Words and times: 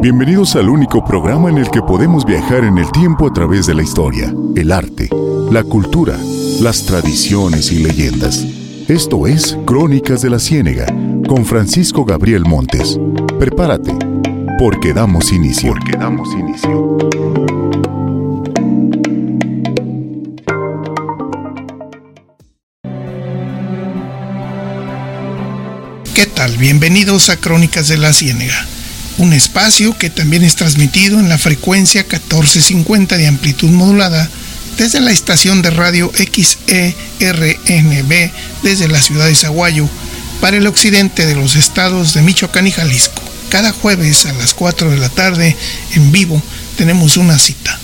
Bienvenidos 0.00 0.54
al 0.54 0.68
único 0.68 1.04
programa 1.04 1.50
en 1.50 1.58
el 1.58 1.68
que 1.72 1.82
podemos 1.82 2.24
viajar 2.24 2.62
en 2.62 2.78
el 2.78 2.88
tiempo 2.92 3.26
a 3.26 3.32
través 3.32 3.66
de 3.66 3.74
la 3.74 3.82
historia, 3.82 4.32
el 4.54 4.70
arte, 4.70 5.08
la 5.50 5.64
cultura, 5.64 6.16
las 6.60 6.84
tradiciones 6.86 7.72
y 7.72 7.80
leyendas. 7.80 8.46
Esto 8.86 9.26
es 9.26 9.58
Crónicas 9.66 10.22
de 10.22 10.30
la 10.30 10.38
Ciénega 10.38 10.86
con 11.26 11.44
Francisco 11.44 12.04
Gabriel 12.04 12.44
Montes. 12.44 12.96
Prepárate, 13.40 13.92
porque 14.60 14.92
damos 14.92 15.32
inicio. 15.32 15.74
¿Qué 26.14 26.26
tal? 26.26 26.56
Bienvenidos 26.56 27.30
a 27.30 27.36
Crónicas 27.36 27.88
de 27.88 27.98
la 27.98 28.12
Ciénega 28.12 28.77
un 29.18 29.32
espacio 29.32 29.96
que 29.98 30.10
también 30.10 30.44
es 30.44 30.54
transmitido 30.56 31.18
en 31.18 31.28
la 31.28 31.38
frecuencia 31.38 32.02
1450 32.02 33.16
de 33.16 33.26
amplitud 33.26 33.70
modulada 33.70 34.30
desde 34.78 35.00
la 35.00 35.10
estación 35.10 35.60
de 35.60 35.70
radio 35.70 36.10
XERNB 36.14 36.70
desde 38.62 38.88
la 38.88 39.02
ciudad 39.02 39.26
de 39.26 39.34
Zaguayo 39.34 39.88
para 40.40 40.56
el 40.56 40.68
occidente 40.68 41.26
de 41.26 41.34
los 41.34 41.56
estados 41.56 42.14
de 42.14 42.22
Michoacán 42.22 42.68
y 42.68 42.70
Jalisco. 42.70 43.20
Cada 43.50 43.72
jueves 43.72 44.24
a 44.26 44.32
las 44.34 44.54
4 44.54 44.90
de 44.90 44.98
la 44.98 45.08
tarde 45.08 45.56
en 45.94 46.12
vivo 46.12 46.40
tenemos 46.76 47.16
una 47.16 47.38
cita. 47.38 47.78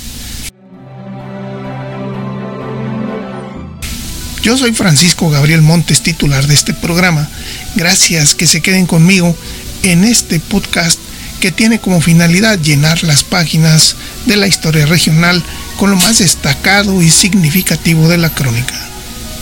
Yo 4.43 4.57
soy 4.57 4.73
Francisco 4.73 5.31
Gabriel 5.31 5.63
Montes, 5.63 6.03
titular 6.03 6.47
de 6.47 6.55
este 6.55 6.75
programa. 6.75 7.29
Gracias 7.75 8.35
que 8.35 8.47
se 8.47 8.61
queden 8.61 8.87
conmigo 8.87 9.35
en 9.83 10.05
este 10.05 10.39
podcast 10.39 11.01
que 11.45 11.53
tiene 11.53 11.79
como 11.79 12.01
finalidad 12.01 12.59
llenar 12.59 13.03
las 13.03 13.23
páginas 13.23 13.97
de 14.25 14.39
la 14.39 14.47
historia 14.47 14.87
regional 14.87 15.45
con 15.77 15.91
lo 15.91 15.97
más 15.97 16.21
destacado 16.21 17.03
y 17.03 17.11
significativo 17.11 18.09
de 18.09 18.17
la 18.17 18.31
crónica. 18.31 18.75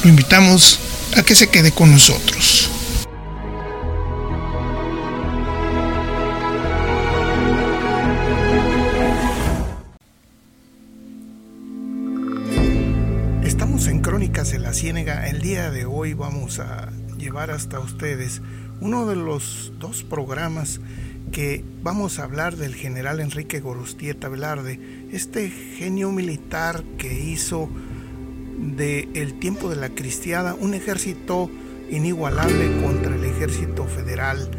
Lo 0.03 0.11
invitamos 0.11 0.81
a 1.17 1.22
que 1.22 1.36
se 1.36 1.48
quede 1.48 1.70
con 1.70 1.92
nosotros. 1.92 2.69
Estamos 13.44 13.87
en 13.87 14.00
Crónicas 14.00 14.50
de 14.50 14.59
la 14.59 14.75
Ciénega. 14.75 15.28
El 15.28 15.41
día 15.41 15.70
de 15.70 15.84
hoy 15.84 16.14
vamos 16.14 16.59
a 16.59 16.89
llevar 17.16 17.53
hasta 17.53 17.78
ustedes 17.78 18.42
uno 18.81 19.06
de 19.06 19.14
los 19.14 19.70
dos 19.78 20.03
programas 20.03 20.81
que 21.33 21.64
vamos 21.83 22.19
a 22.19 22.25
hablar 22.25 22.56
del 22.56 22.75
general 22.75 23.19
Enrique 23.19 23.58
Gorostieta 23.58 24.28
Velarde, 24.28 24.78
este 25.11 25.48
genio 25.48 26.12
militar 26.12 26.84
que 26.98 27.12
hizo 27.12 27.70
de 28.58 29.08
el 29.14 29.38
tiempo 29.38 29.70
de 29.70 29.77
la 29.77 29.88
cristiada 29.88 30.55
un 30.55 30.75
ejército 30.75 31.50
inigualable 31.91 32.70
contra 32.83 33.14
el 33.16 33.25
ejército 33.25 33.86
federal, 33.86 34.50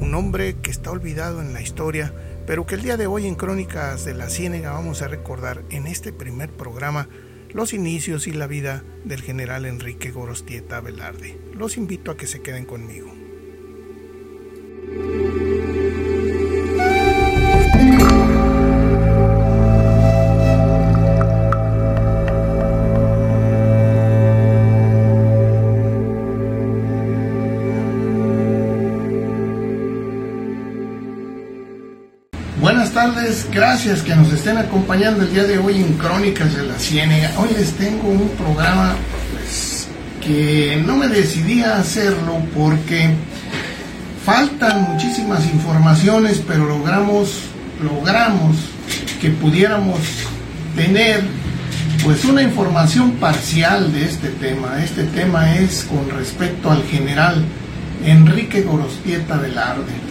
un 0.00 0.14
hombre 0.14 0.56
que 0.56 0.70
está 0.70 0.90
olvidado 0.90 1.42
en 1.42 1.52
la 1.52 1.60
historia, 1.60 2.14
pero 2.46 2.66
que 2.66 2.76
el 2.76 2.82
día 2.82 2.96
de 2.96 3.06
hoy 3.06 3.26
en 3.26 3.34
Crónicas 3.34 4.06
de 4.06 4.14
la 4.14 4.30
Ciénega 4.30 4.72
vamos 4.72 5.02
a 5.02 5.08
recordar 5.08 5.62
en 5.68 5.86
este 5.86 6.12
primer 6.14 6.50
programa 6.50 7.08
los 7.52 7.74
inicios 7.74 8.26
y 8.26 8.32
la 8.32 8.46
vida 8.46 8.82
del 9.04 9.20
general 9.20 9.66
Enrique 9.66 10.10
Gorostieta 10.10 10.80
Velarde. 10.80 11.38
Los 11.54 11.76
invito 11.76 12.10
a 12.10 12.16
que 12.16 12.26
se 12.26 12.40
queden 12.40 12.64
conmigo. 12.64 13.12
Gracias 33.52 34.02
que 34.02 34.14
nos 34.16 34.32
estén 34.32 34.58
acompañando 34.58 35.22
el 35.22 35.32
día 35.32 35.44
de 35.44 35.58
hoy 35.58 35.76
en 35.76 35.92
Crónicas 35.94 36.56
de 36.56 36.64
la 36.64 36.78
Ciénega. 36.78 37.32
Hoy 37.38 37.50
les 37.56 37.72
tengo 37.72 38.08
un 38.08 38.28
programa 38.30 38.94
pues, 39.32 39.86
que 40.20 40.82
no 40.84 40.96
me 40.96 41.06
decidí 41.06 41.62
a 41.62 41.78
hacerlo 41.78 42.38
porque 42.54 43.10
faltan 44.24 44.82
muchísimas 44.92 45.44
informaciones, 45.46 46.42
pero 46.46 46.66
logramos, 46.66 47.42
logramos 47.82 48.56
que 49.20 49.30
pudiéramos 49.30 50.00
tener 50.74 51.22
pues 52.02 52.24
una 52.24 52.42
información 52.42 53.12
parcial 53.12 53.92
de 53.92 54.06
este 54.06 54.28
tema. 54.28 54.82
Este 54.82 55.04
tema 55.04 55.54
es 55.56 55.84
con 55.84 56.10
respecto 56.10 56.70
al 56.70 56.82
general 56.84 57.44
Enrique 58.04 58.62
Gorostieta 58.62 59.36
Velarde 59.36 60.09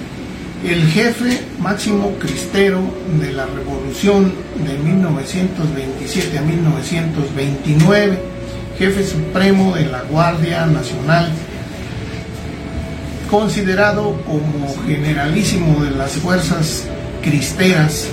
el 0.66 0.88
jefe 0.88 1.40
máximo 1.60 2.12
cristero 2.20 2.82
de 3.20 3.32
la 3.32 3.46
revolución 3.46 4.34
de 4.66 4.78
1927 4.78 6.38
a 6.38 6.42
1929, 6.42 8.20
jefe 8.78 9.06
supremo 9.06 9.76
de 9.76 9.86
la 9.86 10.02
Guardia 10.04 10.66
Nacional, 10.66 11.32
considerado 13.30 14.22
como 14.24 14.76
generalísimo 14.86 15.84
de 15.84 15.92
las 15.92 16.14
fuerzas 16.14 16.84
cristeras 17.22 18.08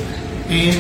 en 0.49 0.75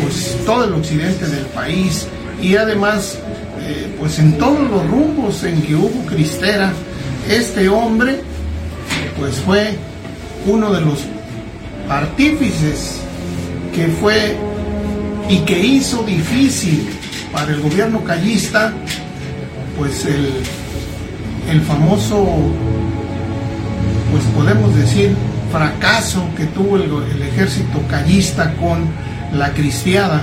pues, 0.00 0.36
todo 0.46 0.64
el 0.64 0.74
occidente 0.74 1.26
del 1.26 1.46
país 1.46 2.06
y 2.40 2.56
además 2.56 3.18
eh, 3.62 3.94
pues 3.98 4.18
en 4.18 4.36
todos 4.38 4.60
los 4.70 4.86
rumbos 4.88 5.42
en 5.44 5.60
que 5.62 5.74
hubo 5.74 6.06
cristera, 6.06 6.72
este 7.28 7.68
hombre 7.68 8.20
pues 9.18 9.36
fue 9.36 9.76
uno 10.46 10.72
de 10.72 10.80
los 10.80 10.98
artífices 11.88 13.00
que 13.74 13.88
fue 13.88 14.36
y 15.28 15.38
que 15.38 15.58
hizo 15.58 16.02
difícil 16.02 16.88
para 17.32 17.52
el 17.52 17.60
gobierno 17.60 18.04
callista, 18.04 18.72
pues 19.78 20.04
el, 20.04 20.30
el 21.50 21.60
famoso, 21.62 22.26
pues 24.12 24.24
podemos 24.34 24.74
decir, 24.76 25.14
fracaso 25.50 26.24
que 26.36 26.44
tuvo 26.46 26.76
el, 26.76 26.90
el 27.14 27.22
ejército 27.22 27.80
callista 27.88 28.54
con 28.54 28.86
la 29.36 29.50
cristiada, 29.52 30.22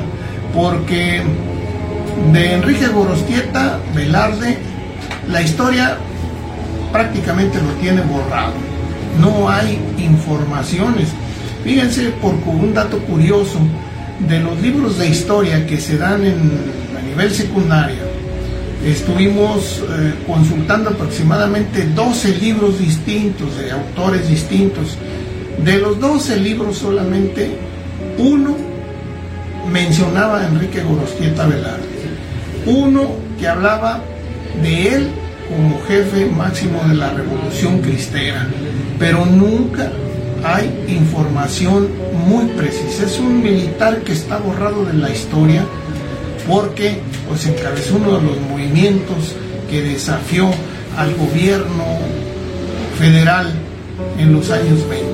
porque 0.53 1.23
de 2.31 2.53
Enrique 2.53 2.88
Gorostieta 2.88 3.79
Velarde, 3.95 4.57
la 5.27 5.41
historia 5.41 5.97
prácticamente 6.91 7.59
lo 7.61 7.71
tiene 7.81 8.01
borrado 8.01 8.70
no 9.19 9.49
hay 9.49 9.79
informaciones. 9.97 11.09
Fíjense, 11.63 12.09
por 12.22 12.33
un 12.33 12.73
dato 12.73 12.99
curioso, 12.99 13.59
de 14.27 14.39
los 14.39 14.59
libros 14.61 14.97
de 14.99 15.07
historia 15.07 15.66
que 15.66 15.79
se 15.79 15.97
dan 15.97 16.23
en, 16.23 16.51
a 16.97 17.01
nivel 17.01 17.31
secundario, 17.31 18.11
estuvimos 18.85 19.83
eh, 19.89 20.13
consultando 20.27 20.91
aproximadamente 20.91 21.85
12 21.95 22.38
libros 22.38 22.79
distintos, 22.79 23.57
de 23.57 23.71
autores 23.71 24.27
distintos. 24.27 24.97
De 25.63 25.77
los 25.77 26.00
12 26.00 26.38
libros 26.38 26.77
solamente 26.77 27.51
uno 28.17 28.55
mencionaba 29.71 30.41
a 30.41 30.47
Enrique 30.47 30.81
Gorostieta 30.83 31.45
Velarde. 31.45 31.88
Uno 32.66 33.16
que 33.39 33.47
hablaba 33.47 34.01
de 34.61 34.95
él 34.95 35.07
como 35.51 35.81
jefe 35.88 36.25
máximo 36.28 36.81
de 36.88 36.95
la 36.95 37.12
revolución 37.12 37.79
cristera, 37.79 38.47
pero 38.97 39.25
nunca 39.25 39.91
hay 40.44 40.85
información 40.88 41.89
muy 42.25 42.45
precisa. 42.45 43.06
Es 43.06 43.19
un 43.19 43.44
militar 43.44 44.01
que 44.01 44.13
está 44.13 44.38
borrado 44.38 44.86
de 44.86 44.94
la 44.94 45.09
historia 45.09 45.63
porque 46.48 47.00
pues 47.27 47.45
encabezó 47.45 47.98
uno 47.98 48.18
de 48.18 48.24
los 48.24 48.42
movimientos 48.42 49.36
que 49.69 49.81
desafió 49.81 50.50
al 50.98 51.13
gobierno 51.15 51.86
federal 52.98 53.51
en 54.18 54.33
los 54.33 54.50
años 54.50 54.88
20. 54.89 55.12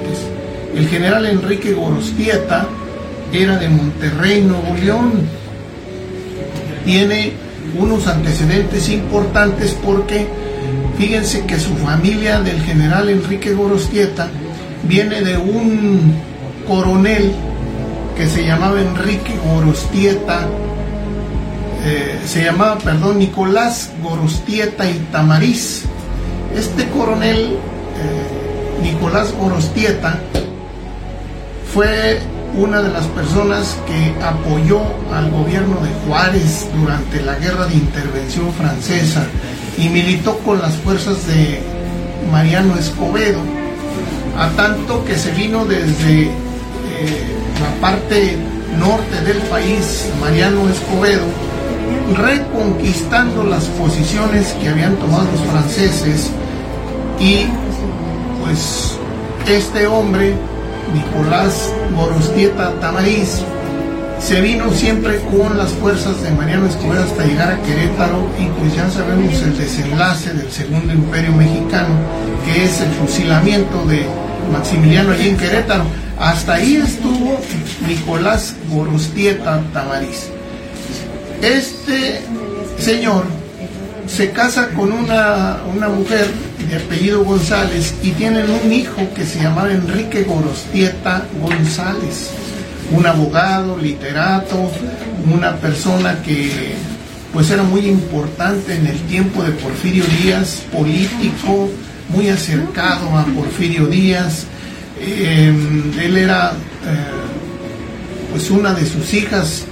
El 0.75 0.87
general 0.87 1.25
Enrique 1.25 1.73
Gorostieta 1.73 2.67
era 3.33 3.57
de 3.57 3.69
Monterrey, 3.69 4.41
Nuevo 4.41 4.75
León. 4.79 5.11
Tiene 6.85 7.33
unos 7.75 8.07
antecedentes 8.07 8.89
importantes 8.89 9.75
porque 9.83 10.27
fíjense 10.97 11.45
que 11.45 11.59
su 11.59 11.75
familia 11.77 12.39
del 12.41 12.61
general 12.61 13.09
Enrique 13.09 13.53
Gorostieta 13.53 14.29
viene 14.83 15.21
de 15.21 15.37
un 15.37 16.13
coronel 16.67 17.31
que 18.15 18.27
se 18.27 18.43
llamaba 18.45 18.81
Enrique 18.81 19.35
Gorostieta, 19.45 20.47
eh, 21.85 22.19
se 22.25 22.43
llamaba, 22.43 22.77
perdón, 22.79 23.19
Nicolás 23.19 23.91
Gorostieta 24.01 24.89
y 24.89 24.95
Tamariz. 25.11 25.83
Este 26.55 26.87
coronel, 26.89 27.51
eh, 27.51 28.81
Nicolás 28.81 29.31
Gorostieta, 29.39 30.19
fue 31.73 32.19
una 32.57 32.81
de 32.81 32.89
las 32.89 33.05
personas 33.07 33.77
que 33.85 34.15
apoyó 34.23 34.81
al 35.13 35.29
gobierno 35.29 35.79
de 35.81 35.89
Juárez 36.05 36.67
durante 36.75 37.21
la 37.21 37.35
guerra 37.35 37.67
de 37.67 37.75
intervención 37.75 38.51
francesa 38.53 39.25
y 39.77 39.89
militó 39.89 40.39
con 40.39 40.59
las 40.59 40.75
fuerzas 40.77 41.27
de 41.27 41.61
Mariano 42.31 42.75
Escobedo, 42.75 43.39
a 44.37 44.49
tanto 44.49 45.05
que 45.05 45.15
se 45.17 45.31
vino 45.33 45.65
desde 45.65 46.23
eh, 46.23 46.31
la 47.61 47.81
parte 47.81 48.37
norte 48.79 49.21
del 49.21 49.37
país, 49.43 50.07
Mariano 50.19 50.67
Escobedo, 50.67 51.25
reconquistando 52.15 53.43
las 53.43 53.65
posiciones 53.65 54.53
que 54.61 54.69
habían 54.69 54.95
tomado 54.95 55.25
los 55.31 55.41
franceses 55.51 56.31
y 57.19 57.45
pues 58.43 58.97
este 59.47 59.87
hombre, 59.87 60.33
Nicolás 60.93 61.73
Gorostieta 61.95 62.71
Tamariz, 62.79 63.41
se 64.19 64.41
vino 64.41 64.71
siempre 64.71 65.19
con 65.31 65.57
las 65.57 65.71
fuerzas 65.71 66.21
de 66.23 66.31
Mariano 66.31 66.65
Escobedo 66.65 67.03
hasta 67.03 67.23
llegar 67.23 67.51
a 67.51 67.61
Querétaro 67.61 68.27
y 68.39 68.45
pues 68.59 68.75
ya 68.75 68.89
sabemos 68.89 69.41
el 69.41 69.57
desenlace 69.57 70.33
del 70.33 70.51
segundo 70.51 70.91
imperio 70.91 71.31
mexicano, 71.33 71.95
que 72.45 72.65
es 72.65 72.81
el 72.81 72.89
fusilamiento 72.93 73.85
de 73.85 74.05
Maximiliano 74.51 75.11
allí 75.11 75.29
en 75.29 75.37
Querétaro. 75.37 75.83
Hasta 76.19 76.55
ahí 76.55 76.77
estuvo 76.77 77.39
Nicolás 77.87 78.55
Gorostieta 78.69 79.61
Tamariz. 79.71 80.29
Este 81.41 82.21
señor 82.79 83.23
se 84.07 84.31
casa 84.31 84.69
con 84.69 84.91
una, 84.91 85.57
una 85.75 85.89
mujer 85.89 86.27
de 86.69 86.75
apellido 86.77 87.23
González 87.23 87.93
y 88.01 88.11
tienen 88.11 88.45
un 88.49 88.71
hijo 88.71 89.07
que 89.15 89.25
se 89.25 89.41
llamaba 89.41 89.71
Enrique 89.71 90.23
Gorostieta 90.23 91.25
González, 91.41 92.31
un 92.91 93.05
abogado, 93.05 93.77
literato, 93.77 94.71
una 95.31 95.55
persona 95.57 96.21
que 96.23 96.75
pues 97.33 97.51
era 97.51 97.63
muy 97.63 97.81
importante 97.81 98.75
en 98.75 98.87
el 98.87 98.99
tiempo 99.01 99.43
de 99.43 99.51
Porfirio 99.51 100.05
Díaz, 100.21 100.63
político, 100.71 101.69
muy 102.09 102.29
acercado 102.29 103.17
a 103.17 103.25
Porfirio 103.25 103.85
Díaz. 103.87 104.45
Em, 104.99 105.93
él 105.99 106.17
era, 106.17 106.51
eh, 106.51 108.31
pues 108.31 108.49
una 108.49 108.73
de 108.73 108.85
sus 108.85 109.13
hijas 109.13 109.65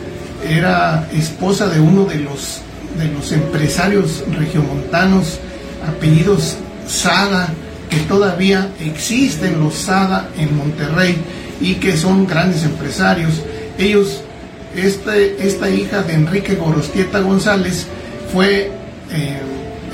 era 0.47 1.07
esposa 1.13 1.67
de 1.67 1.79
uno 1.79 2.05
de 2.05 2.17
los, 2.17 2.61
de 2.97 3.07
los 3.11 3.31
empresarios 3.31 4.23
regiomontanos, 4.37 5.39
apellidos 5.87 6.57
Sada, 6.87 7.49
que 7.89 7.97
todavía 8.01 8.69
existen 8.79 9.59
los 9.59 9.75
Sada 9.75 10.29
en 10.37 10.55
Monterrey 10.55 11.15
y 11.61 11.75
que 11.75 11.97
son 11.97 12.27
grandes 12.27 12.63
empresarios. 12.63 13.41
Ellos, 13.77 14.21
este, 14.75 15.45
esta 15.45 15.69
hija 15.69 16.03
de 16.03 16.13
Enrique 16.13 16.55
Gorostieta 16.55 17.19
González 17.19 17.87
fue 18.31 18.71
eh, 19.11 19.39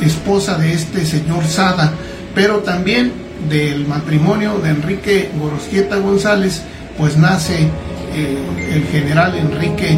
esposa 0.01 0.57
de 0.57 0.74
este 0.74 1.06
señor 1.06 1.45
Sada, 1.45 1.94
pero 2.33 2.59
también 2.59 3.12
del 3.50 3.88
matrimonio 3.88 4.59
de 4.59 4.69
Enrique 4.69 5.30
Gorostieta 5.39 5.97
González, 5.97 6.62
pues 6.97 7.18
nace 7.18 7.68
eh, 8.13 8.38
el 8.74 8.86
general 8.88 9.36
Enrique, 9.36 9.97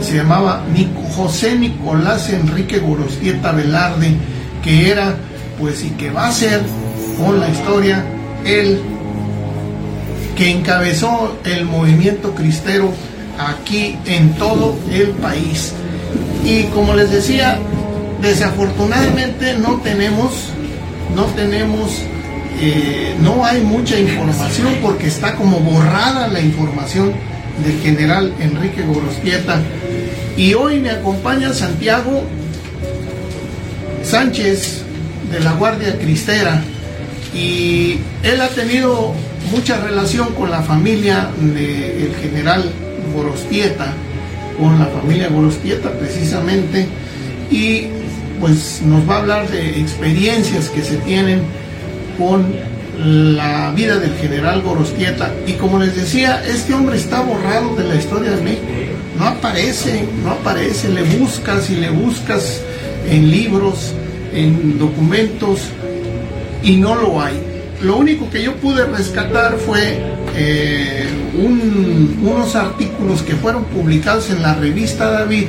se 0.00 0.16
llamaba 0.16 0.62
José 1.16 1.56
Nicolás 1.56 2.30
Enrique 2.30 2.78
Gorostieta 2.78 3.52
Velarde, 3.52 4.14
que 4.62 4.90
era 4.90 5.16
pues 5.58 5.84
y 5.84 5.90
que 5.90 6.10
va 6.10 6.28
a 6.28 6.32
ser 6.32 6.62
con 7.18 7.40
la 7.40 7.48
historia 7.48 8.04
el 8.44 8.80
que 10.36 10.50
encabezó 10.50 11.36
el 11.44 11.64
movimiento 11.64 12.34
cristero 12.34 12.92
aquí 13.38 13.96
en 14.06 14.34
todo 14.34 14.78
el 14.90 15.08
país. 15.10 15.72
Y 16.44 16.64
como 16.64 16.94
les 16.94 17.10
decía, 17.10 17.58
desafortunadamente 18.22 19.56
no 19.58 19.80
tenemos, 19.80 20.50
no 21.14 21.24
tenemos, 21.24 22.02
eh, 22.60 23.16
no 23.20 23.44
hay 23.44 23.62
mucha 23.62 23.98
información 23.98 24.76
porque 24.80 25.08
está 25.08 25.34
como 25.34 25.58
borrada 25.58 26.28
la 26.28 26.40
información 26.40 27.12
del 27.64 27.80
general 27.80 28.32
Enrique 28.38 28.82
Gorostieta. 28.82 29.60
Y 30.38 30.54
hoy 30.54 30.78
me 30.78 30.90
acompaña 30.90 31.52
Santiago 31.52 32.22
Sánchez, 34.04 34.82
de 35.32 35.40
la 35.40 35.52
Guardia 35.54 35.98
Cristera 35.98 36.62
y 37.34 37.98
él 38.22 38.40
ha 38.40 38.48
tenido 38.48 39.14
mucha 39.50 39.80
relación 39.80 40.32
con 40.34 40.50
la 40.52 40.62
familia 40.62 41.28
del 41.40 42.14
general 42.22 42.70
Gorostieta, 43.12 43.92
con 44.56 44.78
la 44.78 44.86
familia 44.86 45.28
Gorostieta 45.28 45.90
precisamente, 45.90 46.86
y 47.50 47.88
pues 48.40 48.80
nos 48.82 49.08
va 49.10 49.16
a 49.16 49.18
hablar 49.18 49.50
de 49.50 49.80
experiencias 49.80 50.68
que 50.68 50.82
se 50.82 50.98
tienen 50.98 51.42
con 52.16 52.46
la 52.96 53.72
vida 53.72 53.98
del 53.98 54.14
general 54.14 54.62
Gorostieta. 54.62 55.32
Y 55.48 55.54
como 55.54 55.80
les 55.80 55.96
decía, 55.96 56.44
este 56.46 56.74
hombre 56.74 56.96
está 56.96 57.22
borrado 57.22 57.74
de 57.74 57.88
la 57.88 57.96
historia 57.96 58.30
de 58.30 58.42
México. 58.42 58.87
No 59.18 59.26
aparece, 59.26 60.06
no 60.22 60.32
aparece, 60.32 60.88
le 60.90 61.02
buscas 61.02 61.70
y 61.70 61.76
le 61.76 61.90
buscas 61.90 62.62
en 63.08 63.30
libros, 63.30 63.94
en 64.32 64.78
documentos 64.78 65.60
y 66.62 66.76
no 66.76 66.94
lo 66.94 67.20
hay. 67.20 67.40
Lo 67.82 67.96
único 67.96 68.30
que 68.30 68.42
yo 68.42 68.54
pude 68.56 68.84
rescatar 68.84 69.56
fue 69.56 69.98
eh, 70.36 71.06
unos 71.34 72.54
artículos 72.54 73.22
que 73.22 73.34
fueron 73.34 73.64
publicados 73.64 74.30
en 74.30 74.42
la 74.42 74.54
revista 74.54 75.10
David. 75.10 75.46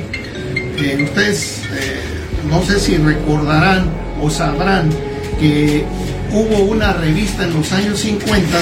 ustedes 1.04 1.62
eh, 1.72 2.00
no 2.48 2.62
sé 2.64 2.80
si 2.80 2.96
recordarán 2.96 3.84
o 4.20 4.30
sabrán 4.30 4.90
que 5.38 5.84
hubo 6.32 6.64
una 6.64 6.92
revista 6.92 7.44
en 7.44 7.54
los 7.54 7.72
años 7.72 8.00
50 8.00 8.58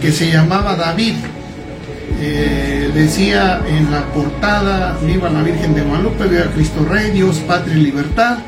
que 0.00 0.12
se 0.12 0.30
llamaba 0.30 0.76
David. 0.76 1.14
Eh, 2.20 2.90
decía 2.94 3.60
en 3.68 3.90
la 3.90 4.04
portada, 4.06 4.98
viva 5.04 5.28
la 5.30 5.42
Virgen 5.42 5.74
de 5.74 5.82
Guadalupe, 5.82 6.26
viva 6.26 6.46
Cristo 6.54 6.84
Rey, 6.88 7.22
Patria 7.46 7.76
y 7.76 7.80
Libertad. 7.80 8.38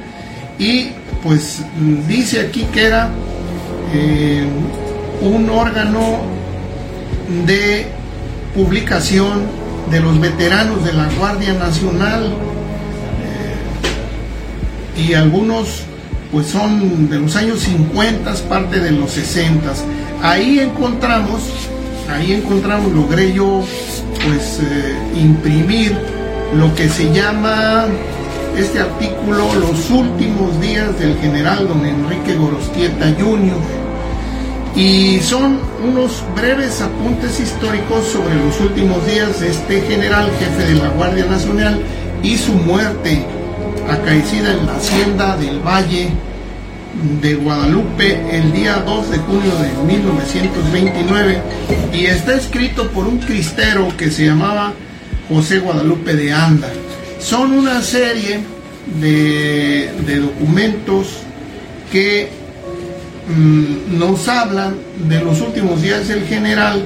Y 0.58 0.88
pues 1.22 1.62
dice 2.08 2.40
aquí 2.40 2.64
que 2.72 2.86
era 2.86 3.10
eh, 3.94 4.44
un 5.20 5.48
órgano 5.50 6.22
de 7.46 7.86
publicación 8.54 9.42
de 9.90 10.00
los 10.00 10.20
veteranos 10.20 10.84
de 10.84 10.92
la 10.92 11.08
Guardia 11.18 11.52
Nacional 11.54 12.32
eh, 14.96 15.00
y 15.00 15.14
algunos 15.14 15.84
pues 16.30 16.46
son 16.46 17.08
de 17.10 17.18
los 17.18 17.34
años 17.36 17.60
50, 17.60 18.32
parte 18.48 18.78
de 18.78 18.92
los 18.92 19.10
60. 19.12 19.72
Ahí 20.22 20.60
encontramos, 20.60 21.42
ahí 22.12 22.32
encontramos, 22.32 22.92
logré 22.92 23.32
yo 23.32 23.64
pues 24.24 24.60
eh, 24.62 24.94
imprimir 25.16 25.96
lo 26.54 26.74
que 26.74 26.88
se 26.88 27.12
llama 27.12 27.86
este 28.56 28.80
artículo 28.80 29.46
Los 29.54 29.90
últimos 29.90 30.60
días 30.60 30.98
del 30.98 31.16
general 31.18 31.68
don 31.68 31.84
Enrique 31.86 32.36
Gorostieta 32.36 33.14
Jr. 33.18 33.56
Y 34.76 35.20
son 35.20 35.58
unos 35.82 36.22
breves 36.36 36.80
apuntes 36.80 37.40
históricos 37.40 38.06
sobre 38.06 38.34
los 38.36 38.60
últimos 38.60 39.04
días 39.06 39.40
de 39.40 39.50
este 39.50 39.80
general 39.82 40.30
jefe 40.38 40.72
de 40.72 40.80
la 40.80 40.88
Guardia 40.90 41.26
Nacional 41.26 41.80
y 42.22 42.36
su 42.36 42.52
muerte 42.52 43.24
acaecida 43.88 44.52
en 44.52 44.66
la 44.66 44.76
hacienda 44.76 45.36
del 45.36 45.58
Valle 45.60 46.10
de 47.22 47.34
Guadalupe 47.34 48.20
el 48.30 48.52
día 48.52 48.82
2 48.86 49.10
de 49.10 49.18
junio 49.18 49.52
de 49.56 49.94
1929 49.94 51.42
y 51.94 52.06
está 52.06 52.34
escrito 52.34 52.90
por 52.90 53.06
un 53.06 53.18
cristero 53.18 53.88
que 53.96 54.10
se 54.10 54.26
llamaba 54.26 54.74
José 55.28 55.60
Guadalupe 55.60 56.14
de 56.14 56.32
Anda. 56.32 56.68
Son 57.18 57.52
una 57.52 57.80
serie 57.82 58.40
de, 59.00 59.90
documentos 60.20 61.18
que 61.90 62.28
mm, 63.28 63.98
nos 63.98 64.28
hablan 64.28 64.74
de 65.08 65.20
los 65.22 65.40
últimos 65.40 65.82
días 65.82 66.08
del 66.08 66.26
general, 66.26 66.84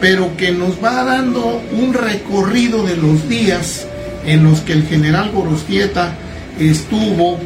pero 0.00 0.36
que 0.36 0.52
nos 0.52 0.82
va 0.82 1.04
dando 1.04 1.62
un 1.72 1.94
recorrido 1.94 2.84
de 2.84 2.96
los 2.96 3.28
días 3.28 3.86
en 4.26 4.44
los 4.44 4.60
que 4.60 4.72
el 4.72 4.86
general 4.86 5.30
Gorostieta 5.32 6.14
estuvo 6.58 7.38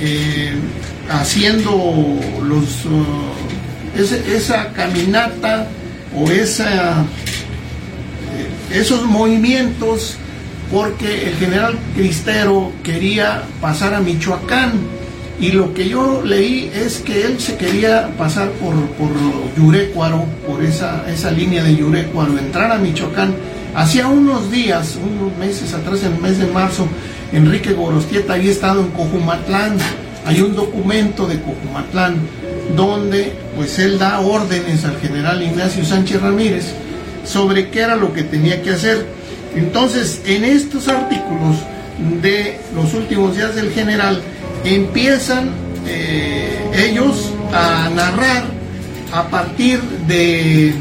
eh, 0.00 0.52
haciendo 1.20 2.18
los, 2.42 2.84
uh, 2.86 4.30
esa 4.34 4.72
caminata 4.72 5.68
o 6.16 6.30
esa, 6.30 7.02
eh, 7.02 8.78
esos 8.78 9.04
movimientos 9.06 10.16
porque 10.70 11.28
el 11.28 11.36
general 11.36 11.78
Cristero 11.94 12.72
quería 12.82 13.42
pasar 13.60 13.92
a 13.94 14.00
Michoacán 14.00 14.72
Y 15.38 15.50
lo 15.50 15.74
que 15.74 15.88
yo 15.88 16.22
leí 16.22 16.70
es 16.72 16.98
que 17.00 17.24
él 17.24 17.40
se 17.40 17.56
quería 17.56 18.08
pasar 18.16 18.48
por, 18.52 18.74
por 18.92 19.10
Yurecuaro, 19.56 20.24
por 20.46 20.62
esa, 20.62 21.04
esa 21.10 21.30
línea 21.30 21.64
de 21.64 21.74
Yurecuaro, 21.74 22.38
entrar 22.38 22.70
a 22.70 22.78
Michoacán. 22.78 23.34
Hacía 23.74 24.06
unos 24.06 24.52
días, 24.52 24.96
unos 24.96 25.36
meses 25.38 25.74
atrás, 25.74 26.04
en 26.04 26.12
el 26.12 26.20
mes 26.20 26.38
de 26.38 26.46
marzo, 26.46 26.86
Enrique 27.32 27.72
Gorostieta 27.72 28.34
había 28.34 28.52
estado 28.52 28.82
en 28.82 28.90
Cojumatlán. 28.90 29.78
Hay 30.24 30.40
un 30.40 30.54
documento 30.54 31.26
de 31.26 31.40
Cojumatlán 31.40 32.16
donde 32.76 33.32
pues 33.56 33.78
él 33.78 33.98
da 33.98 34.20
órdenes 34.20 34.84
al 34.84 34.98
general 35.00 35.42
Ignacio 35.42 35.84
Sánchez 35.84 36.22
Ramírez 36.22 36.72
sobre 37.24 37.70
qué 37.70 37.80
era 37.80 37.96
lo 37.96 38.12
que 38.12 38.22
tenía 38.22 38.62
que 38.62 38.70
hacer. 38.70 39.06
Entonces, 39.54 40.22
en 40.24 40.44
estos 40.44 40.88
artículos 40.88 41.56
de 42.22 42.58
los 42.74 42.94
últimos 42.94 43.36
días 43.36 43.54
del 43.54 43.70
general, 43.70 44.22
empiezan 44.64 45.50
eh, 45.86 46.56
ellos 46.74 47.32
a 47.52 47.90
narrar 47.90 48.44
a 49.12 49.28
partir 49.28 49.80
de, 50.06 50.72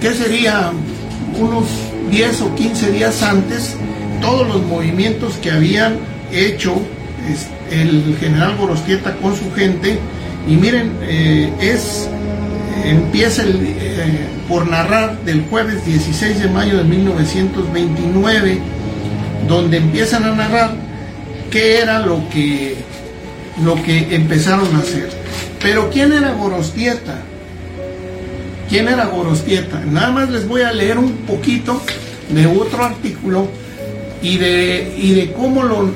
¿qué 0.00 0.12
sería? 0.12 0.72
Unos 1.38 1.64
10 2.10 2.40
o 2.42 2.54
15 2.54 2.92
días 2.92 3.22
antes, 3.22 3.74
todos 4.22 4.46
los 4.46 4.62
movimientos 4.62 5.34
que 5.34 5.50
habían 5.50 5.98
hecho 6.32 6.80
el 7.70 8.16
general 8.18 8.56
Gorostieta 8.56 9.16
con 9.16 9.36
su 9.36 9.52
gente. 9.52 9.98
Y 10.48 10.56
miren, 10.56 10.92
eh, 11.02 11.52
es 11.60 12.08
empieza 12.84 13.42
eh, 13.44 14.28
por 14.48 14.68
narrar 14.68 15.18
del 15.24 15.42
jueves 15.42 15.84
16 15.84 16.40
de 16.40 16.48
mayo 16.48 16.78
de 16.78 16.84
1929, 16.84 18.58
donde 19.48 19.78
empiezan 19.78 20.24
a 20.24 20.34
narrar 20.34 20.74
qué 21.50 21.78
era 21.78 22.00
lo 22.00 22.28
que, 22.30 22.76
lo 23.64 23.82
que 23.82 24.14
empezaron 24.14 24.74
a 24.74 24.78
hacer. 24.78 25.08
Pero 25.60 25.90
¿quién 25.90 26.12
era 26.12 26.32
Gorostieta? 26.32 27.18
¿Quién 28.68 28.88
era 28.88 29.06
Gorostieta? 29.06 29.80
Nada 29.84 30.10
más 30.10 30.30
les 30.30 30.46
voy 30.46 30.62
a 30.62 30.72
leer 30.72 30.98
un 30.98 31.12
poquito 31.18 31.80
de 32.30 32.46
otro 32.46 32.84
artículo 32.84 33.48
y 34.22 34.38
de, 34.38 34.94
y 34.96 35.14
de 35.14 35.32
cómo 35.32 35.62
lo, 35.62 35.92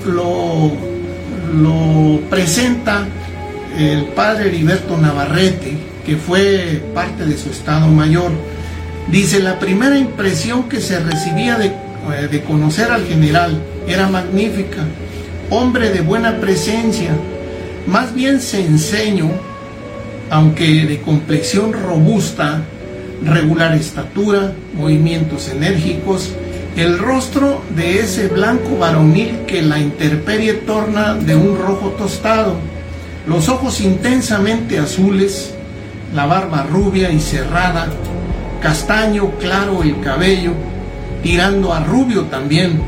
lo 1.52 2.20
presenta 2.28 3.06
el 3.78 4.04
padre 4.06 4.48
Heriberto 4.48 4.96
Navarrete, 4.96 5.76
que 6.04 6.16
fue 6.16 6.82
parte 6.94 7.24
de 7.24 7.36
su 7.36 7.50
Estado 7.50 7.86
Mayor. 7.88 8.32
Dice, 9.10 9.40
la 9.40 9.58
primera 9.58 9.98
impresión 9.98 10.68
que 10.68 10.80
se 10.80 11.00
recibía 11.00 11.56
de, 11.56 11.66
eh, 11.66 12.44
conocer 12.46 12.90
al 12.90 13.04
general 13.06 13.60
era 13.86 14.08
magnífica 14.08 14.84
hombre 15.50 15.90
de 15.90 16.00
buena 16.00 16.40
presencia, 16.40 17.10
más 17.86 18.14
bien 18.14 18.40
enseño, 18.52 19.30
aunque 20.30 20.86
de 20.86 21.00
complexión 21.00 21.72
robusta, 21.72 22.62
regular 23.24 23.74
estatura, 23.74 24.52
movimientos 24.74 25.48
enérgicos, 25.48 26.30
el 26.76 26.98
rostro 26.98 27.62
de 27.76 28.00
ese 28.00 28.28
blanco 28.28 28.78
varonil 28.78 29.40
que 29.46 29.62
la 29.62 29.78
intemperie 29.78 30.54
torna 30.54 31.14
de 31.14 31.34
un 31.34 31.58
rojo 31.58 31.90
tostado, 31.98 32.56
los 33.26 33.48
ojos 33.48 33.80
intensamente 33.80 34.78
azules, 34.78 35.54
la 36.14 36.26
barba 36.26 36.66
rubia 36.70 37.10
y 37.10 37.20
cerrada, 37.20 37.88
castaño 38.60 39.32
claro 39.38 39.82
el 39.82 40.00
cabello, 40.00 40.52
tirando 41.22 41.72
a 41.72 41.80
rubio 41.84 42.22
también, 42.24 42.80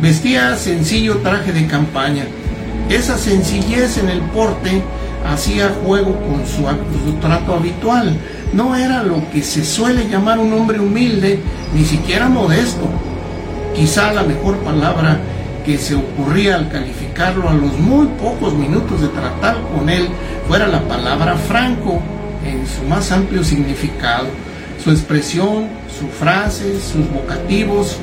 Vestía 0.00 0.54
sencillo 0.56 1.18
traje 1.18 1.52
de 1.52 1.66
campaña. 1.66 2.26
Esa 2.90 3.16
sencillez 3.16 3.96
en 3.96 4.10
el 4.10 4.20
porte 4.20 4.82
hacía 5.26 5.74
juego 5.82 6.14
con 6.20 6.46
su, 6.46 7.12
trato 7.14 7.54
habitual. 7.54 8.14
No 8.52 8.76
era 8.76 9.02
lo 9.02 9.28
que 9.30 9.42
se 9.42 9.64
suele 9.64 10.06
llamar 10.08 10.38
un 10.38 10.52
hombre 10.52 10.78
humilde, 10.80 11.40
ni 11.74 11.84
siquiera 11.84 12.28
modesto. 12.28 12.88
Quizá 13.76 14.10
la 14.12 14.22
mejor 14.22 14.56
palabra 14.58 15.18
que 15.66 15.76
se 15.76 15.94
ocurría 15.94 16.54
al 16.54 16.70
calificarlo 16.70 17.48
a 17.50 17.52
los 17.52 17.78
muy 17.78 18.06
pocos 18.18 18.54
minutos 18.54 19.02
de 19.02 19.08
tratar 19.08 19.58
con 19.74 19.90
él 19.90 20.08
fuera 20.48 20.66
la 20.66 20.80
palabra 20.80 21.36
franco 21.36 22.00
en 22.42 22.66
su 22.66 22.84
más 22.88 23.12
amplio 23.12 23.44
significado. 23.44 24.28
Su 24.82 24.90
expresión, 24.92 25.66
su 25.98 26.06
frase, 26.08 26.80
sus 26.80 27.10
vocativos, 27.12 27.98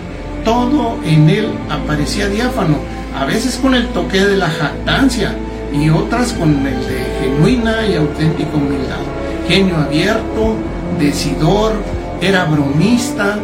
todo 0.45 0.99
en 1.05 1.27
él 1.29 1.49
aparecía 1.69 2.27
diáfano, 2.27 2.77
a 3.19 3.25
veces 3.25 3.55
con 3.55 3.73
el 3.73 3.87
toque 3.87 4.23
de 4.23 4.37
la 4.37 4.49
jactancia 4.49 5.33
y 5.73 5.89
otras 5.89 6.33
con 6.33 6.67
el 6.67 6.85
de 6.85 7.03
genuina 7.19 7.87
y 7.87 7.95
auténtica 7.95 8.55
humildad. 8.55 9.01
Genio 9.47 9.77
abierto, 9.77 10.55
decidor, 10.99 11.73
era 12.21 12.45
bromista, 12.45 13.39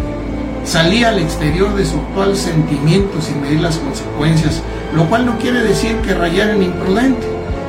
salía 0.70 1.10
al 1.10 1.18
exterior 1.18 1.76
de 1.76 1.84
su 1.84 1.98
actual 1.98 2.38
sentimiento 2.38 3.20
sin 3.22 3.42
medir 3.42 3.60
las 3.60 3.78
consecuencias, 3.78 4.62
lo 4.94 5.10
cual 5.10 5.26
no 5.26 5.40
quiere 5.40 5.64
decir 5.64 5.96
que 5.98 6.14
rayara 6.14 6.54
en 6.54 6.62
imprudente, 6.62 7.26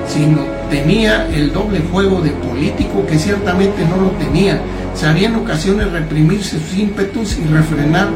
sino 0.07 0.42
tenía 0.69 1.26
el 1.28 1.50
doble 1.50 1.80
juego 1.90 2.21
de 2.21 2.30
político 2.30 3.07
que 3.07 3.19
ciertamente 3.19 3.87
no 3.87 3.97
lo 3.97 4.11
tenía. 4.12 4.61
Sabía 4.95 5.28
en 5.28 5.37
ocasiones 5.37 5.90
reprimirse 5.90 6.61
sus 6.61 6.76
ímpetus 6.76 7.38
y 7.38 7.45
refrenar 7.50 8.09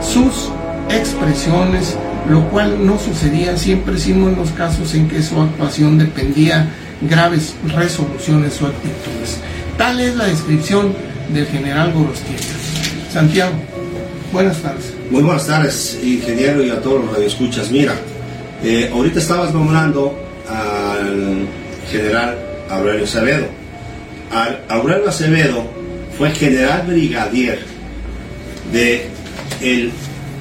sus 0.00 0.50
expresiones, 0.90 1.96
lo 2.28 2.48
cual 2.48 2.84
no 2.84 2.98
sucedía 2.98 3.56
siempre, 3.56 3.96
sino 3.96 4.28
en 4.28 4.36
los 4.36 4.50
casos 4.50 4.92
en 4.94 5.08
que 5.08 5.22
su 5.22 5.40
actuación 5.40 5.98
dependía 5.98 6.68
graves 7.02 7.54
resoluciones 7.68 8.60
o 8.60 8.66
actitudes. 8.66 9.38
Tal 9.78 10.00
es 10.00 10.16
la 10.16 10.24
descripción 10.24 10.94
del 11.32 11.46
general 11.46 11.92
Gorostieta. 11.92 12.42
Santiago, 13.12 13.52
buenas 14.32 14.62
tardes. 14.62 14.94
Muy 15.10 15.22
buenas 15.22 15.46
tardes, 15.46 15.98
ingeniero, 16.02 16.64
y 16.64 16.70
a 16.70 16.80
todos 16.80 17.04
los 17.04 17.14
radioescuchas. 17.14 17.70
Mira, 17.70 17.94
eh, 18.64 18.90
ahorita 18.92 19.18
estabas 19.18 19.52
nombrando 19.52 20.18
al 20.48 21.46
general 21.90 22.38
Aurelio 22.70 23.04
Acevedo. 23.04 23.46
Aurelio 24.68 25.08
Acevedo 25.08 25.64
fue 26.16 26.30
general 26.30 26.86
brigadier 26.86 27.60
de 28.72 29.06
el 29.60 29.92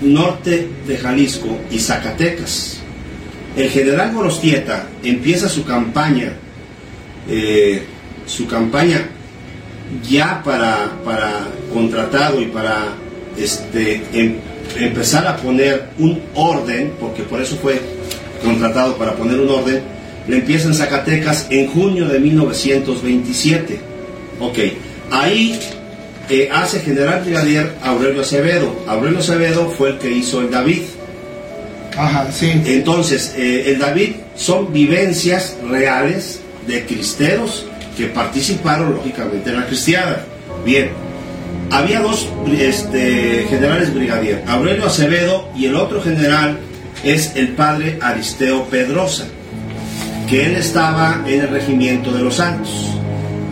norte 0.02 0.70
de 0.88 0.98
Jalisco 0.98 1.60
y 1.70 1.80
Zacatecas. 1.80 2.80
El 3.58 3.70
general 3.70 4.14
Gorostieta 4.14 4.88
empieza 5.04 5.50
su 5.50 5.66
campaña, 5.66 6.32
eh, 7.30 7.84
su 8.26 8.48
campaña 8.48 9.10
ya 10.10 10.42
para, 10.42 10.92
para 11.04 11.48
contratado 11.74 12.40
y 12.42 12.46
para 12.46 12.94
este, 13.38 14.02
em, 14.14 14.36
empezar 14.78 15.28
a 15.28 15.38
poner 15.38 15.86
un 16.00 16.22
orden, 16.36 16.94
porque 17.00 17.24
por 17.24 17.42
eso 17.42 17.56
fue 17.58 17.80
contratado 18.44 18.96
para 18.98 19.14
poner 19.14 19.40
un 19.40 19.50
orden, 19.50 19.82
le 20.28 20.38
empieza 20.38 20.68
en 20.68 20.74
Zacatecas 20.74 21.48
en 21.50 21.68
junio 21.68 22.08
de 22.08 22.20
1927. 22.20 23.80
Ok, 24.40 24.58
ahí 25.12 25.60
hace 26.52 26.80
general 26.80 27.22
brigadier 27.24 27.74
Aurelio 27.84 28.22
Acevedo. 28.22 28.74
Aurelio 28.88 29.20
Acevedo 29.20 29.70
fue 29.70 29.90
el 29.90 29.98
que 29.98 30.12
hizo 30.12 30.42
el 30.42 30.50
David. 30.50 30.84
Ajá, 31.98 32.32
sí. 32.32 32.62
Entonces, 32.66 33.34
eh, 33.38 33.66
el 33.68 33.80
David 33.80 34.12
son 34.36 34.72
vivencias 34.72 35.58
reales 35.70 36.40
de 36.68 36.86
cristeros 36.86 37.66
que 37.98 38.06
participaron 38.08 38.94
lógicamente 38.96 39.50
en 39.50 39.58
la 39.58 39.68
cristiada. 39.68 40.26
Bien, 40.64 40.90
había 41.72 42.02
dos 42.02 42.28
este, 42.60 43.46
generales 43.50 43.94
brigadier, 43.94 44.44
Aurelio 44.48 44.86
Acevedo 44.86 45.50
y 45.56 45.66
el 45.66 45.76
otro 45.76 46.02
general 46.02 46.60
es 47.04 47.36
el 47.36 47.50
padre 47.50 47.98
Aristeo 48.02 48.66
Pedrosa, 48.66 49.26
que 50.30 50.46
él 50.46 50.56
estaba 50.56 51.24
en 51.26 51.42
el 51.42 51.48
regimiento 51.48 52.12
de 52.12 52.20
los 52.22 52.36
Santos 52.36 52.88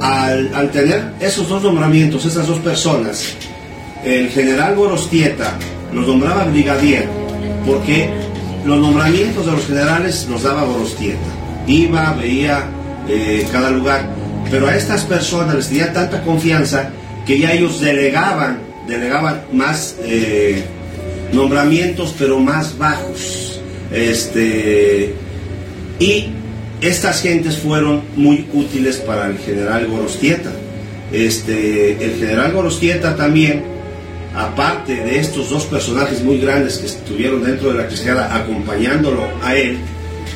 al, 0.01 0.69
tener 0.71 1.13
esos 1.19 1.47
dos 1.47 1.63
nombramientos, 1.63 2.25
esas 2.25 2.45
dos 2.45 2.59
personas, 2.59 3.35
el 4.03 4.29
general 4.29 4.75
Gorostieta 4.75 5.57
los 5.93 6.05
nombraba 6.05 6.45
brigadier 6.45 7.07
porque 7.65 8.09
los 8.65 8.79
nombramientos 8.79 9.45
de 9.45 9.51
los 9.51 9.65
generales 9.65 10.27
los 10.29 10.43
daba 10.43 10.63
Gorostieta. 10.63 11.19
Iba, 11.67 12.13
veía 12.13 12.65
eh, 13.07 13.47
cada 13.51 13.71
lugar, 13.71 14.09
pero 14.51 14.67
a 14.67 14.75
estas 14.75 15.03
personas 15.03 15.55
les 15.55 15.67
tenía 15.67 15.93
tanta 15.93 16.21
confianza 16.21 16.91
que 17.29 17.37
ya 17.37 17.53
ellos 17.53 17.79
delegaban, 17.79 18.57
delegaban 18.87 19.43
más 19.53 19.97
eh, 20.03 20.63
nombramientos, 21.31 22.15
pero 22.17 22.39
más 22.39 22.75
bajos. 22.75 23.61
Este, 23.93 25.13
y 25.99 26.29
estas 26.81 27.21
gentes 27.21 27.55
fueron 27.55 28.01
muy 28.15 28.47
útiles 28.51 28.97
para 28.97 29.27
el 29.27 29.37
general 29.37 29.85
Gorostieta. 29.85 30.49
Este, 31.11 32.03
el 32.03 32.15
general 32.15 32.51
Gorostieta 32.51 33.15
también, 33.15 33.61
aparte 34.35 34.95
de 34.95 35.19
estos 35.19 35.51
dos 35.51 35.65
personajes 35.65 36.23
muy 36.23 36.39
grandes 36.39 36.79
que 36.79 36.87
estuvieron 36.87 37.43
dentro 37.43 37.71
de 37.71 37.77
la 37.77 37.85
cristiada 37.85 38.35
acompañándolo 38.35 39.27
a 39.43 39.55
él, 39.55 39.77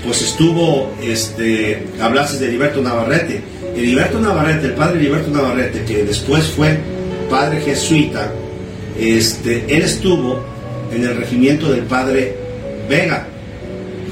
pues 0.06 0.22
estuvo, 0.22 0.94
este, 1.02 1.88
hablaste 2.00 2.38
de 2.38 2.50
Heriberto 2.50 2.84
Navarrete. 2.84 3.53
Heriberto 3.76 4.20
Navarrete, 4.20 4.68
el 4.68 4.74
padre 4.74 5.00
Heriberto 5.00 5.32
Navarrete, 5.32 5.84
que 5.86 6.04
después 6.04 6.46
fue 6.46 6.78
padre 7.30 7.62
jesuita, 7.62 8.32
este, 9.00 9.66
él 9.68 9.82
estuvo 9.82 10.40
en 10.94 11.04
el 11.04 11.18
regimiento 11.18 11.72
del 11.72 11.84
padre 11.84 12.36
Vega, 12.88 13.26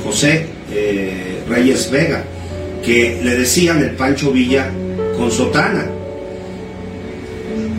José 0.03 0.47
eh, 0.71 1.43
Reyes 1.47 1.91
Vega, 1.91 2.23
que 2.83 3.21
le 3.23 3.37
decían 3.37 3.83
el 3.83 3.91
Pancho 3.91 4.31
Villa 4.31 4.69
con 5.17 5.31
sotana. 5.31 5.85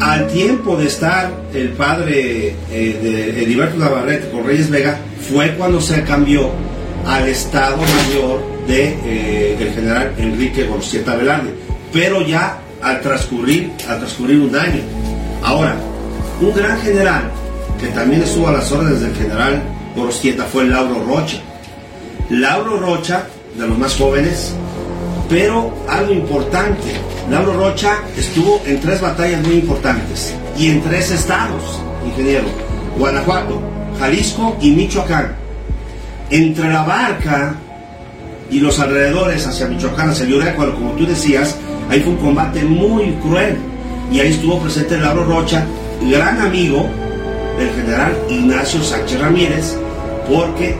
Al 0.00 0.28
tiempo 0.28 0.76
de 0.76 0.86
estar 0.86 1.30
el 1.54 1.70
padre 1.70 2.54
eh, 2.70 2.98
de 3.02 3.42
Heriberto 3.42 3.78
Navarrete 3.78 4.30
con 4.30 4.44
Reyes 4.46 4.70
Vega, 4.70 4.98
fue 5.30 5.54
cuando 5.54 5.80
se 5.80 6.02
cambió 6.02 6.50
al 7.06 7.28
Estado 7.28 7.78
Mayor 7.78 8.40
de 8.66 8.96
eh, 9.04 9.56
el 9.58 9.72
general 9.72 10.12
Enrique 10.18 10.64
Gorcieta 10.64 11.16
Velarde, 11.16 11.50
pero 11.92 12.22
ya 12.22 12.58
al 12.82 13.00
transcurrir, 13.00 13.72
al 13.88 13.98
transcurrir 13.98 14.40
un 14.40 14.56
año. 14.56 14.80
Ahora, 15.42 15.76
un 16.40 16.54
gran 16.54 16.80
general 16.80 17.30
que 17.80 17.88
también 17.88 18.22
estuvo 18.22 18.48
a 18.48 18.52
las 18.52 18.70
órdenes 18.72 19.00
del 19.00 19.14
general 19.14 19.62
Gorcieta 19.94 20.44
fue 20.44 20.64
Lauro 20.64 21.04
Rocha. 21.04 21.38
Lauro 22.30 22.78
Rocha, 22.78 23.26
de 23.56 23.66
los 23.66 23.76
más 23.76 23.94
jóvenes, 23.96 24.54
pero 25.28 25.72
algo 25.88 26.12
importante, 26.12 27.00
Lauro 27.30 27.52
Rocha 27.54 27.98
estuvo 28.16 28.62
en 28.66 28.80
tres 28.80 29.00
batallas 29.00 29.42
muy 29.42 29.56
importantes 29.56 30.34
y 30.58 30.68
en 30.68 30.82
tres 30.82 31.10
estados, 31.10 31.80
ingeniero, 32.06 32.44
Guanajuato, 32.98 33.60
Jalisco 33.98 34.56
y 34.60 34.70
Michoacán. 34.70 35.36
Entre 36.30 36.68
la 36.70 36.82
barca 36.82 37.54
y 38.50 38.60
los 38.60 38.78
alrededores 38.80 39.46
hacia 39.46 39.66
Michoacán, 39.66 40.10
hacia 40.10 40.54
cuando 40.54 40.74
como 40.74 40.92
tú 40.92 41.06
decías, 41.06 41.56
ahí 41.92 42.00
fue 42.00 42.12
un 42.12 42.18
combate 42.18 42.64
muy 42.64 43.12
cruel. 43.22 43.58
Y 44.10 44.20
ahí 44.20 44.30
estuvo 44.30 44.58
presente 44.58 44.96
Lauro 44.98 45.24
Rocha, 45.24 45.64
gran 46.10 46.40
amigo 46.40 46.86
del 47.58 47.70
general 47.70 48.16
Ignacio 48.28 48.82
Sánchez 48.82 49.20
Ramírez, 49.20 49.76
porque 50.28 50.76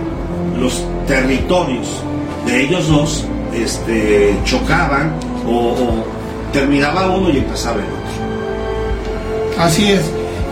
los 0.59 0.83
territorios 1.07 2.03
de 2.47 2.63
ellos 2.63 2.89
dos 2.89 3.27
este, 3.55 4.37
chocaban 4.45 5.13
o, 5.47 6.05
terminaba 6.53 7.11
uno 7.11 7.31
y 7.31 7.39
empezaba 7.39 7.77
el 7.77 7.87
otro. 7.87 9.63
Así 9.63 9.93
es. 9.93 10.03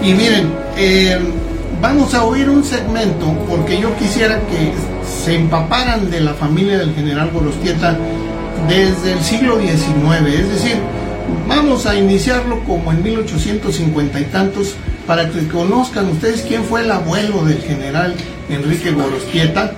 Y 0.02 0.14
miren, 0.14 0.52
eh, 0.76 1.18
vamos 1.80 2.14
a 2.14 2.24
oír 2.24 2.48
un 2.48 2.64
segmento 2.64 3.26
porque 3.48 3.78
yo 3.80 3.94
quisiera 3.96 4.38
que 4.40 4.72
se 5.24 5.36
empaparan 5.36 6.10
de 6.10 6.20
la 6.20 6.34
familia 6.34 6.78
del 6.78 6.94
general 6.94 7.30
Gorostieta 7.32 7.98
desde 8.68 9.12
el 9.12 9.22
siglo 9.22 9.58
XIX, 9.60 10.28
es 10.28 10.48
decir, 10.48 10.76
vamos 11.48 11.86
a 11.86 11.96
iniciarlo 11.96 12.62
como 12.64 12.92
en 12.92 13.02
1850 13.02 14.20
y 14.20 14.24
tantos 14.24 14.76
para 15.06 15.28
que 15.30 15.46
conozcan 15.48 16.08
ustedes 16.10 16.42
quién 16.42 16.64
fue 16.64 16.82
el 16.82 16.90
abuelo 16.90 17.44
del 17.44 17.60
general 17.62 18.14
Enrique 18.48 18.92
Gorostieta. 18.92 19.72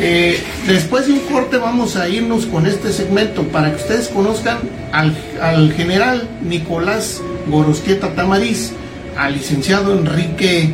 Eh, 0.00 0.40
después 0.66 1.06
de 1.06 1.14
un 1.14 1.20
corte 1.20 1.56
vamos 1.56 1.96
a 1.96 2.08
irnos 2.08 2.46
con 2.46 2.66
este 2.66 2.92
segmento 2.92 3.42
para 3.44 3.70
que 3.70 3.82
ustedes 3.82 4.08
conozcan 4.08 4.58
al, 4.92 5.72
general 5.72 6.28
Nicolás 6.42 7.20
Gorostieta 7.48 8.14
Tamariz, 8.14 8.72
al 9.16 9.32
licenciado 9.32 9.98
Enrique 9.98 10.72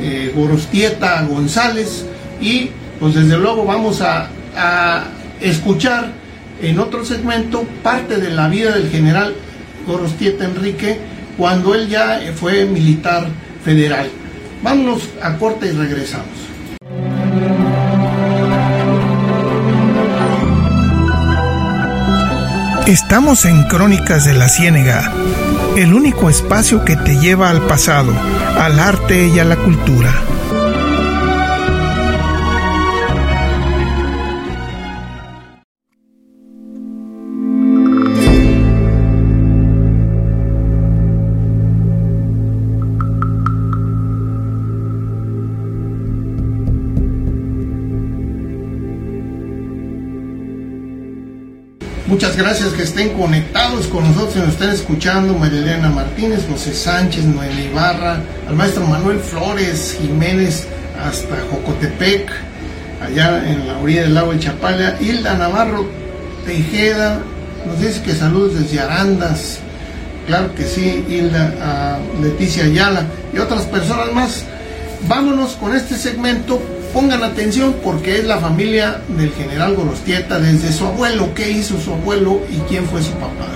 eh, 0.00 0.32
Gorostieta 0.34 1.22
González 1.22 2.06
y 2.40 2.70
pues 2.98 3.14
desde 3.14 3.36
luego 3.38 3.64
vamos 3.64 4.00
a, 4.00 4.28
escuchar 5.40 6.12
en 6.62 6.78
otro 6.78 7.04
segmento 7.04 7.64
parte 7.82 8.16
de 8.16 8.30
la 8.30 8.48
vida 8.48 8.74
del 8.74 8.90
general 8.90 9.34
Gorostieta 9.86 10.44
Enrique 10.44 10.98
cuando 11.36 11.74
él 11.74 11.88
ya 11.88 12.20
fue 12.34 12.64
militar 12.64 13.28
federal. 13.64 14.08
Vámonos 14.62 15.02
a 15.22 15.36
corte 15.36 15.66
y 15.66 15.72
regresamos. 15.72 16.46
Estamos 22.86 23.44
en 23.46 23.64
Crónicas 23.64 24.24
de 24.24 24.32
la 24.34 24.48
Ciénega, 24.48 25.12
el 25.76 25.92
único 25.92 26.30
espacio 26.30 26.84
que 26.84 26.94
te 26.96 27.18
lleva 27.18 27.50
al 27.50 27.62
pasado, 27.66 28.12
al 28.58 28.78
arte 28.78 29.26
y 29.26 29.40
a 29.40 29.44
la 29.44 29.56
cultura. 29.56 30.14
Gracias 52.36 52.74
que 52.74 52.82
estén 52.82 53.14
conectados 53.14 53.86
con 53.86 54.04
nosotros 54.04 54.36
y 54.36 54.40
nos 54.40 54.48
estén 54.50 54.68
escuchando. 54.68 55.32
María 55.38 55.58
Elena 55.58 55.88
Martínez, 55.88 56.44
José 56.46 56.74
Sánchez, 56.74 57.24
Noel 57.24 57.58
Ibarra, 57.58 58.20
al 58.46 58.54
maestro 58.54 58.86
Manuel 58.86 59.20
Flores 59.20 59.96
Jiménez 59.98 60.66
hasta 61.02 61.34
Jocotepec, 61.50 62.30
allá 63.02 63.42
en 63.50 63.66
la 63.66 63.78
orilla 63.78 64.02
del 64.02 64.14
lago 64.14 64.32
de 64.32 64.40
Chapala. 64.40 64.98
Hilda 65.00 65.38
Navarro 65.38 65.88
Tejeda 66.44 67.22
nos 67.66 67.80
dice 67.80 68.02
que 68.02 68.12
saludos 68.12 68.60
desde 68.60 68.80
Arandas. 68.80 69.58
Claro 70.26 70.54
que 70.54 70.64
sí, 70.64 71.06
Hilda, 71.08 71.54
a 71.62 71.98
Leticia 72.20 72.64
Ayala 72.64 73.06
y 73.32 73.38
otras 73.38 73.62
personas 73.62 74.12
más. 74.12 74.44
Vámonos 75.08 75.52
con 75.54 75.74
este 75.74 75.96
segmento 75.96 76.60
Pongan 76.96 77.22
atención 77.24 77.76
porque 77.84 78.20
es 78.20 78.24
la 78.24 78.38
familia 78.38 79.02
del 79.06 79.30
general 79.32 79.76
Gorostieta 79.76 80.40
desde 80.40 80.72
su 80.72 80.86
abuelo, 80.86 81.34
qué 81.34 81.50
hizo 81.50 81.78
su 81.78 81.92
abuelo 81.92 82.40
y 82.50 82.56
quién 82.70 82.86
fue 82.86 83.02
su 83.02 83.12
papá. 83.12 83.48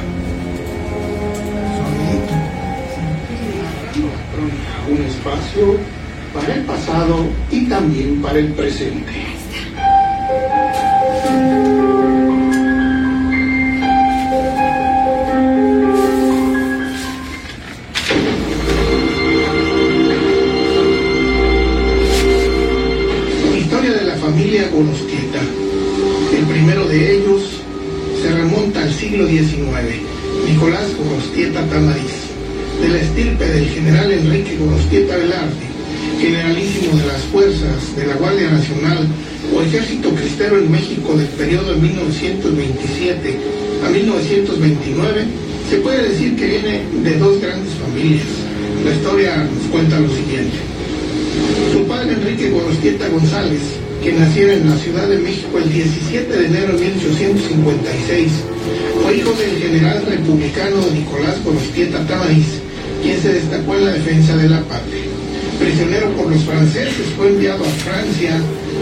Un 4.90 5.02
espacio 5.06 5.78
para 6.34 6.54
el 6.54 6.64
pasado 6.66 7.28
y 7.50 7.64
también 7.64 8.20
para 8.20 8.40
el 8.40 8.52
presente. 8.52 9.39
El 24.50 26.44
primero 26.48 26.84
de 26.88 27.18
ellos 27.18 27.40
se 28.20 28.32
remonta 28.32 28.82
al 28.82 28.92
siglo 28.92 29.28
XIX, 29.28 29.46
Nicolás 30.44 30.88
Gorostieta 30.98 31.64
Tamariz, 31.66 32.10
de 32.82 32.88
la 32.88 32.98
estirpe 32.98 33.46
del 33.46 33.66
general 33.68 34.10
Enrique 34.10 34.56
Gorostieta 34.56 35.16
Velarde, 35.18 35.54
generalísimo 36.20 36.96
de 36.96 37.06
las 37.06 37.22
fuerzas 37.30 37.94
de 37.94 38.08
la 38.08 38.16
Guardia 38.16 38.50
Nacional 38.50 39.06
o 39.54 39.62
Ejército 39.62 40.10
Cristero 40.10 40.58
en 40.58 40.72
México 40.72 41.14
del 41.14 41.28
periodo 41.28 41.72
de 41.72 41.80
1927 41.82 43.38
a 43.86 43.88
1929, 43.88 45.26
se 45.70 45.76
puede 45.76 46.08
decir 46.08 46.34
que 46.34 46.46
viene 46.46 46.82
de 47.04 47.18
dos 47.18 47.40
grandes 47.40 47.72
familias. 47.74 48.26
La 48.84 48.94
historia 48.96 49.36
nos 49.36 49.70
cuenta 49.70 50.00
lo 50.00 50.08
siguiente. 50.08 50.56
Su 51.72 51.86
padre 51.86 52.14
Enrique 52.14 52.50
Gorostieta 52.50 53.08
González 53.10 53.60
que 54.02 54.12
naciera 54.12 54.54
en 54.54 54.70
la 54.70 54.76
Ciudad 54.78 55.06
de 55.08 55.18
México 55.18 55.58
el 55.58 55.70
17 55.70 56.32
de 56.32 56.46
enero 56.46 56.72
de 56.72 56.86
1856. 56.86 58.32
Fue 59.02 59.16
hijo 59.16 59.32
del 59.32 59.58
general 59.58 60.06
republicano 60.06 60.76
Nicolás 60.92 61.42
Gorostieta 61.44 62.06
Tamariz, 62.06 62.46
quien 63.02 63.20
se 63.20 63.34
destacó 63.34 63.74
en 63.74 63.84
la 63.84 63.92
defensa 63.92 64.36
de 64.36 64.48
la 64.48 64.62
patria. 64.62 65.04
Prisionero 65.58 66.08
por 66.12 66.30
los 66.30 66.42
franceses, 66.44 67.12
fue 67.16 67.28
enviado 67.28 67.62
a 67.62 67.68
Francia, 67.68 68.40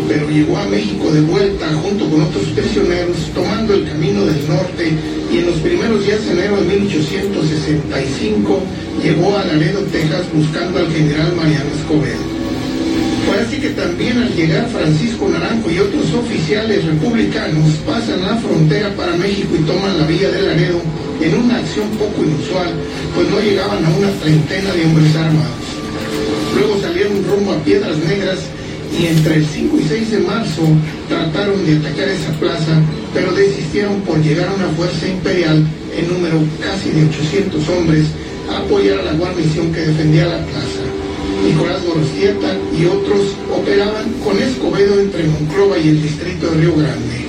pero 0.08 0.30
llegó 0.30 0.56
a 0.56 0.66
México 0.66 1.10
de 1.10 1.22
vuelta 1.22 1.66
junto 1.82 2.08
con 2.08 2.22
otros 2.22 2.44
prisioneros, 2.54 3.16
tomando 3.34 3.74
el 3.74 3.88
camino 3.88 4.24
del 4.24 4.46
norte 4.46 4.92
y 5.32 5.38
en 5.38 5.46
los 5.46 5.56
primeros 5.56 6.04
días 6.06 6.24
de 6.24 6.32
enero 6.32 6.56
de 6.58 6.76
1865 6.78 8.60
llegó 9.02 9.36
a 9.36 9.44
Laredo, 9.44 9.80
Texas, 9.90 10.26
buscando 10.32 10.78
al 10.78 10.92
general 10.92 11.34
Mariano 11.34 11.70
Escobedo. 11.76 12.27
Así 13.38 13.60
que 13.60 13.70
también 13.70 14.18
al 14.18 14.34
llegar 14.34 14.68
Francisco 14.68 15.28
Naranjo 15.28 15.70
y 15.70 15.78
otros 15.78 16.12
oficiales 16.12 16.84
republicanos 16.84 17.70
pasan 17.86 18.20
la 18.22 18.36
frontera 18.36 18.92
para 18.96 19.16
México 19.16 19.54
y 19.54 19.62
toman 19.62 19.96
la 19.96 20.06
vía 20.06 20.28
del 20.28 20.46
Laredo 20.46 20.80
en 21.22 21.34
una 21.34 21.58
acción 21.58 21.88
poco 21.90 22.24
inusual, 22.24 22.74
pues 23.14 23.28
no 23.30 23.40
llegaban 23.40 23.84
a 23.84 23.90
una 23.90 24.10
treintena 24.20 24.72
de 24.72 24.84
hombres 24.84 25.14
armados. 25.14 25.68
Luego 26.58 26.80
salieron 26.80 27.24
rumbo 27.30 27.52
a 27.52 27.62
Piedras 27.62 27.96
Negras 28.08 28.40
y 28.98 29.06
entre 29.06 29.36
el 29.36 29.46
5 29.46 29.76
y 29.78 29.88
6 29.88 30.10
de 30.10 30.18
marzo 30.18 30.62
trataron 31.08 31.64
de 31.64 31.76
atacar 31.76 32.08
esa 32.08 32.32
plaza, 32.40 32.82
pero 33.14 33.32
desistieron 33.32 34.00
por 34.00 34.20
llegar 34.20 34.48
a 34.48 34.54
una 34.54 34.68
fuerza 34.74 35.06
imperial 35.06 35.64
en 35.96 36.08
número 36.08 36.42
casi 36.60 36.90
de 36.90 37.06
800 37.06 37.68
hombres 37.68 38.06
a 38.50 38.58
apoyar 38.58 38.98
a 38.98 39.04
la 39.04 39.12
guarnición 39.12 39.72
que 39.72 39.80
defendía 39.80 40.26
la 40.26 40.44
plaza. 40.44 40.77
Nicolás 41.44 41.84
Gorostieta 41.84 42.56
y 42.78 42.86
otros 42.86 43.36
operaban 43.54 44.12
con 44.24 44.38
Escobedo 44.38 45.00
entre 45.00 45.24
Monclova 45.24 45.78
y 45.78 45.88
el 45.88 46.02
distrito 46.02 46.50
de 46.50 46.56
Río 46.58 46.76
Grande. 46.76 47.26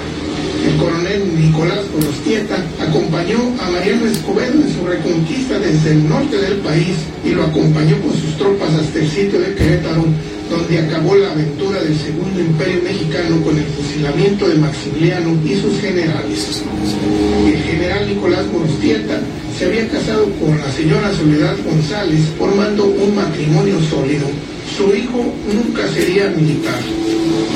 El 0.65 0.77
coronel 0.77 1.23
Nicolás 1.37 1.79
Gorostieta 1.93 2.57
acompañó 2.79 3.39
a 3.59 3.69
Mariano 3.69 4.07
Escobedo 4.07 4.53
en 4.53 4.73
su 4.73 4.85
reconquista 4.85 5.57
desde 5.59 5.91
el 5.91 6.09
norte 6.09 6.37
del 6.37 6.57
país 6.57 6.95
y 7.23 7.29
lo 7.29 7.43
acompañó 7.43 7.99
con 8.01 8.13
sus 8.13 8.37
tropas 8.37 8.73
hasta 8.73 8.99
el 8.99 9.09
sitio 9.09 9.39
de 9.39 9.55
Querétaro, 9.55 10.05
donde 10.49 10.79
acabó 10.79 11.15
la 11.15 11.31
aventura 11.31 11.81
del 11.81 11.95
Segundo 11.95 12.39
Imperio 12.39 12.81
Mexicano 12.83 13.41
con 13.43 13.57
el 13.57 13.65
fusilamiento 13.65 14.47
de 14.47 14.55
Maximiliano 14.55 15.37
y 15.45 15.55
sus 15.55 15.79
generales. 15.79 16.63
El 17.45 17.57
general 17.61 18.07
Nicolás 18.07 18.45
Gorostieta 18.51 19.19
se 19.57 19.65
había 19.65 19.87
casado 19.89 20.25
con 20.39 20.57
la 20.57 20.71
señora 20.71 21.13
Soledad 21.13 21.55
González 21.63 22.21
formando 22.37 22.85
un 22.85 23.15
matrimonio 23.15 23.79
sólido. 23.89 24.27
Su 24.79 24.95
hijo 24.95 25.25
nunca 25.53 25.85
sería 25.89 26.29
militar. 26.29 26.79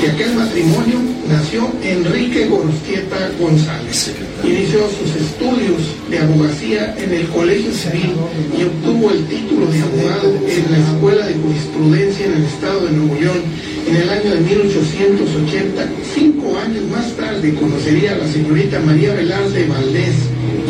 De 0.02 0.10
aquel 0.10 0.34
matrimonio 0.34 1.00
nació 1.26 1.72
Enrique 1.82 2.44
Gorostieta 2.48 3.30
González. 3.40 4.12
Inició 4.44 4.80
sus 4.90 5.16
estudios 5.16 5.80
de 6.10 6.18
abogacía 6.18 6.94
en 6.98 7.14
el 7.14 7.26
Colegio 7.28 7.72
Civil 7.72 8.12
y 8.58 8.64
obtuvo 8.64 9.10
el 9.10 9.24
título 9.24 9.64
de 9.72 9.80
abogado 9.80 10.34
en 10.34 10.70
la 10.70 10.78
Escuela 10.78 11.26
de 11.26 11.34
Jurisprudencia 11.36 12.26
en 12.26 12.32
el 12.34 12.44
Estado 12.44 12.80
de 12.88 12.92
Nuevo 12.92 13.14
León 13.18 13.40
en 13.88 13.96
el 13.96 14.10
año 14.10 14.30
de 14.30 14.40
1880. 14.40 15.88
Cinco 16.14 16.58
años 16.58 16.84
más 16.90 17.10
tarde 17.16 17.54
conocería 17.54 18.12
a 18.12 18.18
la 18.18 18.28
señorita 18.28 18.80
María 18.80 19.14
Velarde 19.14 19.66
Valdés, 19.66 20.14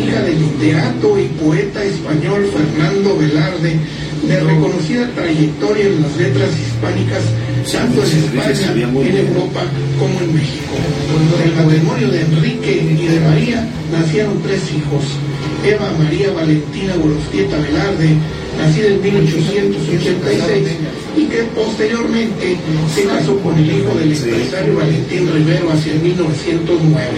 hija 0.01 0.23
del 0.23 0.38
literato 0.38 1.19
y 1.19 1.25
poeta 1.45 1.83
español 1.83 2.47
Fernando 2.47 3.19
Velarde, 3.19 3.77
de 4.29 4.41
reconocida 4.41 5.11
trayectoria 5.15 5.87
en 5.87 6.03
las 6.03 6.17
letras 6.17 6.51
hispánicas, 6.59 7.23
tanto 7.71 8.03
en 8.03 8.41
España, 8.41 9.09
en 9.09 9.17
Europa 9.17 9.63
como 9.99 10.21
en 10.21 10.35
México. 10.35 10.75
Del 11.39 11.55
matrimonio 11.55 12.09
de 12.11 12.21
Enrique 12.21 12.97
y 12.99 13.07
de 13.07 13.21
María 13.21 13.69
nacieron 13.93 14.41
tres 14.43 14.63
hijos. 14.73 15.05
Eva 15.65 15.93
María 15.99 16.31
Valentina 16.33 16.95
Gorostieta 16.97 17.57
Velarde, 17.57 18.17
nacida 18.59 18.87
en 18.89 19.03
1886, 19.03 20.69
y 21.17 21.25
que 21.27 21.43
posteriormente 21.55 22.57
se 22.95 23.05
casó 23.05 23.39
con 23.41 23.59
el 23.59 23.71
hijo 23.71 23.95
del 23.95 24.13
empresario 24.13 24.77
Valentín 24.77 25.33
Rivero 25.33 25.71
hacia 25.71 25.95
1909. 25.95 27.09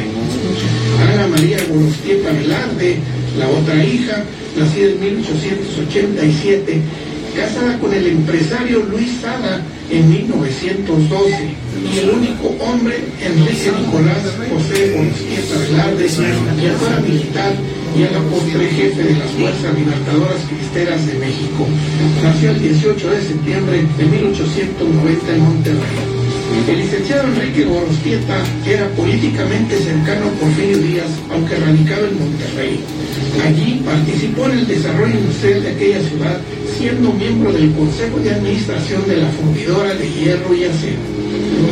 Ana 1.12 1.26
María 1.28 1.58
Gorostieta 1.68 2.30
Velarde, 2.32 2.96
la 3.38 3.48
otra 3.48 3.84
hija, 3.84 4.24
nacida 4.56 4.90
en 4.90 5.00
1887, 5.00 6.80
casada 7.36 7.78
con 7.78 7.92
el 7.92 8.06
empresario 8.06 8.82
Luis 8.90 9.20
Sada 9.20 9.62
en 9.90 10.08
1912, 10.08 11.30
y 11.94 11.98
el 11.98 12.10
único 12.10 12.48
hombre, 12.64 12.96
Enrique 13.22 13.70
Nicolás 13.78 14.22
José 14.50 14.92
Gorostieta 14.96 15.58
Velarde, 15.58 16.04
que 16.04 16.70
fuera 16.72 17.00
militar 17.00 17.52
y 17.96 18.02
a 18.02 18.10
la 18.10 18.20
postre 18.28 18.68
jefe 18.68 19.02
de 19.02 19.18
las 19.18 19.30
Fuerzas 19.30 19.74
Libertadoras 19.74 20.40
Cristeras 20.48 21.06
de 21.06 21.14
México. 21.14 21.66
Nació 22.22 22.50
el 22.50 22.60
18 22.60 23.10
de 23.10 23.22
septiembre 23.22 23.86
de 23.96 24.04
1890 24.04 25.34
en 25.34 25.40
Monterrey. 25.40 26.15
El 26.68 26.78
licenciado 26.78 27.28
Enrique 27.28 27.64
Gorostieta 27.64 28.42
era 28.66 28.88
políticamente 28.90 29.78
cercano 29.78 30.26
a 30.26 30.40
Porfirio 30.40 30.78
Díaz, 30.78 31.10
aunque 31.30 31.56
radicado 31.56 32.06
en 32.06 32.18
Monterrey. 32.18 32.80
Allí 33.44 33.82
participó 33.84 34.46
en 34.46 34.58
el 34.58 34.66
desarrollo 34.66 35.14
industrial 35.14 35.62
de 35.62 35.70
aquella 35.70 36.00
ciudad, 36.00 36.40
siendo 36.78 37.12
miembro 37.12 37.52
del 37.52 37.72
Consejo 37.72 38.18
de 38.18 38.30
Administración 38.30 39.06
de 39.06 39.16
la 39.18 39.28
Fundidora 39.28 39.94
de 39.94 40.10
Hierro 40.10 40.54
y 40.54 40.64
Acero. 40.64 41.02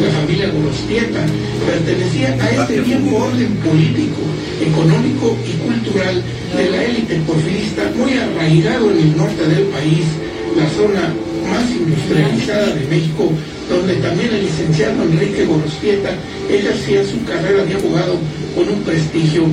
La 0.02 0.10
familia 0.20 0.50
Gorostieta 0.50 1.26
pertenecía 1.66 2.36
a 2.40 2.50
este 2.50 2.80
viejo 2.80 3.16
orden 3.16 3.54
político, 3.56 4.22
económico 4.60 5.36
y 5.46 5.52
cultural 5.58 6.22
de 6.56 6.70
la 6.70 6.84
élite 6.84 7.16
porfirista 7.26 7.82
muy 7.96 8.12
arraigado 8.14 8.90
en 8.90 8.98
el 8.98 9.16
norte 9.16 9.48
del 9.48 9.64
país, 9.64 10.04
la 10.56 10.68
zona 10.70 11.12
más 11.48 11.70
industrializada 11.70 12.74
de 12.74 12.86
México, 12.86 13.30
donde 13.68 13.94
también 13.96 14.34
el 14.34 14.44
licenciado 14.44 15.02
Enrique 15.02 15.46
Gorostieta 15.46 16.10
ejercía 16.48 17.04
su 17.04 17.24
carrera 17.24 17.64
de 17.64 17.74
abogado 17.74 18.18
con 18.54 18.68
un 18.68 18.82
prestigio 18.82 19.44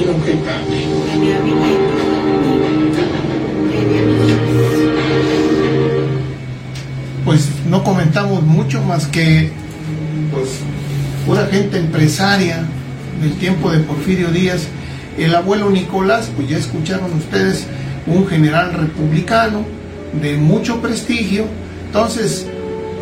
inobjetable. 0.00 0.76
Pues 7.24 7.48
no 7.68 7.82
comentamos 7.82 8.42
mucho 8.42 8.82
más 8.82 9.06
que 9.06 9.50
pues 10.32 10.48
pura 11.26 11.46
gente 11.46 11.78
empresaria 11.78 12.64
del 13.20 13.32
tiempo 13.34 13.70
de 13.70 13.80
Porfirio 13.80 14.30
Díaz. 14.30 14.68
El 15.18 15.34
abuelo 15.34 15.70
Nicolás, 15.70 16.30
pues 16.36 16.48
ya 16.48 16.58
escucharon 16.58 17.12
ustedes, 17.14 17.66
un 18.06 18.26
general 18.26 18.72
republicano 18.74 19.75
de 20.20 20.36
mucho 20.36 20.80
prestigio. 20.80 21.44
Entonces, 21.86 22.46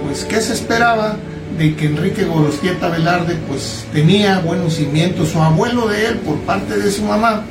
pues, 0.05 0.25
¿qué 0.25 0.41
se 0.41 0.53
esperaba? 0.53 1.17
De 1.59 1.75
que 1.77 1.87
Enrique 1.87 2.25
Gorostieta 2.25 2.89
Velarde, 2.89 3.37
pues, 3.49 3.85
tenía 3.93 4.41
buenos 4.41 4.75
cimientos. 4.75 5.31
Su 5.31 5.41
abuelo 5.41 5.89
de 5.89 6.07
él, 6.07 6.17
por 6.19 6.37
parte 6.41 6.77
de 6.77 6.91
su 6.91 7.03
mamá, 7.03 7.45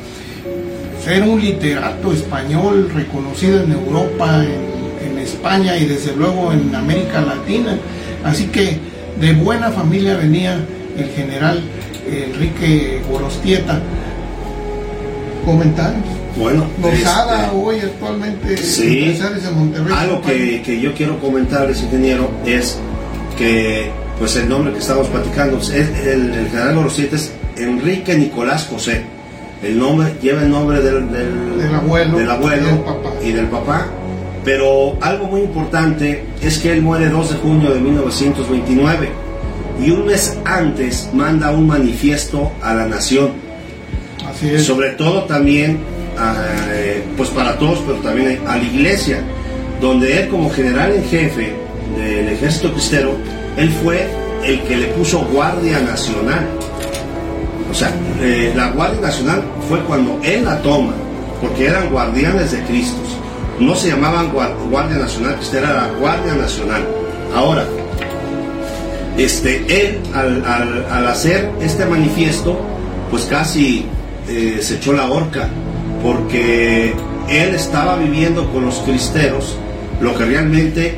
pues, 0.94 1.08
era 1.16 1.26
un 1.26 1.40
literato 1.40 2.12
español 2.12 2.92
reconocido 2.94 3.64
en 3.64 3.72
Europa, 3.72 4.44
en, 4.44 5.12
en 5.12 5.20
España 5.20 5.78
y 5.78 5.86
desde 5.86 6.16
luego 6.16 6.52
en 6.52 6.74
América 6.76 7.22
Latina. 7.22 7.78
Así 8.24 8.48
que 8.48 8.78
de 9.20 9.34
buena 9.34 9.70
familia 9.72 10.18
venía 10.18 10.58
el 10.98 11.10
general 11.10 11.62
Enrique 12.08 13.02
Gorostieta. 13.10 13.80
Comentarios. 15.46 16.23
Bueno, 16.36 16.66
este, 16.92 17.06
hoy 17.54 17.80
actualmente 17.80 18.58
sí, 18.58 19.16
Monterrey. 19.56 19.94
algo 19.96 20.22
que, 20.22 20.62
que 20.64 20.80
yo 20.80 20.94
quiero 20.96 21.20
comentarles, 21.20 21.82
ingeniero, 21.84 22.30
es 22.46 22.78
que 23.38 23.92
pues 24.18 24.36
el 24.38 24.50
nombre 24.50 24.74
que 24.74 24.80
estamos 24.80 25.08
platicando 25.10 25.58
es 25.60 25.70
el, 25.70 26.34
el 26.34 26.48
general 26.50 26.76
Gorostieta 26.76 27.16
es 27.18 27.32
Enrique 27.58 28.16
Nicolás 28.18 28.68
José. 28.70 29.04
El 29.62 29.78
nombre 29.80 30.16
lleva 30.22 30.42
el 30.42 30.50
nombre 30.50 30.82
del, 30.82 31.12
del, 31.12 31.58
Del 31.58 31.76
abuelo 31.76 32.18
del 32.18 32.30
abuelo 32.30 32.62
y 32.62 32.66
del 32.66 32.80
papá. 32.80 33.10
y 33.24 33.32
del 33.32 33.46
papá. 33.48 33.88
Pero 34.44 34.98
algo 35.02 35.28
muy 35.28 35.42
importante 35.42 36.26
es 36.42 36.58
que 36.58 36.74
él 36.74 36.82
muere 36.82 37.10
2 37.10 37.30
de 37.30 37.36
junio 37.38 37.74
de 37.74 37.80
1929 37.80 39.10
y 39.86 39.92
un 39.92 40.06
mes 40.06 40.38
antes 40.46 41.10
manda 41.14 41.52
un 41.52 41.66
manifiesto 41.68 42.52
a 42.62 42.74
la 42.74 42.86
nación 42.86 43.32
Así 44.30 44.50
es. 44.50 44.64
sobre 44.66 44.90
todo 44.92 45.24
también 45.24 45.80
pues 47.18 47.30
para 47.30 47.58
todos 47.58 47.80
pero 47.86 47.98
también 48.00 48.40
a 48.48 48.58
la 48.58 48.64
iglesia 48.64 49.20
donde 49.82 50.22
él 50.22 50.30
como 50.30 50.50
general 50.50 50.94
en 50.94 51.04
jefe 51.06 51.54
del 51.98 52.30
ejército 52.30 52.72
cristero 52.72 53.16
él 53.58 53.70
fue 53.84 54.08
el 54.44 54.62
que 54.64 54.76
le 54.78 54.88
puso 54.88 55.20
guardia 55.32 55.80
nacional. 55.80 56.46
O 57.72 57.74
sea 57.74 57.92
eh, 58.22 58.52
la 58.56 58.70
guardia 58.72 59.00
nacional 59.02 59.42
fue 59.70 59.80
cuando 59.82 60.20
él 60.24 60.44
la 60.46 60.62
toma 60.62 60.94
porque 61.42 61.68
eran 61.68 61.90
guardianes 61.90 62.52
de 62.52 62.60
Cristo. 62.64 62.98
No 63.60 63.76
se 63.76 63.90
llamaban 63.90 64.32
guar- 64.34 64.54
guardia 64.70 64.98
nacional 64.98 65.38
era 65.54 65.74
la 65.74 65.88
guardia 66.00 66.34
nacional. 66.36 66.82
Ahora 67.36 67.66
este, 69.18 69.64
él 69.68 70.00
al, 70.14 70.44
al- 70.46 70.86
al 70.92 71.08
hacer 71.08 71.52
este 71.62 71.86
manifiesto, 71.86 72.60
pues 73.12 73.24
casi 73.26 73.86
eh, 74.28 74.58
se 74.62 74.76
echó 74.76 74.94
la 74.94 75.10
horca, 75.10 75.48
porque 76.04 76.94
él 77.30 77.56
estaba 77.56 77.96
viviendo 77.96 78.52
con 78.52 78.66
los 78.66 78.80
cristeros 78.80 79.58
lo 80.02 80.16
que 80.18 80.26
realmente 80.26 80.96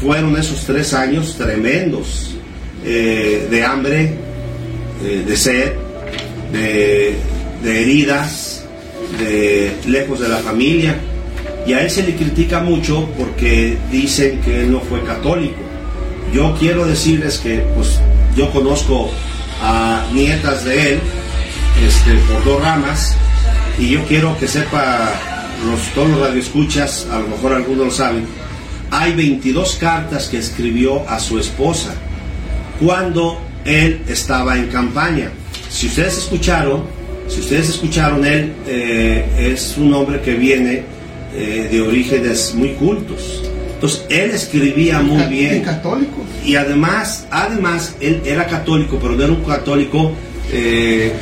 fueron 0.00 0.36
esos 0.36 0.64
tres 0.64 0.94
años 0.94 1.34
tremendos 1.36 2.36
eh, 2.84 3.48
de 3.50 3.64
hambre, 3.64 4.14
eh, 5.04 5.24
de 5.26 5.36
sed, 5.36 5.72
de, 6.52 7.16
heridas, 7.64 8.64
de 9.18 9.74
lejos 9.88 10.20
de 10.20 10.28
la 10.28 10.36
familia. 10.38 10.96
Y 11.66 11.72
a 11.72 11.82
él 11.82 11.90
se 11.90 12.04
le 12.04 12.14
critica 12.14 12.60
mucho 12.60 13.08
porque 13.18 13.76
dicen 13.90 14.40
que 14.40 14.60
él 14.62 14.72
no 14.72 14.80
fue 14.80 15.02
católico. 15.02 15.56
Yo 16.32 16.54
quiero 16.60 16.86
decirles 16.86 17.38
que 17.38 17.64
pues 17.74 17.98
yo 18.36 18.50
conozco 18.52 19.10
a 19.62 20.06
nietas 20.12 20.64
de 20.64 20.92
él 20.92 21.00
este, 21.84 22.14
por 22.28 22.44
dos 22.44 22.62
ramas 22.62 23.16
y 23.78 23.88
yo 23.88 24.04
quiero 24.04 24.36
que 24.38 24.46
sepa 24.46 25.12
los, 25.66 25.80
todos 25.94 26.10
los 26.10 26.20
radioescuchas, 26.20 27.06
a 27.10 27.18
lo 27.18 27.28
mejor 27.28 27.52
algunos 27.52 27.86
lo 27.86 27.90
saben, 27.90 28.26
hay 28.90 29.12
22 29.14 29.76
cartas 29.76 30.28
que 30.28 30.38
escribió 30.38 31.08
a 31.08 31.18
su 31.18 31.38
esposa 31.38 31.94
cuando 32.80 33.40
él 33.64 34.02
estaba 34.08 34.56
en 34.56 34.68
campaña. 34.68 35.30
Si 35.68 35.88
ustedes 35.88 36.18
escucharon, 36.18 36.84
si 37.28 37.40
ustedes 37.40 37.70
escucharon, 37.70 38.24
él 38.24 38.52
eh, 38.66 39.52
es 39.52 39.76
un 39.76 39.92
hombre 39.94 40.20
que 40.20 40.34
viene 40.34 40.82
eh, 41.34 41.68
de 41.70 41.80
orígenes 41.80 42.54
muy 42.54 42.74
cultos. 42.74 43.42
Entonces, 43.74 44.04
él 44.08 44.30
escribía 44.30 45.00
muy 45.00 45.24
bien. 45.24 45.62
católico. 45.62 46.22
Y 46.44 46.56
además, 46.56 47.26
además, 47.30 47.96
él 48.00 48.22
era 48.24 48.46
católico, 48.46 48.98
pero 49.00 49.16
no 49.16 49.24
era 49.24 49.32
un 49.32 49.44
católico 49.44 50.12
eh, 50.52 51.12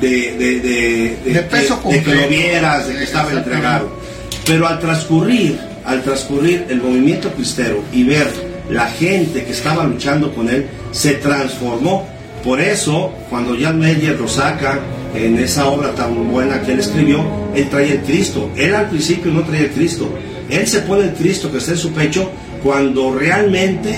de, 0.00 0.32
de, 0.32 1.16
de, 1.24 1.32
De 1.32 1.42
peso 1.42 1.80
de 1.88 2.02
que 2.02 2.14
lo 2.14 2.28
vieras, 2.28 2.88
de 2.88 2.96
que 2.96 3.04
estaba 3.04 3.32
entregado. 3.32 3.98
Pero 4.46 4.66
al 4.66 4.78
transcurrir, 4.78 5.58
al 5.84 6.02
transcurrir 6.02 6.66
el 6.68 6.82
movimiento 6.82 7.30
cristero 7.32 7.82
y 7.92 8.04
ver 8.04 8.28
la 8.70 8.86
gente 8.88 9.44
que 9.44 9.52
estaba 9.52 9.84
luchando 9.84 10.34
con 10.34 10.48
él, 10.48 10.66
se 10.92 11.14
transformó. 11.14 12.06
Por 12.42 12.60
eso, 12.60 13.12
cuando 13.30 13.56
Jan 13.58 13.78
Meyer 13.78 14.18
lo 14.18 14.28
saca 14.28 14.78
en 15.14 15.38
esa 15.38 15.66
obra 15.66 15.94
tan 15.94 16.30
buena 16.30 16.60
que 16.62 16.72
él 16.72 16.80
escribió, 16.80 17.24
él 17.54 17.68
traía 17.70 17.94
el 17.94 18.00
Cristo. 18.00 18.50
Él 18.56 18.74
al 18.74 18.88
principio 18.90 19.32
no 19.32 19.42
traía 19.44 19.64
el 19.64 19.70
Cristo. 19.70 20.10
Él 20.50 20.66
se 20.66 20.80
pone 20.80 21.04
el 21.04 21.14
Cristo 21.14 21.50
que 21.50 21.58
está 21.58 21.72
en 21.72 21.78
su 21.78 21.92
pecho 21.92 22.30
cuando 22.62 23.14
realmente 23.14 23.96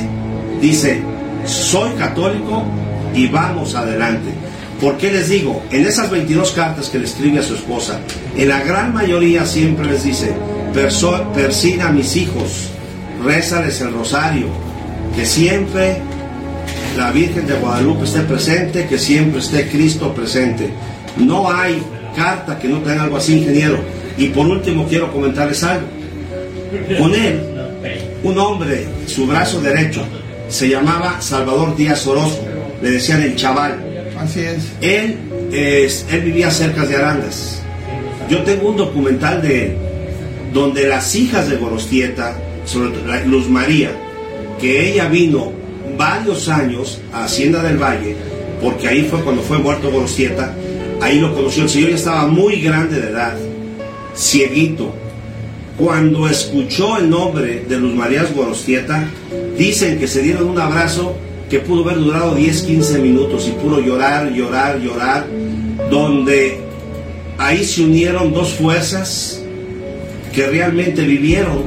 dice, 0.60 1.00
soy 1.44 1.90
católico 1.94 2.64
y 3.14 3.26
vamos 3.28 3.74
adelante. 3.74 4.30
¿Por 4.80 4.98
qué 4.98 5.10
les 5.10 5.28
digo? 5.30 5.62
En 5.70 5.86
esas 5.86 6.10
22 6.10 6.50
cartas 6.52 6.88
que 6.90 6.98
le 6.98 7.06
escribe 7.06 7.38
a 7.38 7.42
su 7.42 7.54
esposa, 7.54 7.98
en 8.36 8.48
la 8.48 8.60
gran 8.62 8.92
mayoría 8.92 9.46
siempre 9.46 9.86
les 9.86 10.04
dice, 10.04 10.32
"Perso- 10.74 11.32
persina 11.32 11.88
a 11.88 11.92
mis 11.92 12.14
hijos, 12.16 12.68
rézales 13.24 13.80
el 13.80 13.92
rosario, 13.92 14.46
que 15.16 15.24
siempre 15.24 15.96
la 16.98 17.10
Virgen 17.10 17.46
de 17.46 17.54
Guadalupe 17.54 18.04
esté 18.04 18.20
presente, 18.20 18.86
que 18.86 18.98
siempre 18.98 19.40
esté 19.40 19.68
Cristo 19.68 20.12
presente. 20.14 20.68
No 21.16 21.50
hay 21.50 21.82
carta 22.14 22.58
que 22.58 22.68
no 22.68 22.78
tenga 22.80 23.04
algo 23.04 23.16
así, 23.16 23.38
ingeniero. 23.38 23.78
Y 24.18 24.26
por 24.28 24.46
último 24.46 24.86
quiero 24.88 25.10
comentarles 25.12 25.62
algo. 25.62 25.86
Con 26.98 27.14
él, 27.14 27.40
un 28.22 28.38
hombre, 28.38 28.86
su 29.06 29.26
brazo 29.26 29.60
derecho, 29.60 30.02
se 30.48 30.68
llamaba 30.68 31.20
Salvador 31.20 31.74
Díaz 31.76 32.06
Orozco, 32.06 32.44
le 32.82 32.90
decían 32.90 33.22
el 33.22 33.36
chaval. 33.36 33.78
Así 34.18 34.40
es. 34.40 34.72
Él, 34.80 35.18
él 35.52 36.20
vivía 36.22 36.50
cerca 36.50 36.84
de 36.84 36.96
Arandas. 36.96 37.62
Yo 38.28 38.42
tengo 38.42 38.70
un 38.70 38.76
documental 38.76 39.42
de 39.42 39.66
él 39.66 39.76
donde 40.52 40.86
las 40.88 41.14
hijas 41.14 41.48
de 41.48 41.56
Gorostieta, 41.56 42.36
sobre 42.64 42.90
todo 42.90 43.04
Luz 43.26 43.48
María, 43.48 43.90
que 44.60 44.90
ella 44.90 45.08
vino 45.08 45.52
varios 45.98 46.48
años 46.48 47.00
a 47.12 47.24
Hacienda 47.24 47.62
del 47.62 47.78
Valle, 47.78 48.16
porque 48.62 48.88
ahí 48.88 49.06
fue 49.08 49.22
cuando 49.22 49.42
fue 49.42 49.58
muerto 49.58 49.90
Gorostieta, 49.90 50.54
ahí 51.00 51.20
lo 51.20 51.34
conoció. 51.34 51.64
El 51.64 51.68
señor 51.68 51.90
ya 51.90 51.96
estaba 51.96 52.26
muy 52.26 52.60
grande 52.60 53.00
de 53.00 53.10
edad, 53.10 53.36
cieguito. 54.16 54.94
Cuando 55.76 56.26
escuchó 56.26 56.96
el 56.96 57.10
nombre 57.10 57.64
de 57.68 57.78
Luz 57.78 57.94
María 57.94 58.24
Gorostieta, 58.34 59.08
dicen 59.58 59.98
que 59.98 60.08
se 60.08 60.22
dieron 60.22 60.48
un 60.48 60.58
abrazo 60.58 61.14
que 61.48 61.60
pudo 61.60 61.84
haber 61.84 61.98
durado 61.98 62.34
10, 62.34 62.62
15 62.62 62.98
minutos 62.98 63.48
y 63.48 63.52
puro 63.52 63.80
llorar, 63.80 64.30
llorar, 64.32 64.78
llorar, 64.80 65.26
donde 65.90 66.60
ahí 67.38 67.64
se 67.64 67.84
unieron 67.84 68.32
dos 68.32 68.54
fuerzas 68.54 69.42
que 70.32 70.46
realmente 70.46 71.02
vivieron 71.02 71.62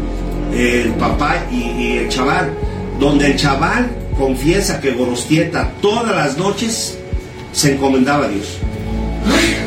eh, 0.53 0.83
el 0.85 0.91
papá 0.93 1.45
y, 1.51 1.81
y 1.81 1.97
el 1.97 2.09
chaval, 2.09 2.51
donde 2.99 3.27
el 3.27 3.35
chaval 3.35 3.89
confiesa 4.17 4.81
que 4.81 4.91
Gorostieta 4.91 5.71
todas 5.81 6.15
las 6.15 6.37
noches 6.37 6.97
se 7.53 7.73
encomendaba 7.73 8.25
a 8.25 8.29
Dios. 8.29 8.57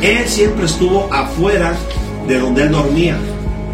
Él 0.01 0.27
siempre 0.27 0.65
estuvo 0.65 1.11
afuera 1.11 1.75
de 2.27 2.39
donde 2.39 2.63
él 2.63 2.71
dormía. 2.71 3.17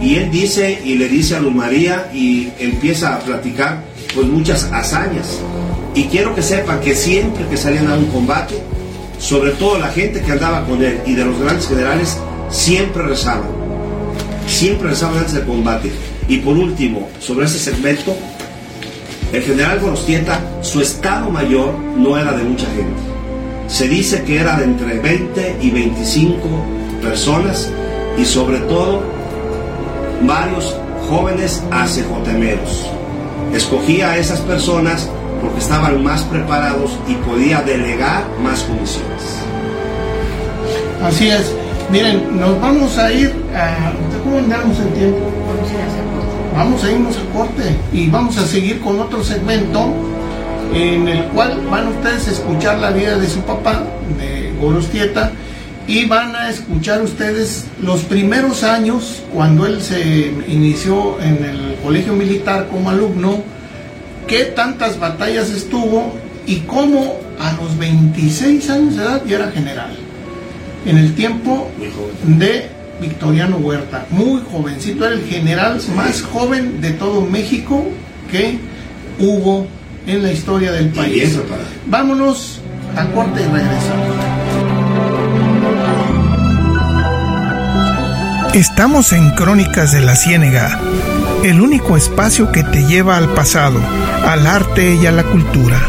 Y 0.01 0.15
él 0.15 0.31
dice 0.31 0.79
y 0.85 0.95
le 0.95 1.09
dice 1.09 1.35
a 1.35 1.39
Luz 1.39 1.53
María 1.53 2.09
y 2.13 2.49
empieza 2.59 3.15
a 3.15 3.19
platicar 3.19 3.83
pues 4.15 4.27
muchas 4.27 4.63
hazañas. 4.71 5.39
Y 5.95 6.05
quiero 6.05 6.35
que 6.35 6.41
sepan 6.41 6.79
que 6.81 6.95
siempre 6.95 7.45
que 7.47 7.57
salían 7.57 7.87
a 7.87 7.95
un 7.95 8.05
combate, 8.05 8.55
sobre 9.17 9.51
todo 9.51 9.77
la 9.77 9.89
gente 9.89 10.21
que 10.21 10.31
andaba 10.31 10.65
con 10.65 10.83
él 10.83 11.01
y 11.05 11.13
de 11.13 11.25
los 11.25 11.39
grandes 11.39 11.67
generales, 11.67 12.17
siempre 12.49 13.03
rezaban. 13.03 13.49
Siempre 14.47 14.89
rezaban 14.89 15.17
antes 15.17 15.33
del 15.33 15.45
combate. 15.45 15.91
Y 16.27 16.37
por 16.37 16.55
último, 16.55 17.09
sobre 17.19 17.45
ese 17.45 17.59
segmento, 17.59 18.15
el 19.33 19.43
general 19.43 19.79
Gorostieta, 19.79 20.39
su 20.61 20.81
estado 20.81 21.29
mayor 21.29 21.73
no 21.97 22.17
era 22.17 22.33
de 22.33 22.43
mucha 22.43 22.65
gente. 22.67 23.01
Se 23.67 23.87
dice 23.87 24.23
que 24.23 24.39
era 24.39 24.57
de 24.57 24.63
entre 24.63 24.99
20 24.99 25.57
y 25.61 25.69
25 25.69 26.39
personas 27.01 27.71
y 28.17 28.25
sobre 28.25 28.59
todo 28.61 29.03
varios 30.21 30.75
jóvenes 31.07 31.61
ACJmeros. 31.71 32.85
Escogía 33.53 34.11
a 34.11 34.17
esas 34.17 34.39
personas 34.41 35.09
porque 35.41 35.59
estaban 35.59 36.03
más 36.03 36.23
preparados 36.23 36.97
y 37.07 37.15
podía 37.15 37.61
delegar 37.61 38.23
más 38.43 38.61
comisiones. 38.63 39.39
Así 41.03 41.29
es. 41.29 41.53
Miren, 41.91 42.39
nos 42.39 42.59
vamos 42.61 42.97
a 42.97 43.11
ir 43.11 43.33
a... 43.55 43.91
¿Cómo 44.23 44.37
andamos 44.37 44.77
en 44.79 44.93
tiempo? 44.93 45.19
Vamos 46.55 46.83
a 46.83 46.91
irnos 46.91 47.15
a 47.17 47.37
corte 47.37 47.75
y 47.93 48.09
vamos 48.09 48.37
a 48.37 48.45
seguir 48.45 48.79
con 48.81 48.99
otro 48.99 49.23
segmento 49.23 49.93
en 50.73 51.07
el 51.07 51.23
cual 51.25 51.61
van 51.69 51.87
ustedes 51.87 52.27
a 52.27 52.31
escuchar 52.31 52.79
la 52.79 52.91
vida 52.91 53.17
de 53.17 53.27
su 53.27 53.39
papá, 53.41 53.83
de 54.19 54.53
Gorostieta, 54.59 55.31
y 55.87 56.05
van 56.05 56.35
a 56.35 56.49
escuchar 56.49 57.01
ustedes 57.01 57.65
los 57.81 58.01
primeros 58.01 58.63
años 58.63 59.23
cuando 59.33 59.65
él 59.65 59.81
se 59.81 60.31
inició 60.47 61.19
en 61.21 61.43
el 61.43 61.75
colegio 61.83 62.13
militar 62.13 62.67
como 62.69 62.91
alumno, 62.91 63.41
qué 64.29 64.45
tantas 64.45 64.99
batallas 64.99 65.49
estuvo 65.49 66.13
y 66.45 66.57
cómo 66.61 67.19
a 67.39 67.51
los 67.53 67.77
26 67.77 68.69
años 68.69 68.95
de 68.95 69.03
edad 69.03 69.21
ya 69.25 69.37
era 69.37 69.51
general. 69.51 69.97
En 70.85 70.97
el 70.97 71.15
tiempo 71.15 71.69
de 72.23 72.69
Victoriano 73.01 73.57
Huerta, 73.57 74.05
muy 74.11 74.41
jovencito, 74.51 75.05
era 75.05 75.15
el 75.15 75.25
general 75.25 75.81
más 75.95 76.21
joven 76.21 76.79
de 76.79 76.91
todo 76.91 77.21
México 77.21 77.83
que 78.31 78.59
hubo 79.19 79.67
en 80.05 80.23
la 80.23 80.31
historia 80.31 80.71
del 80.71 80.89
país. 80.89 81.37
Vámonos 81.87 82.61
a 82.95 83.05
corte 83.07 83.41
y 83.41 83.45
regresamos. 83.45 84.09
Estamos 88.53 89.13
en 89.13 89.29
Crónicas 89.31 89.91
de 89.91 90.01
la 90.01 90.15
Ciénega, 90.15 90.79
el 91.43 91.61
único 91.61 91.95
espacio 91.95 92.51
que 92.51 92.63
te 92.63 92.85
lleva 92.85 93.17
al 93.17 93.29
pasado, 93.33 93.79
al 94.25 94.45
arte 94.45 94.95
y 94.95 95.05
a 95.05 95.11
la 95.11 95.23
cultura. 95.23 95.79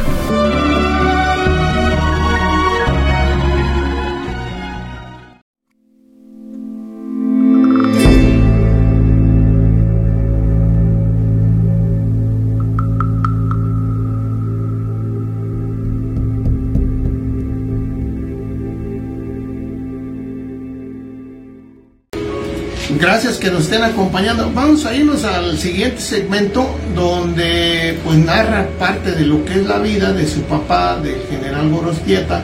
Gracias 23.01 23.39
que 23.39 23.51
nos 23.51 23.63
estén 23.63 23.83
acompañando. 23.83 24.53
Vamos 24.55 24.85
a 24.85 24.95
irnos 24.95 25.25
al 25.25 25.57
siguiente 25.57 26.03
segmento 26.03 26.69
donde 26.95 27.99
pues 28.05 28.19
narra 28.19 28.69
parte 28.79 29.13
de 29.13 29.25
lo 29.25 29.43
que 29.43 29.55
es 29.55 29.67
la 29.67 29.79
vida 29.79 30.13
de 30.13 30.27
su 30.27 30.43
papá, 30.43 30.99
del 31.03 31.23
general 31.31 31.71
Gorostieta. 31.71 32.43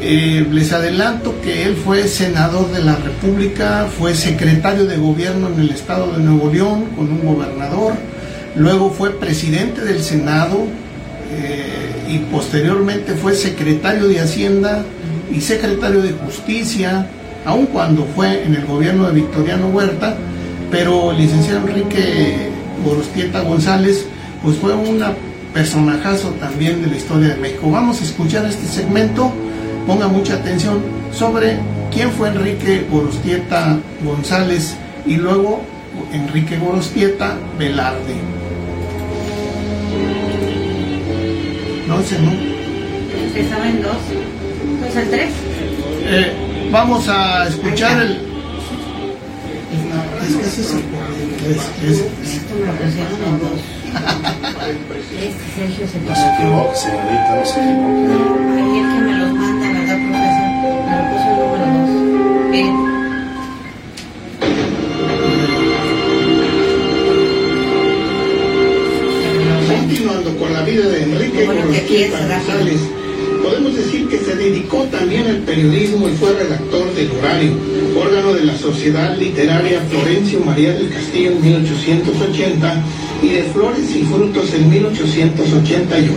Eh, 0.00 0.46
les 0.48 0.72
adelanto 0.72 1.40
que 1.42 1.64
él 1.64 1.74
fue 1.74 2.06
senador 2.06 2.70
de 2.70 2.84
la 2.84 2.94
República, 2.94 3.88
fue 3.98 4.14
secretario 4.14 4.86
de 4.86 4.96
gobierno 4.96 5.48
en 5.48 5.58
el 5.58 5.70
estado 5.70 6.12
de 6.12 6.22
Nuevo 6.22 6.52
León 6.52 6.84
con 6.94 7.10
un 7.10 7.26
gobernador, 7.26 7.94
luego 8.54 8.92
fue 8.92 9.10
presidente 9.10 9.80
del 9.80 10.04
Senado 10.04 10.66
eh, 11.32 12.04
y 12.08 12.18
posteriormente 12.32 13.14
fue 13.14 13.34
secretario 13.34 14.06
de 14.06 14.20
Hacienda 14.20 14.84
y 15.34 15.40
secretario 15.40 16.00
de 16.00 16.12
Justicia, 16.12 17.08
aun 17.44 17.66
cuando 17.66 18.04
fue 18.14 18.44
en 18.44 18.54
el 18.54 18.66
gobierno 18.66 19.06
de 19.08 19.14
Victoriano 19.14 19.68
Huerta, 19.68 20.16
pero 20.70 21.10
el 21.10 21.18
licenciado 21.18 21.66
Enrique 21.66 22.50
Gorostieta 22.84 23.40
González, 23.42 24.06
pues 24.42 24.56
fue 24.56 24.74
un 24.74 25.02
personajazo 25.52 26.28
también 26.40 26.82
de 26.82 26.88
la 26.88 26.96
historia 26.96 27.28
de 27.28 27.36
México. 27.36 27.70
Vamos 27.70 28.00
a 28.00 28.04
escuchar 28.04 28.46
este 28.46 28.66
segmento, 28.66 29.32
ponga 29.86 30.08
mucha 30.08 30.34
atención 30.34 30.80
sobre 31.12 31.58
quién 31.92 32.10
fue 32.12 32.28
Enrique 32.28 32.86
Gorostieta 32.90 33.78
González 34.04 34.76
y 35.06 35.16
luego 35.16 35.62
Enrique 36.12 36.58
Gorostieta 36.58 37.36
Velarde. 37.58 38.14
No 41.88 42.00
sé, 42.02 42.18
¿no? 42.20 42.50
estaba 43.38 43.68
en 43.68 43.82
dos. 43.82 43.96
Pues 44.80 44.96
el 44.96 45.10
tres. 45.10 45.30
Eh, 46.04 46.32
vamos 46.70 47.08
a 47.08 47.48
escuchar 47.48 48.00
el. 48.02 48.12
Es 50.22 50.36
que 50.36 50.46
ese 50.46 50.60
es 50.60 50.70
el 50.72 50.78
Esto 51.50 52.54
me 52.54 52.66
lo 52.66 52.72
pusieron 52.72 53.20
en 53.26 53.38
dos. 53.40 53.60
Este 55.20 55.46
Sergio 55.56 55.84
se 55.88 55.98
No 56.00 56.14
se 56.14 56.26
equivoque, 56.34 56.76
señorita, 56.76 57.30
no 57.36 57.44
se 57.44 57.58
equivoque. 57.60 58.12
Ahí 58.56 58.78
el 58.78 58.86
que 58.92 59.00
me 59.00 59.12
los 59.18 59.32
manda, 59.32 59.66
¿verdad, 59.72 59.98
profesor? 60.06 60.48
Me 60.86 60.92
lo 60.96 61.02
puso 61.10 61.26
el 61.30 61.36
número 61.40 61.66
dos. 61.74 61.90
Miren. 62.50 62.76
Continuando 69.68 70.30
con 70.38 70.48
la 70.52 70.62
vida 70.62 70.86
de 70.86 71.02
Enrique 71.02 71.46
Bueno, 71.46 71.62
es. 71.72 72.10
González, 72.10 72.80
podemos 73.42 73.74
decir 73.74 74.08
que 74.08 74.18
se 74.18 74.34
dedicó 74.34 74.84
también 74.84 75.26
al 75.26 75.38
periodismo 75.38 76.08
y 76.08 76.12
fue 76.12 76.32
redactor 76.32 76.92
del 76.94 77.10
Horario, 77.12 77.52
órgano 77.98 78.34
de 78.34 78.44
la 78.44 78.56
Sociedad 78.56 79.16
Literaria 79.16 79.80
Florencio 79.90 80.40
María 80.40 80.72
del 80.72 80.90
Castillo 80.90 81.32
en 81.32 81.42
1880 81.42 82.84
y 83.22 83.28
de 83.28 83.42
Flores 83.44 83.94
y 83.94 84.02
Frutos 84.04 84.52
en 84.54 84.70
1888. 84.70 86.12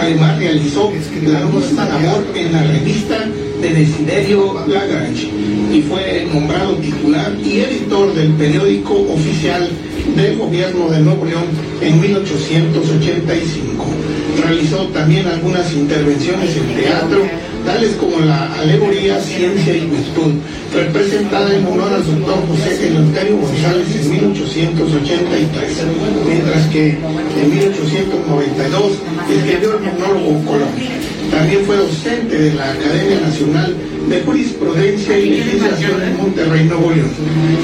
Además 0.00 0.38
realizó 0.38 0.92
la 1.22 1.46
misma 1.46 1.84
labor 1.86 2.24
en 2.34 2.52
la 2.52 2.62
revista 2.62 3.26
de 3.60 3.72
Desiderio 3.72 4.66
Lagrange 4.66 5.30
y 5.72 5.82
fue 5.82 6.26
nombrado 6.32 6.74
titular 6.76 7.32
y 7.42 7.60
editor 7.60 8.12
del 8.14 8.32
periódico 8.32 8.94
oficial 8.94 9.70
del 10.16 10.36
gobierno 10.36 10.90
de 10.90 11.00
Nuevo 11.00 11.24
León 11.24 11.46
en 11.80 12.00
1885. 12.00 14.13
Realizó 14.44 14.86
también 14.88 15.26
algunas 15.26 15.72
intervenciones 15.72 16.54
en 16.54 16.76
teatro, 16.76 17.22
tales 17.64 17.94
como 17.96 18.20
la 18.20 18.52
alegoría 18.54 19.18
Ciencia 19.20 19.74
y 19.74 19.86
Virtud, 19.86 20.34
representada 20.74 21.54
en 21.54 21.66
honor 21.66 21.94
al 21.94 22.04
doctor 22.04 22.46
José 22.48 22.88
Eleuterio 22.88 23.38
González 23.38 23.86
en 23.96 24.10
1883, 24.10 25.78
mientras 26.26 26.66
que 26.68 26.90
en 26.90 27.50
1892 27.50 28.92
escribió 29.30 29.78
el 29.78 29.80
monólogo 29.80 30.44
Colombia. 30.44 30.90
También 31.30 31.64
fue 31.64 31.76
docente 31.76 32.38
de 32.38 32.54
la 32.54 32.70
Academia 32.70 33.20
Nacional 33.20 33.74
de 34.08 34.20
Jurisprudencia 34.22 35.18
y 35.18 35.30
Legislación 35.30 36.02
en 36.02 36.16
Monterrey, 36.16 36.64
Nuevo 36.64 36.90
León. 36.90 37.10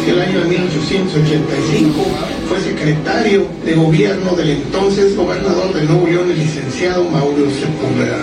El 0.08 0.20
año 0.20 0.40
de 0.40 0.46
1885 0.46 1.94
fue 2.48 2.60
secretario 2.60 3.46
de 3.64 3.74
gobierno 3.74 4.34
del 4.36 4.50
entonces 4.50 5.16
gobernador 5.16 5.72
de 5.74 5.82
Nuevo 5.84 6.06
León, 6.06 6.30
el 6.30 6.38
licenciado 6.38 7.04
Mauricio 7.10 7.50
Sepúlveda. 7.50 8.18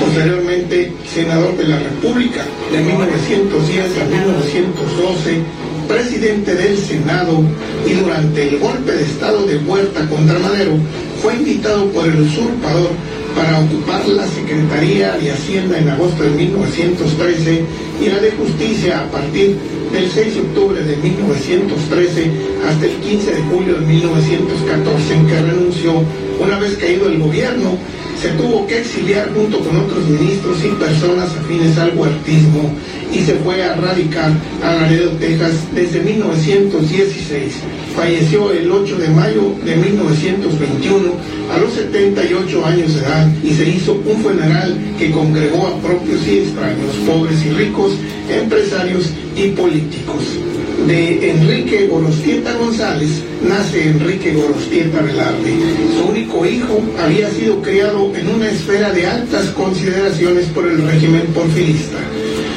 Posteriormente, 0.00 0.92
senador 1.12 1.56
de 1.56 1.64
la 1.64 1.78
República 1.78 2.44
de 2.70 2.78
1910 2.82 3.84
a 4.00 4.04
1912, 4.04 5.42
presidente 5.88 6.54
del 6.54 6.76
Senado 6.78 7.42
y 7.86 7.92
durante 7.94 8.48
el 8.48 8.58
golpe 8.58 8.92
de 8.92 9.02
Estado 9.02 9.46
de 9.46 9.58
Huerta 9.58 10.08
contra 10.08 10.38
Madero, 10.38 10.72
fue 11.22 11.34
invitado 11.34 11.86
por 11.90 12.04
el 12.06 12.20
usurpador 12.20 12.90
para 13.34 13.60
ocupar 13.60 14.06
la 14.08 14.26
Secretaría 14.26 15.12
de 15.12 15.32
Hacienda 15.32 15.78
en 15.78 15.88
agosto 15.88 16.22
de 16.22 16.30
1913 16.30 17.64
y 18.00 18.06
la 18.06 18.18
de 18.18 18.30
Justicia 18.32 19.00
a 19.00 19.10
partir 19.10 19.56
del 19.92 20.10
6 20.10 20.34
de 20.34 20.40
octubre 20.40 20.82
de 20.82 20.96
1913 20.96 22.30
hasta 22.68 22.86
el 22.86 22.92
15 22.92 23.34
de 23.34 23.42
julio 23.42 23.74
de 23.74 23.86
1914 23.86 25.14
en 25.14 25.26
que 25.26 25.40
renunció 25.40 25.92
una 26.40 26.58
vez 26.58 26.76
caído 26.76 27.08
el 27.08 27.18
gobierno 27.18 27.76
se 28.22 28.28
tuvo 28.30 28.64
que 28.68 28.78
exiliar 28.78 29.34
junto 29.34 29.58
con 29.58 29.76
otros 29.76 30.08
ministros 30.08 30.64
y 30.64 30.68
personas 30.68 31.28
afines 31.36 31.76
al 31.76 31.98
huertismo 31.98 32.72
y 33.12 33.18
se 33.18 33.34
fue 33.34 33.60
a 33.64 33.74
radicar 33.74 34.30
a 34.62 34.74
Laredo, 34.74 35.10
Texas 35.18 35.54
desde 35.74 36.00
1916. 36.00 37.54
Falleció 37.96 38.52
el 38.52 38.70
8 38.70 38.96
de 38.96 39.08
mayo 39.08 39.54
de 39.64 39.74
1921 39.74 41.12
a 41.52 41.58
los 41.58 41.72
78 41.72 42.64
años 42.64 42.94
de 42.94 43.00
edad 43.00 43.28
y 43.42 43.54
se 43.54 43.68
hizo 43.68 43.94
un 43.94 44.22
funeral 44.22 44.78
que 44.96 45.10
congregó 45.10 45.66
a 45.66 45.78
propios 45.80 46.24
y 46.28 46.38
extraños, 46.38 46.94
pobres 47.04 47.44
y 47.44 47.50
ricos, 47.50 47.92
empresarios 48.30 49.10
y 49.36 49.48
políticos. 49.48 50.22
De 50.86 51.30
Enrique 51.30 51.86
Gorostieta 51.86 52.52
González 52.54 53.22
nace 53.48 53.88
Enrique 53.88 54.34
Gorostieta 54.34 55.00
Velarde. 55.00 55.54
Su 55.96 56.08
único 56.10 56.44
hijo 56.44 56.80
había 57.00 57.30
sido 57.30 57.62
criado 57.62 58.12
en 58.16 58.28
una 58.28 58.50
esfera 58.50 58.92
de 58.92 59.06
altas 59.06 59.46
consideraciones 59.50 60.46
por 60.46 60.66
el 60.66 60.82
régimen 60.82 61.26
porfirista. 61.34 61.98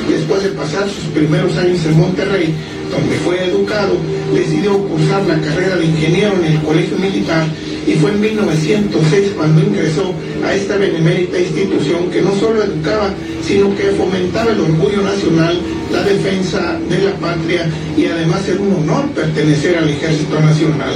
Después 0.09 0.43
de 0.43 0.49
pasar 0.49 0.89
sus 0.89 1.05
primeros 1.13 1.55
años 1.57 1.85
en 1.85 1.97
Monterrey, 1.97 2.53
donde 2.91 3.15
fue 3.17 3.45
educado, 3.45 3.95
decidió 4.33 4.77
cursar 4.79 5.25
la 5.27 5.39
carrera 5.41 5.75
de 5.77 5.85
ingeniero 5.85 6.33
en 6.39 6.45
el 6.45 6.61
Colegio 6.61 6.97
Militar 6.97 7.47
y 7.87 7.93
fue 7.93 8.11
en 8.11 8.21
1906 8.21 9.33
cuando 9.37 9.61
ingresó 9.61 10.13
a 10.43 10.53
esta 10.53 10.77
benemérita 10.77 11.39
institución 11.39 12.09
que 12.09 12.21
no 12.21 12.35
solo 12.35 12.63
educaba, 12.63 13.13
sino 13.43 13.75
que 13.75 13.91
fomentaba 13.91 14.51
el 14.51 14.59
orgullo 14.59 15.01
nacional, 15.03 15.59
la 15.95 16.03
defensa 16.03 16.77
de 16.89 17.01
la 17.03 17.13
patria 17.13 17.69
y 17.97 18.05
además 18.05 18.47
era 18.47 18.59
un 18.59 18.83
honor 18.83 19.09
pertenecer 19.11 19.77
al 19.77 19.89
Ejército 19.89 20.39
Nacional. 20.41 20.93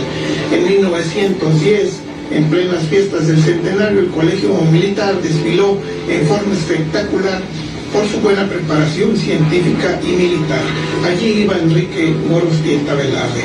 En 0.52 0.64
1910, 0.68 1.90
en 2.32 2.44
plenas 2.46 2.84
fiestas 2.84 3.28
del 3.28 3.42
centenario, 3.42 4.02
el 4.02 4.08
Colegio 4.10 4.50
Militar 4.72 5.22
desfiló 5.22 5.78
en 6.10 6.28
forma 6.28 6.54
espectacular 6.54 7.40
por 7.94 8.08
su 8.08 8.20
buena 8.20 8.48
preparación 8.48 9.16
científica 9.16 10.00
y 10.04 10.12
militar. 10.12 10.62
Allí 11.06 11.44
iba 11.44 11.58
Enrique 11.58 12.14
Gorostieta 12.30 12.94
Velarde. 12.94 13.44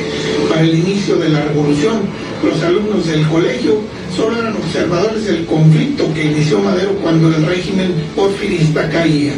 Para 0.49 0.63
el 0.63 0.75
inicio 0.75 1.17
de 1.17 1.29
la 1.31 1.43
revolución, 1.43 2.03
los 2.45 2.63
alumnos 2.63 3.07
del 3.07 3.27
colegio 3.29 3.81
solo 4.15 4.39
eran 4.39 4.57
observadores 4.57 5.25
del 5.25 5.47
conflicto 5.47 6.13
que 6.13 6.25
inició 6.25 6.59
Madero 6.59 6.95
cuando 7.03 7.29
el 7.29 7.47
régimen 7.47 7.95
porfirista 8.15 8.89
caía. 8.91 9.35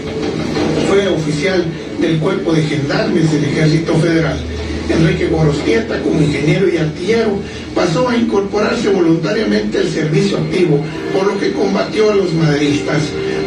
Fue 0.89 1.09
oficial 1.09 1.65
del 2.01 2.19
cuerpo 2.19 2.53
de 2.53 2.63
gendarmes 2.63 3.33
del 3.33 3.45
Ejército 3.45 3.95
Federal. 3.95 4.39
Enrique 4.89 5.27
Gorostieta, 5.27 6.01
como 6.01 6.21
ingeniero 6.21 6.69
y 6.69 6.77
artillero, 6.77 7.39
pasó 7.75 8.09
a 8.09 8.17
incorporarse 8.17 8.89
voluntariamente 8.91 9.79
al 9.79 9.89
servicio 9.89 10.39
activo, 10.39 10.81
por 11.13 11.27
lo 11.27 11.39
que 11.39 11.53
combatió 11.53 12.11
a 12.11 12.15
los 12.15 12.33
maderistas. 12.35 13.03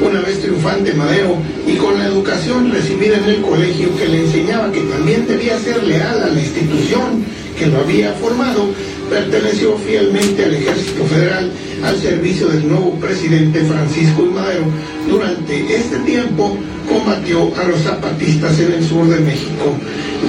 Una 0.06 0.22
vez 0.22 0.42
triunfante 0.42 0.94
Madero 0.94 1.38
y 1.68 1.76
con 1.76 1.98
la 1.98 2.08
educación 2.08 2.72
recibida 2.72 3.18
en 3.18 3.26
el 3.26 3.42
colegio 3.42 3.96
que 3.98 4.08
le 4.08 4.22
enseñaba 4.22 4.72
que 4.72 4.82
también 4.82 5.28
debía 5.28 5.58
ser 5.60 5.82
leal 5.84 6.24
a 6.24 6.28
la 6.28 6.40
institución 6.40 7.24
que 7.58 7.68
lo 7.68 7.80
había 7.80 8.14
formado, 8.14 8.70
perteneció 9.10 9.76
fielmente 9.78 10.46
al 10.46 10.54
Ejército 10.54 11.04
Federal 11.06 11.52
al 11.84 11.98
servicio 11.98 12.48
del 12.48 12.68
nuevo 12.68 12.92
presidente 13.00 13.62
Francisco 13.62 14.24
I. 14.24 14.34
Madero. 14.34 14.66
Durante 15.08 15.76
este 15.76 15.98
tiempo 16.00 16.58
combatió 16.88 17.52
a 17.56 17.64
los 17.68 17.82
zapatistas 17.82 18.60
en 18.60 18.74
el 18.74 18.84
sur 18.84 19.08
de 19.08 19.20
México. 19.20 19.76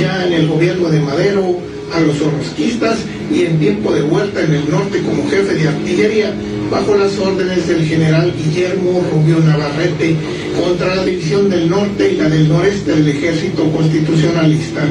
Ya 0.01 0.27
en 0.27 0.33
el 0.33 0.49
gobierno 0.49 0.89
de 0.89 1.01
Madero, 1.01 1.57
a 1.93 2.01
los 2.01 2.21
orrosquistas 2.21 2.99
y 3.33 3.43
en 3.43 3.59
tiempo 3.59 3.93
de 3.93 4.03
Huerta 4.03 4.43
en 4.43 4.55
el 4.55 4.71
norte 4.71 5.01
como 5.03 5.29
jefe 5.29 5.55
de 5.55 5.69
artillería, 5.69 6.33
bajo 6.71 6.95
las 6.95 7.19
órdenes 7.19 7.67
del 7.67 7.85
general 7.85 8.33
Guillermo 8.37 9.05
Rubio 9.13 9.41
Navarrete 9.41 10.15
contra 10.63 10.95
la 10.95 11.05
división 11.05 11.51
del 11.51 11.69
norte 11.69 12.13
y 12.13 12.17
la 12.17 12.29
del 12.29 12.49
noreste 12.49 12.93
del 12.93 13.09
ejército 13.09 13.69
constitucionalista. 13.73 14.83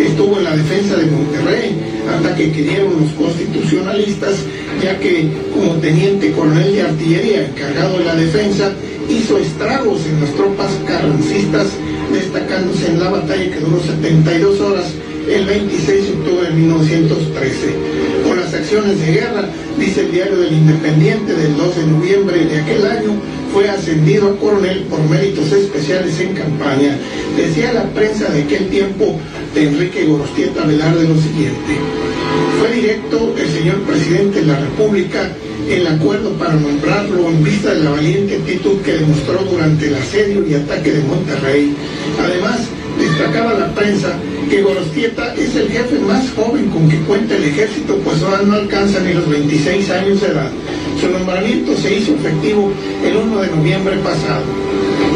Estuvo 0.00 0.38
en 0.38 0.44
la 0.44 0.56
defensa 0.56 0.96
de 0.96 1.06
Monterrey 1.06 1.91
hasta 2.10 2.34
que 2.34 2.52
quedaron 2.52 3.00
los 3.00 3.12
constitucionalistas, 3.12 4.36
ya 4.82 4.98
que 4.98 5.28
como 5.52 5.74
teniente 5.74 6.32
coronel 6.32 6.72
de 6.72 6.82
artillería 6.82 7.46
encargado 7.46 7.98
de 7.98 8.04
la 8.04 8.14
defensa, 8.14 8.72
hizo 9.08 9.38
estragos 9.38 10.04
en 10.06 10.20
las 10.20 10.32
tropas 10.34 10.70
carrancistas, 10.86 11.68
destacándose 12.12 12.88
en 12.88 13.00
la 13.00 13.10
batalla 13.10 13.50
que 13.50 13.60
duró 13.60 13.80
72 13.80 14.60
horas 14.60 14.92
el 15.28 15.46
26 15.46 15.86
de 16.04 16.12
octubre 16.12 16.48
de 16.48 16.54
1913. 16.54 17.56
Por 18.26 18.36
las 18.38 18.54
acciones 18.54 19.00
de 19.00 19.12
guerra, 19.12 19.44
dice 19.78 20.00
el 20.02 20.12
diario 20.12 20.36
del 20.38 20.52
Independiente 20.52 21.34
del 21.34 21.56
2 21.56 21.76
de 21.76 21.86
noviembre 21.86 22.44
de 22.44 22.60
aquel 22.60 22.86
año, 22.86 23.14
fue 23.52 23.68
ascendido 23.68 24.30
a 24.30 24.36
coronel 24.36 24.80
por 24.84 25.00
méritos 25.08 25.52
especiales 25.52 26.18
en 26.20 26.34
campaña. 26.34 26.96
Decía 27.36 27.72
la 27.72 27.84
prensa 27.90 28.28
de 28.30 28.42
aquel 28.42 28.68
tiempo 28.68 29.18
de 29.54 29.64
Enrique 29.64 30.04
Gorostieta 30.04 30.64
Velarde 30.64 31.08
lo 31.08 31.16
siguiente. 31.20 31.76
Fue 32.58 32.72
directo 32.72 33.34
el 33.36 33.48
señor 33.50 33.80
presidente 33.82 34.40
de 34.40 34.46
la 34.46 34.58
República 34.58 35.30
el 35.68 35.86
acuerdo 35.86 36.32
para 36.32 36.54
nombrarlo 36.54 37.28
en 37.28 37.44
vista 37.44 37.74
de 37.74 37.84
la 37.84 37.90
valiente 37.90 38.36
actitud 38.36 38.80
que 38.82 38.94
demostró 38.94 39.38
durante 39.44 39.88
el 39.88 39.94
asedio 39.94 40.46
y 40.46 40.54
ataque 40.54 40.92
de 40.92 41.02
Monterrey. 41.04 41.74
Además, 42.20 42.60
destacaba 42.98 43.54
la 43.54 43.74
prensa 43.74 44.14
que 44.50 44.62
Gorostieta 44.62 45.34
es 45.34 45.54
el 45.54 45.68
jefe 45.68 45.98
más 46.00 46.30
joven 46.34 46.68
con 46.70 46.88
que 46.88 46.98
cuenta 47.00 47.36
el 47.36 47.44
ejército, 47.44 47.96
pues 47.98 48.22
ahora 48.22 48.42
no 48.42 48.54
alcanza 48.54 49.00
ni 49.00 49.14
los 49.14 49.28
26 49.28 49.90
años 49.90 50.20
de 50.20 50.28
edad. 50.28 50.50
Su 51.00 51.08
nombramiento 51.08 51.76
se 51.76 51.96
hizo 51.96 52.14
efectivo 52.14 52.72
el 53.04 53.16
1 53.16 53.40
de 53.40 53.48
noviembre 53.48 53.96
pasado. 53.98 54.71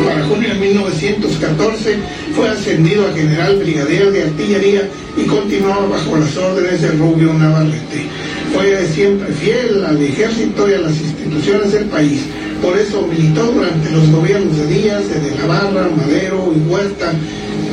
Para 0.06 0.24
junio 0.24 0.48
de 0.50 0.54
1914 0.54 1.96
fue 2.36 2.48
ascendido 2.48 3.08
a 3.08 3.12
general 3.12 3.56
brigadier 3.56 4.12
de 4.12 4.22
artillería 4.22 4.88
y 5.16 5.26
continuaba 5.26 5.88
bajo 5.88 6.16
las 6.16 6.36
órdenes 6.36 6.80
de 6.80 6.92
Rubio 6.92 7.34
Navarrete. 7.34 8.06
Fue 8.54 8.86
siempre 8.94 9.32
fiel 9.32 9.84
al 9.84 10.00
ejército 10.00 10.70
y 10.70 10.74
a 10.74 10.78
las 10.78 10.92
instituciones 10.92 11.72
del 11.72 11.86
país. 11.86 12.20
Por 12.62 12.78
eso 12.78 13.02
militó 13.02 13.46
durante 13.46 13.90
los 13.90 14.08
gobiernos 14.12 14.56
de 14.56 14.68
Díaz, 14.68 15.02
de 15.08 15.34
Navarra, 15.40 15.90
Madero 15.96 16.54
y 16.54 16.60
Huerta. 16.70 17.12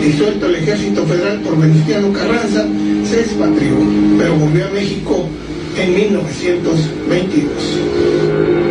Disuelto 0.02 0.48
el 0.48 0.56
ejército 0.56 1.06
federal 1.06 1.40
por 1.42 1.60
Venustiano 1.60 2.12
Carranza, 2.12 2.66
se 3.08 3.20
expatrió, 3.22 3.76
pero 4.18 4.36
volvió 4.38 4.66
a 4.66 4.72
México 4.72 5.30
en 5.78 5.94
1922. 5.94 8.62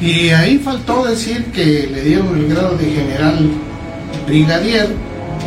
Y 0.00 0.30
ahí 0.30 0.58
faltó 0.58 1.04
decir 1.04 1.44
que 1.52 1.86
le 1.92 2.02
dieron 2.02 2.34
el 2.36 2.48
grado 2.48 2.76
de 2.76 2.86
general 2.86 3.50
brigadier 4.26 4.88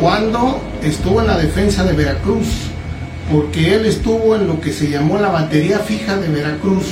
cuando 0.00 0.60
estuvo 0.82 1.20
en 1.20 1.26
la 1.26 1.38
defensa 1.38 1.82
de 1.84 1.92
Veracruz, 1.92 2.46
porque 3.32 3.74
él 3.74 3.86
estuvo 3.86 4.36
en 4.36 4.46
lo 4.46 4.60
que 4.60 4.72
se 4.72 4.88
llamó 4.88 5.18
la 5.18 5.30
batería 5.30 5.80
fija 5.80 6.16
de 6.16 6.28
Veracruz, 6.28 6.84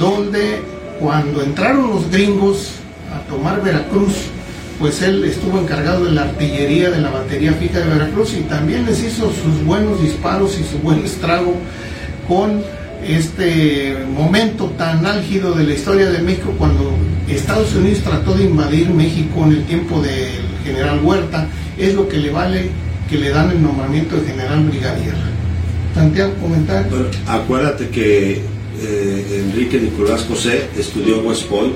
donde 0.00 0.62
cuando 0.98 1.42
entraron 1.42 1.90
los 1.90 2.10
gringos 2.10 2.72
a 3.14 3.20
tomar 3.28 3.62
Veracruz, 3.62 4.14
pues 4.80 5.00
él 5.02 5.22
estuvo 5.24 5.60
encargado 5.60 6.06
de 6.06 6.12
la 6.12 6.22
artillería 6.22 6.90
de 6.90 7.00
la 7.00 7.10
batería 7.10 7.52
fija 7.52 7.78
de 7.80 7.88
Veracruz 7.88 8.34
y 8.34 8.40
también 8.42 8.86
les 8.86 9.00
hizo 9.04 9.30
sus 9.30 9.64
buenos 9.64 10.02
disparos 10.02 10.58
y 10.58 10.64
su 10.64 10.78
buen 10.78 11.04
estrago 11.04 11.54
con 12.26 12.62
este 13.04 13.96
momento 14.14 14.66
tan 14.76 15.04
álgido 15.06 15.54
de 15.54 15.64
la 15.64 15.74
historia 15.74 16.10
de 16.10 16.18
México 16.20 16.52
cuando 16.58 16.92
Estados 17.28 17.74
Unidos 17.74 18.00
trató 18.00 18.34
de 18.34 18.44
invadir 18.44 18.90
México 18.90 19.44
en 19.44 19.52
el 19.52 19.64
tiempo 19.64 20.00
del 20.00 20.40
general 20.64 21.00
Huerta, 21.02 21.46
es 21.78 21.94
lo 21.94 22.08
que 22.08 22.18
le 22.18 22.30
vale 22.30 22.68
que 23.08 23.18
le 23.18 23.30
dan 23.30 23.50
el 23.50 23.62
nombramiento 23.62 24.16
de 24.16 24.26
general 24.26 24.64
brigadier. 24.64 25.14
Santiago, 25.94 26.32
comentar. 26.40 26.88
Bueno, 26.88 27.06
acuérdate 27.26 27.88
que 27.88 28.40
eh, 28.82 29.42
Enrique 29.44 29.80
Nicolás 29.80 30.24
José 30.28 30.68
estudió 30.78 31.20
West 31.20 31.46
Point, 31.46 31.74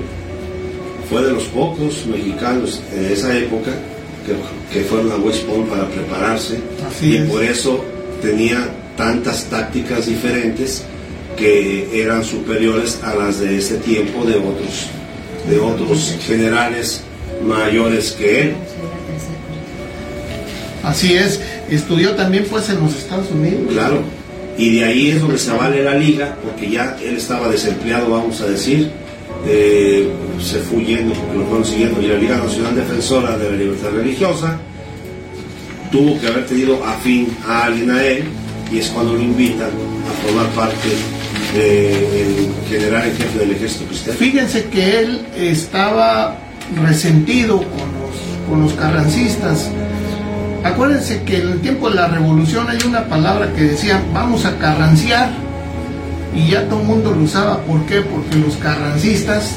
fue 1.09 1.23
de 1.23 1.33
los 1.33 1.43
pocos 1.45 2.05
mexicanos 2.07 2.81
en 2.95 3.05
esa 3.05 3.37
época 3.37 3.71
que, 4.25 4.73
que 4.73 4.85
fueron 4.85 5.11
a 5.11 5.17
West 5.17 5.43
Point 5.43 5.67
para 5.67 5.87
prepararse 5.87 6.57
Así 6.87 7.11
y 7.11 7.15
es. 7.17 7.29
por 7.29 7.43
eso 7.43 7.83
tenía 8.21 8.67
tantas 8.97 9.45
tácticas 9.45 10.07
diferentes 10.07 10.83
que 11.37 12.01
eran 12.01 12.23
superiores 12.23 12.99
a 13.03 13.15
las 13.15 13.39
de 13.39 13.57
ese 13.57 13.77
tiempo 13.77 14.25
de 14.25 14.35
otros, 14.35 14.87
de 15.49 15.59
otros 15.59 16.17
generales 16.25 17.03
mayores 17.45 18.11
que 18.13 18.41
él. 18.41 18.53
Así 20.83 21.15
es, 21.15 21.39
estudió 21.69 22.11
también 22.11 22.45
pues 22.49 22.69
en 22.69 22.79
los 22.79 22.95
Estados 22.95 23.31
Unidos. 23.31 23.61
Claro. 23.71 24.01
Y 24.57 24.77
de 24.77 24.85
ahí 24.85 25.09
es 25.09 25.19
donde 25.19 25.37
se 25.37 25.51
vale 25.51 25.83
la 25.83 25.95
liga, 25.95 26.37
porque 26.43 26.69
ya 26.69 26.95
él 27.03 27.17
estaba 27.17 27.49
desempleado, 27.49 28.09
vamos 28.09 28.39
a 28.41 28.47
decir. 28.47 28.89
eh, 29.47 30.09
se 30.41 30.59
fue 30.59 30.83
yendo 30.83 31.13
porque 31.13 31.37
lo 31.37 31.45
fueron 31.45 31.65
siguiendo. 31.65 32.01
Y 32.01 32.07
la 32.07 32.15
Liga 32.15 32.37
Nacional 32.37 32.75
Defensora 32.75 33.37
de 33.37 33.51
la 33.51 33.57
Libertad 33.57 33.91
Religiosa 33.91 34.59
tuvo 35.91 36.19
que 36.19 36.27
haber 36.27 36.45
tenido 36.45 36.83
afín 36.83 37.27
a 37.47 37.65
alguien 37.65 37.91
a 37.91 38.03
él, 38.03 38.23
y 38.71 38.79
es 38.79 38.87
cuando 38.87 39.13
lo 39.13 39.21
invitan 39.21 39.69
a 39.69 40.25
formar 40.25 40.47
parte 40.49 40.89
general 42.69 43.07
en 43.07 43.17
jefe 43.17 43.39
del 43.39 43.51
ejército 43.51 43.85
cristiano. 43.85 44.19
Fíjense 44.19 44.65
que 44.65 44.99
él 44.99 45.25
estaba 45.35 46.37
resentido 46.81 47.57
con 47.57 47.91
los, 47.99 48.49
con 48.49 48.61
los 48.61 48.73
carrancistas. 48.73 49.69
Acuérdense 50.63 51.21
que 51.23 51.37
en 51.37 51.49
el 51.49 51.61
tiempo 51.61 51.89
de 51.89 51.95
la 51.95 52.07
revolución 52.07 52.67
hay 52.69 52.79
una 52.85 53.05
palabra 53.05 53.53
que 53.53 53.61
decía 53.63 54.01
vamos 54.13 54.45
a 54.45 54.57
carranciar 54.57 55.29
y 56.35 56.49
ya 56.49 56.67
todo 56.67 56.81
el 56.81 56.87
mundo 56.87 57.11
lo 57.11 57.21
usaba. 57.23 57.61
¿Por 57.61 57.85
qué? 57.85 58.01
Porque 58.01 58.35
los 58.37 58.57
carrancistas, 58.57 59.51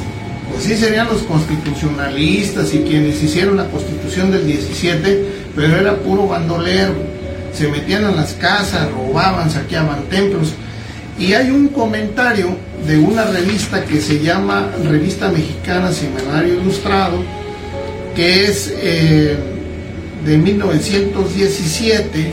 pues 0.51 0.65
sí 0.65 0.77
serían 0.77 1.09
los 1.09 1.23
constitucionalistas 1.23 2.73
y 2.75 2.81
quienes 2.81 3.23
hicieron 3.23 3.57
la 3.57 3.65
constitución 3.65 4.31
del 4.31 4.47
17, 4.47 5.25
pero 5.57 5.77
era 5.77 5.97
puro 5.97 6.29
bandolero. 6.29 6.95
Se 7.53 7.69
metían 7.69 8.05
a 8.05 8.13
las 8.13 8.35
casas, 8.35 8.89
robaban, 8.93 9.51
saqueaban 9.51 10.03
templos. 10.05 10.53
Y 11.19 11.33
hay 11.33 11.51
un 11.51 11.69
comentario 11.69 12.57
de 12.87 12.97
una 12.99 13.25
revista 13.25 13.85
que 13.85 14.01
se 14.01 14.21
llama 14.21 14.71
Revista 14.89 15.29
Mexicana 15.31 15.91
Semanario 15.93 16.61
Ilustrado, 16.61 17.23
que 18.15 18.45
es 18.45 18.73
eh, 18.81 19.37
de 20.25 20.39
1917, 20.39 22.33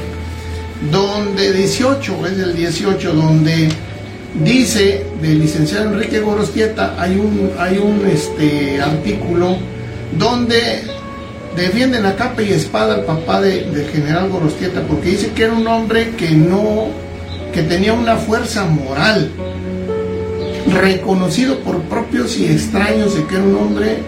donde 0.92 1.52
18, 1.54 2.28
es 2.28 2.38
del 2.38 2.56
18, 2.56 3.14
donde 3.14 3.70
dice 4.44 5.04
del 5.22 5.40
licenciado 5.40 5.86
Enrique 5.94 6.20
Gorostieta, 6.20 6.96
hay 7.00 7.16
un, 7.18 7.52
hay 7.58 7.78
un 7.78 8.06
este, 8.08 8.82
artículo 8.82 9.58
donde 10.18 10.84
defienden 11.56 12.06
a 12.06 12.16
capa 12.16 12.42
y 12.44 12.52
espada 12.52 12.96
al 12.96 13.06
papá 13.06 13.42
de- 13.42 13.64
del 13.72 13.88
general 13.90 14.30
Gorostieta, 14.30 14.82
porque 14.82 15.10
dice 15.10 15.32
que 15.36 15.44
era 15.44 15.54
un 15.54 15.66
hombre 15.68 16.12
que 16.18 16.32
no, 16.32 16.90
que 17.56 17.64
tenía 17.64 17.94
una 17.94 18.18
fuerza 18.18 18.66
moral, 18.66 19.32
reconocido 20.74 21.60
por 21.60 21.80
propios 21.84 22.38
y 22.38 22.48
extraños 22.48 23.16
de 23.16 23.26
que 23.26 23.36
era 23.36 23.46
un 23.46 23.56
hombre 23.56 24.00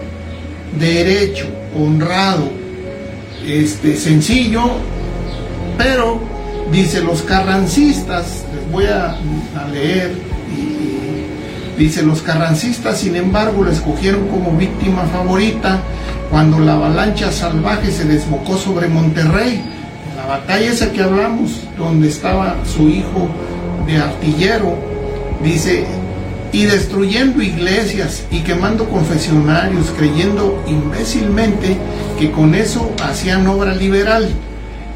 derecho, 0.78 1.46
honrado, 1.74 2.50
este, 3.46 3.96
sencillo, 3.96 4.64
pero 5.78 6.20
dice 6.70 7.00
los 7.00 7.22
carrancistas, 7.22 8.44
les 8.54 8.70
voy 8.70 8.84
a, 8.84 9.16
leer, 9.72 10.12
y, 10.54 11.80
dice 11.82 12.02
los 12.02 12.20
carrancistas 12.20 12.98
sin 12.98 13.16
embargo 13.16 13.64
lo 13.64 13.70
escogieron 13.70 14.28
como 14.28 14.52
víctima 14.58 15.04
favorita 15.04 15.80
cuando 16.28 16.58
la 16.58 16.74
avalancha 16.74 17.32
salvaje 17.32 17.90
se 17.92 18.04
desbocó 18.04 18.58
sobre 18.58 18.88
Monterrey, 18.88 19.64
batalla 20.28 20.70
esa 20.70 20.92
que 20.92 21.02
hablamos, 21.02 21.62
donde 21.78 22.08
estaba 22.08 22.54
su 22.66 22.90
hijo 22.90 23.30
de 23.86 23.96
artillero, 23.96 24.76
dice, 25.42 25.86
y 26.52 26.64
destruyendo 26.64 27.42
iglesias 27.42 28.24
y 28.30 28.40
quemando 28.40 28.90
confesionarios, 28.90 29.86
creyendo 29.96 30.62
imbécilmente 30.66 31.78
que 32.18 32.30
con 32.30 32.54
eso 32.54 32.92
hacían 33.02 33.46
obra 33.46 33.74
liberal. 33.74 34.28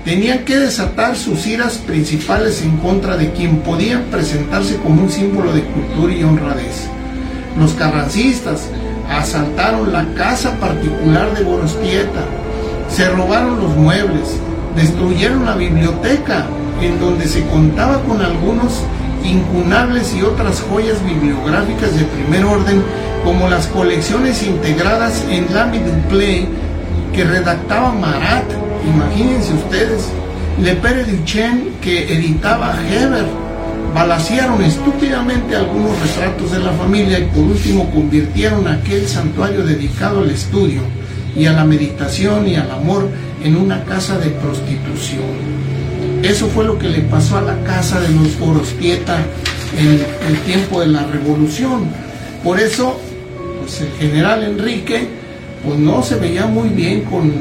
Tenían 0.05 0.41
que 0.41 0.59
desatar 0.59 1.17
sus 1.17 1.47
iras 1.47 1.79
principales 1.79 2.61
en 2.61 2.77
contra 2.79 3.17
de 3.17 3.33
quien 3.33 3.61
podían 3.61 4.03
presentarse 4.11 4.77
como 4.77 5.03
un 5.03 5.11
símbolo 5.11 5.55
de 5.55 5.63
cultura 5.63 6.13
y 6.13 6.25
honradez. 6.25 6.89
Los 7.59 7.73
carrancistas 7.73 8.69
asaltaron 9.09 9.93
la 9.93 10.05
casa 10.13 10.59
particular 10.59 11.35
de 11.35 11.45
Gorostieta, 11.45 12.25
se 12.91 13.09
robaron 13.09 13.61
los 13.61 13.75
muebles, 13.77 14.39
destruyeron 14.77 15.45
la 15.45 15.55
biblioteca 15.55 16.47
en 16.81 16.99
donde 16.99 17.27
se 17.27 17.45
contaba 17.47 18.01
con 18.03 18.21
algunos 18.21 18.83
incunables 19.25 20.15
y 20.15 20.23
otras 20.23 20.61
joyas 20.63 21.05
bibliográficas 21.05 21.95
de 21.95 22.05
primer 22.05 22.45
orden 22.45 22.83
como 23.25 23.49
las 23.49 23.67
colecciones 23.69 24.43
integradas 24.43 25.25
en 25.31 25.53
Lamy 25.55 25.79
Duplay 25.79 26.49
que 27.13 27.25
redactaba 27.25 27.93
Marat, 27.93 28.45
imagínense 28.85 29.53
ustedes, 29.55 30.09
Le 30.61 30.75
Pere 30.77 31.05
Duchesne 31.05 31.69
que 31.81 32.13
editaba 32.13 32.75
Heber, 32.91 33.27
balacearon 33.95 34.63
estúpidamente 34.63 35.55
algunos 35.55 35.99
retratos 36.01 36.51
de 36.53 36.59
la 36.59 36.73
familia 36.73 37.19
y 37.19 37.25
por 37.27 37.45
último 37.45 37.91
convirtieron 37.91 38.67
aquel 38.67 39.07
santuario 39.07 39.65
dedicado 39.65 40.21
al 40.21 40.31
estudio 40.31 40.81
y 41.37 41.47
a 41.47 41.53
la 41.53 41.65
meditación 41.65 42.49
y 42.49 42.57
al 42.57 42.71
amor 42.71 43.09
en 43.45 43.57
una 43.57 43.85
casa 43.85 44.19
de 44.19 44.31
prostitución. 44.31 45.63
Eso 46.23 46.49
fue 46.49 46.65
lo 46.65 46.79
que 46.79 46.89
le 46.89 47.01
pasó 47.01 47.39
a 47.39 47.43
la 47.43 47.63
casa 47.65 48.01
de 48.01 48.09
los 48.11 48.39
Gorostieta 48.39 49.19
en 49.77 50.01
el 50.29 50.39
tiempo 50.45 50.81
de 50.81 50.87
la 50.87 51.05
revolución. 51.05 51.87
Por 52.45 52.61
eso, 52.61 53.01
pues 53.61 53.81
el 53.81 53.91
general 53.99 54.45
Enrique, 54.45 55.09
pues 55.65 55.79
no 55.79 56.03
se 56.03 56.17
veía 56.17 56.47
muy 56.47 56.69
bien 56.69 57.03
con 57.03 57.33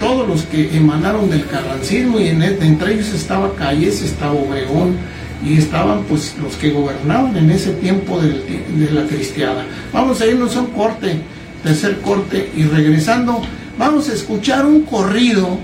todos 0.00 0.26
los 0.26 0.42
que 0.42 0.76
emanaron 0.76 1.30
del 1.30 1.46
carrancismo 1.46 2.18
y 2.18 2.28
en, 2.28 2.42
entre 2.42 2.94
ellos 2.94 3.12
estaba 3.12 3.54
Calles, 3.54 4.02
estaba 4.02 4.32
Obregón 4.32 4.96
y 5.44 5.58
estaban 5.58 6.02
pues 6.04 6.34
los 6.42 6.56
que 6.56 6.70
gobernaban 6.70 7.36
en 7.36 7.50
ese 7.50 7.72
tiempo 7.72 8.18
de 8.20 8.90
la 8.92 9.04
cristiada. 9.06 9.64
Vamos 9.92 10.20
a 10.20 10.26
irnos 10.26 10.56
a 10.56 10.60
un 10.60 10.66
corte, 10.68 11.16
tercer 11.62 12.00
corte 12.00 12.50
y 12.56 12.64
regresando 12.64 13.42
vamos 13.78 14.08
a 14.08 14.12
escuchar 14.12 14.66
un 14.66 14.82
corrido 14.82 15.58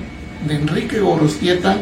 de 0.47 0.55
Enrique 0.55 1.01
Gorostieta 1.01 1.77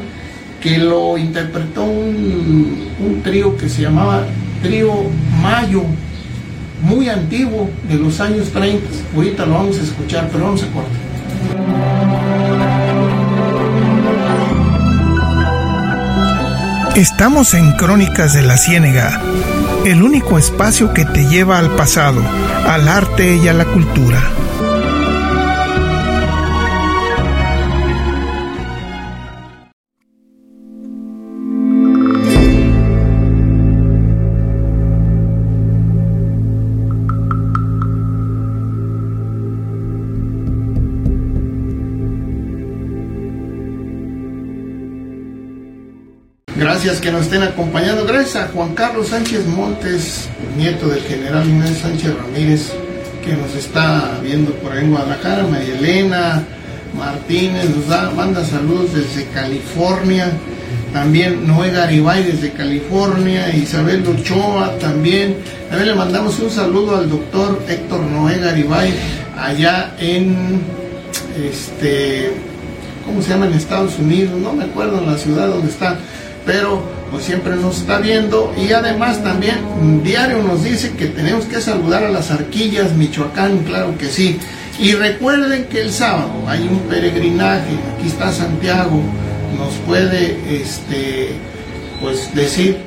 que 0.60 0.78
lo 0.78 1.18
interpretó 1.18 1.84
un, 1.84 2.88
un 2.98 3.22
trío 3.22 3.56
que 3.56 3.68
se 3.68 3.82
llamaba 3.82 4.26
Trío 4.62 4.92
Mayo, 5.42 5.84
muy 6.82 7.08
antiguo, 7.08 7.70
de 7.88 7.96
los 7.96 8.20
años 8.20 8.48
30. 8.50 8.86
Ahorita 9.14 9.46
lo 9.46 9.54
vamos 9.54 9.78
a 9.78 9.82
escuchar, 9.82 10.28
pero 10.32 10.44
vamos 10.44 10.62
a 10.62 10.66
cortar. 10.66 11.06
Estamos 16.96 17.52
en 17.52 17.72
Crónicas 17.72 18.32
de 18.32 18.40
la 18.40 18.56
Ciénega, 18.56 19.20
el 19.84 20.02
único 20.02 20.38
espacio 20.38 20.94
que 20.94 21.04
te 21.04 21.26
lleva 21.26 21.58
al 21.58 21.70
pasado, 21.76 22.22
al 22.66 22.88
arte 22.88 23.36
y 23.36 23.48
a 23.48 23.52
la 23.52 23.66
cultura. 23.66 24.22
Que 46.86 47.10
nos 47.10 47.22
estén 47.22 47.42
acompañando. 47.42 48.06
Gracias 48.06 48.36
a 48.36 48.48
Juan 48.48 48.72
Carlos 48.74 49.08
Sánchez 49.08 49.44
Montes, 49.48 50.28
nieto 50.56 50.86
del 50.86 51.02
general 51.02 51.44
Inés 51.44 51.78
Sánchez 51.78 52.14
Ramírez, 52.16 52.72
que 53.24 53.32
nos 53.32 53.56
está 53.56 54.20
viendo 54.22 54.52
por 54.52 54.70
ahí 54.70 54.84
en 54.84 54.92
Guadalajara. 54.92 55.42
María 55.48 55.74
Elena 55.74 56.44
Martínez 56.96 57.68
nos 57.70 57.88
da, 57.88 58.12
manda 58.12 58.44
saludos 58.44 58.94
desde 58.94 59.26
California. 59.30 60.30
También 60.92 61.44
Noé 61.44 61.72
Garibay 61.72 62.22
desde 62.22 62.52
California. 62.52 63.52
Isabel 63.52 64.06
Ochoa 64.06 64.78
también. 64.78 65.38
También 65.68 65.88
le 65.88 65.94
mandamos 65.96 66.38
un 66.38 66.50
saludo 66.50 66.98
al 66.98 67.10
doctor 67.10 67.64
Héctor 67.68 68.00
Noé 68.02 68.38
Garibay 68.38 68.94
allá 69.36 69.92
en 69.98 70.60
este. 71.36 72.30
¿Cómo 73.04 73.20
se 73.22 73.30
llama 73.30 73.46
en 73.46 73.54
Estados 73.54 73.98
Unidos? 73.98 74.38
No 74.40 74.52
me 74.52 74.64
acuerdo 74.64 74.98
en 74.98 75.06
la 75.06 75.18
ciudad 75.18 75.48
donde 75.48 75.68
está 75.70 75.98
pero 76.46 76.80
pues 77.10 77.24
siempre 77.24 77.56
nos 77.56 77.80
está 77.80 77.98
viendo 77.98 78.54
y 78.56 78.72
además 78.72 79.22
también 79.22 79.58
diario 80.02 80.42
nos 80.42 80.62
dice 80.62 80.92
que 80.92 81.06
tenemos 81.06 81.44
que 81.44 81.60
saludar 81.60 82.04
a 82.04 82.10
las 82.10 82.30
arquillas 82.30 82.94
Michoacán, 82.94 83.58
claro 83.64 83.98
que 83.98 84.06
sí. 84.06 84.38
Y 84.78 84.92
recuerden 84.92 85.64
que 85.64 85.80
el 85.82 85.92
sábado 85.92 86.30
hay 86.46 86.60
un 86.60 86.78
peregrinaje, 86.80 87.72
aquí 87.96 88.08
está 88.08 88.32
Santiago, 88.32 89.00
nos 89.58 89.74
puede 89.86 90.38
este 90.60 91.30
pues 92.00 92.34
decir 92.34 92.78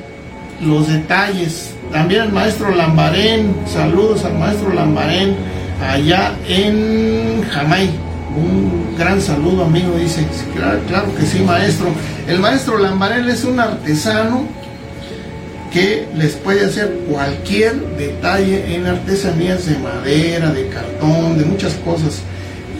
los 0.64 0.88
detalles. 0.88 1.70
También 1.92 2.22
el 2.22 2.32
maestro 2.32 2.74
Lambarén, 2.74 3.54
saludos 3.66 4.24
al 4.24 4.38
maestro 4.38 4.72
Lambarén 4.72 5.34
allá 5.82 6.34
en 6.48 7.42
Jamay. 7.50 7.90
Un 8.36 8.96
gran 8.96 9.20
saludo, 9.20 9.64
amigo, 9.64 9.96
dice. 9.98 10.24
Claro, 10.54 10.78
claro 10.86 11.12
que 11.16 11.26
sí, 11.26 11.40
maestro. 11.40 11.88
El 12.30 12.38
maestro 12.38 12.78
Lambarel 12.78 13.28
es 13.28 13.42
un 13.42 13.58
artesano 13.58 14.46
que 15.72 16.06
les 16.16 16.34
puede 16.34 16.64
hacer 16.64 17.00
cualquier 17.10 17.74
detalle 17.96 18.76
en 18.76 18.86
artesanías 18.86 19.66
de 19.66 19.76
madera, 19.78 20.52
de 20.52 20.68
cartón, 20.68 21.36
de 21.36 21.44
muchas 21.44 21.74
cosas. 21.84 22.22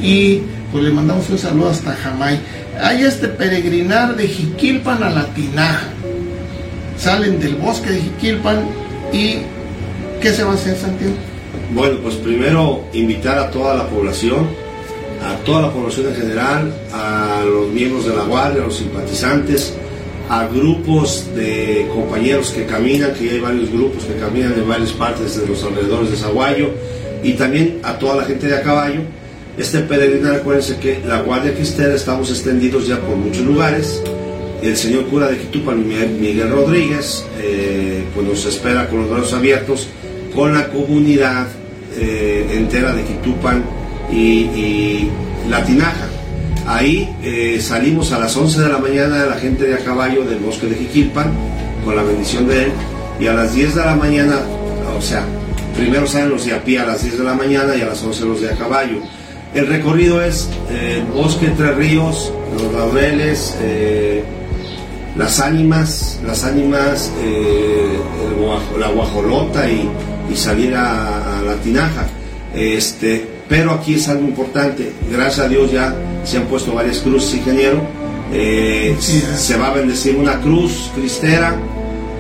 Y 0.01 0.43
pues 0.71 0.85
le 0.85 0.93
mandamos 0.93 1.29
un 1.31 1.39
saludo 1.39 1.71
hasta 1.71 1.97
Jamay. 1.97 2.39
Hay 2.81 3.03
este 3.03 3.27
peregrinar 3.27 4.15
de 4.15 4.29
Jiquilpan 4.29 5.03
a 5.03 5.11
la 5.11 5.25
Tinaja. 5.35 5.89
Salen 6.97 7.41
del 7.41 7.57
bosque 7.57 7.91
de 7.91 8.03
Jiquilpan 8.03 8.61
y 9.13 9.39
¿qué 10.23 10.33
se 10.33 10.45
va 10.45 10.53
a 10.53 10.55
hacer, 10.55 10.77
Santiago? 10.77 11.15
Bueno, 11.75 11.99
pues 12.05 12.15
primero 12.15 12.85
invitar 12.93 13.37
a 13.37 13.51
toda 13.51 13.75
la 13.75 13.89
población 13.89 14.47
a 15.23 15.37
toda 15.45 15.63
la 15.63 15.73
población 15.73 16.09
en 16.09 16.15
general, 16.15 16.75
a 16.93 17.45
los 17.45 17.69
miembros 17.69 18.07
de 18.07 18.15
la 18.15 18.25
Guardia, 18.25 18.63
a 18.63 18.67
los 18.67 18.77
simpatizantes, 18.77 19.75
a 20.29 20.47
grupos 20.47 21.29
de 21.35 21.89
compañeros 21.93 22.51
que 22.51 22.65
caminan, 22.65 23.13
que 23.15 23.31
hay 23.31 23.41
varios 23.41 23.71
grupos 23.71 24.05
que 24.05 24.15
caminan 24.15 24.55
en 24.55 24.69
varias 24.69 24.93
partes 24.93 25.41
de 25.41 25.47
los 25.47 25.63
alrededores 25.65 26.11
de 26.11 26.17
Zaguayo, 26.17 26.71
y 27.23 27.33
también 27.35 27.81
a 27.83 27.99
toda 27.99 28.17
la 28.17 28.25
gente 28.25 28.47
de 28.47 28.57
a 28.57 28.63
caballo. 28.63 29.01
Este 29.59 29.81
peregrinaje, 29.81 30.37
acuérdense 30.37 30.77
que 30.79 31.01
la 31.07 31.21
Guardia 31.21 31.55
Cristera 31.55 31.95
estamos 31.95 32.31
extendidos 32.31 32.87
ya 32.87 32.99
por 32.99 33.17
muchos 33.17 33.45
lugares. 33.45 34.03
El 34.63 34.77
señor 34.77 35.07
cura 35.07 35.29
de 35.29 35.39
Quitupan, 35.39 35.87
Miguel 35.87 36.51
Rodríguez, 36.51 37.25
eh, 37.41 38.05
pues 38.15 38.27
nos 38.27 38.45
espera 38.47 38.89
con 38.89 39.01
los 39.01 39.11
brazos 39.11 39.35
abiertos, 39.35 39.89
con 40.35 40.55
la 40.55 40.69
comunidad 40.69 41.49
eh, 41.99 42.47
entera 42.53 42.95
de 42.95 43.03
Quitupan 43.03 43.80
y, 44.13 45.09
La 45.49 45.65
Tinaja. 45.65 46.07
Ahí 46.67 47.09
eh, 47.23 47.59
salimos 47.61 48.13
a 48.13 48.19
las 48.19 48.37
11 48.37 48.61
de 48.61 48.69
la 48.69 48.79
mañana 48.79 49.27
la 49.27 49.37
gente 49.37 49.65
de 49.65 49.75
a 49.75 49.79
caballo 49.79 50.25
del 50.25 50.39
bosque 50.39 50.67
de 50.67 50.77
Jiquilpan, 50.77 51.33
con 51.85 51.97
la 51.97 52.03
bendición 52.03 52.47
de 52.47 52.65
él, 52.65 52.73
y 53.19 53.27
a 53.27 53.33
las 53.33 53.55
10 53.55 53.75
de 53.75 53.85
la 53.85 53.97
mañana, 53.97 54.37
o 54.97 55.03
sea, 55.03 55.25
primero 55.77 56.07
salen 56.07 56.31
los 56.31 56.45
de 56.45 56.55
a 56.55 56.63
pie 56.63 56.79
a 56.79 56.87
las 56.87 57.03
10 57.03 57.19
de 57.19 57.25
la 57.25 57.35
mañana 57.35 57.75
y 57.75 57.81
a 57.81 57.87
las 57.87 58.03
11 58.03 58.25
los 58.25 58.41
de 58.41 58.51
a 58.51 58.57
caballo. 58.57 59.01
El 59.55 59.67
recorrido 59.67 60.23
es 60.23 60.49
el 60.69 60.77
eh, 60.77 61.05
bosque 61.13 61.47
entre 61.47 61.73
ríos, 61.73 62.33
los 62.57 62.73
laureles, 62.73 63.57
eh, 63.63 64.23
las 65.17 65.41
ánimas, 65.41 66.21
las 66.25 66.45
ánimas, 66.45 67.11
la 68.79 68.89
guajolota 68.89 69.69
y, 69.69 69.89
salir 70.37 70.77
a, 70.77 71.41
a, 71.41 71.43
la 71.43 71.55
tinaja. 71.57 72.07
Este, 72.55 73.40
pero 73.51 73.73
aquí 73.73 73.95
es 73.95 74.09
algo 74.09 74.29
importante, 74.29 74.93
gracias 75.11 75.47
a 75.47 75.49
Dios 75.49 75.73
ya 75.73 75.93
se 76.23 76.37
han 76.37 76.45
puesto 76.45 76.73
varias 76.73 77.01
cruces, 77.01 77.35
ingeniero. 77.35 77.81
Eh, 78.33 78.97
se 79.01 79.57
va 79.57 79.73
a 79.73 79.75
bendecir 79.75 80.15
una 80.15 80.41
cruz 80.41 80.93
cristera 80.95 81.57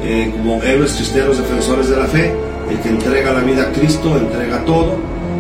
eh, 0.04 0.28
como 0.32 0.60
héroes 0.60 0.92
cristeros 0.94 1.38
defensores 1.38 1.88
de 1.88 1.96
la 1.96 2.06
fe. 2.06 2.32
El 2.68 2.78
que 2.80 2.88
entrega 2.88 3.32
la 3.32 3.40
vida 3.40 3.62
a 3.62 3.72
Cristo 3.72 4.16
entrega 4.18 4.64
todo. 4.64 4.96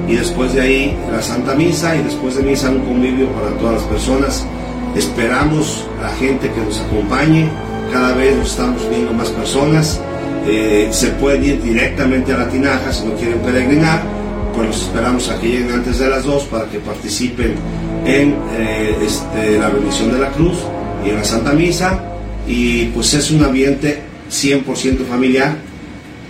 Y 0.06 0.14
después 0.14 0.54
de 0.54 0.60
ahí 0.60 0.96
la 1.10 1.22
Santa 1.22 1.56
Misa 1.56 1.96
y 1.96 2.04
después 2.04 2.36
de 2.36 2.44
misa 2.44 2.70
un 2.70 2.80
convivio 2.80 3.26
para 3.32 3.50
todas 3.58 3.74
las 3.74 3.84
personas. 3.84 4.46
Esperamos 4.94 5.88
a 5.98 6.04
la 6.04 6.10
gente 6.10 6.52
que 6.52 6.60
nos 6.60 6.80
acompañe. 6.82 7.48
Cada 7.92 8.14
vez 8.14 8.36
nos 8.36 8.52
estamos 8.52 8.88
viendo 8.88 9.12
más 9.12 9.30
personas. 9.30 10.00
Eh, 10.46 10.88
se 10.92 11.08
pueden 11.08 11.44
ir 11.44 11.60
directamente 11.60 12.32
a 12.32 12.38
la 12.38 12.48
tinaja 12.48 12.92
si 12.92 13.06
no 13.06 13.14
quieren 13.14 13.40
peregrinar 13.40 14.19
pues 14.54 14.68
los 14.68 14.82
esperamos 14.82 15.28
a 15.30 15.40
que 15.40 15.48
lleguen 15.48 15.72
antes 15.72 15.98
de 15.98 16.08
las 16.08 16.24
2 16.24 16.44
para 16.44 16.66
que 16.66 16.78
participen 16.78 17.54
en 18.04 18.36
eh, 18.56 18.96
este, 19.02 19.58
la 19.58 19.68
bendición 19.70 20.12
de 20.12 20.18
la 20.18 20.30
cruz 20.30 20.58
y 21.04 21.10
en 21.10 21.16
la 21.16 21.24
Santa 21.24 21.52
Misa. 21.52 22.04
Y 22.46 22.86
pues 22.86 23.14
es 23.14 23.30
un 23.30 23.44
ambiente 23.44 24.00
100% 24.30 25.04
familiar. 25.06 25.56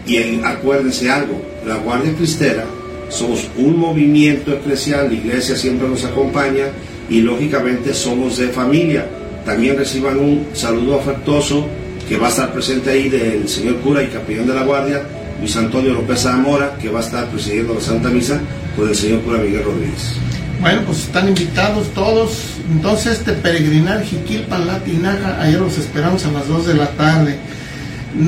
Y 0.06 0.40
acuérdense 0.42 1.10
algo, 1.10 1.40
la 1.66 1.76
Guardia 1.76 2.14
Cristera 2.14 2.64
somos 3.10 3.48
un 3.56 3.78
movimiento 3.78 4.52
eclesial, 4.52 5.08
la 5.08 5.14
iglesia 5.14 5.56
siempre 5.56 5.88
nos 5.88 6.04
acompaña 6.04 6.66
y 7.08 7.20
lógicamente 7.20 7.92
somos 7.92 8.38
de 8.38 8.48
familia. 8.48 9.04
También 9.44 9.76
reciban 9.76 10.18
un 10.18 10.46
saludo 10.52 11.00
afectuoso 11.00 11.66
que 12.08 12.16
va 12.16 12.28
a 12.28 12.30
estar 12.30 12.52
presente 12.52 12.90
ahí 12.90 13.08
del 13.08 13.48
señor 13.48 13.76
cura 13.76 14.02
y 14.02 14.08
capellán 14.08 14.46
de 14.46 14.54
la 14.54 14.62
Guardia, 14.62 15.02
Luis 15.40 15.56
Antonio 15.56 15.94
López 15.94 16.20
Zamora, 16.20 16.76
que 16.80 16.90
va 16.90 17.00
a 17.00 17.02
estar 17.02 17.26
presidiendo 17.28 17.74
la 17.74 17.80
Santa 17.80 18.10
Misa 18.10 18.40
con 18.76 18.88
el 18.88 18.94
señor 18.94 19.20
cura 19.22 19.38
Miguel 19.38 19.64
Rodríguez. 19.64 20.14
Bueno, 20.60 20.82
pues 20.84 21.04
están 21.04 21.28
invitados 21.28 21.88
todos. 21.94 22.58
Entonces, 22.70 23.18
este 23.18 23.32
peregrinar 23.32 24.02
Jiquilpan 24.04 24.66
Latinaja, 24.66 25.40
ayer 25.40 25.58
los 25.58 25.78
esperamos 25.78 26.26
a 26.26 26.30
las 26.32 26.46
2 26.46 26.66
de 26.66 26.74
la 26.74 26.90
tarde. 26.90 27.38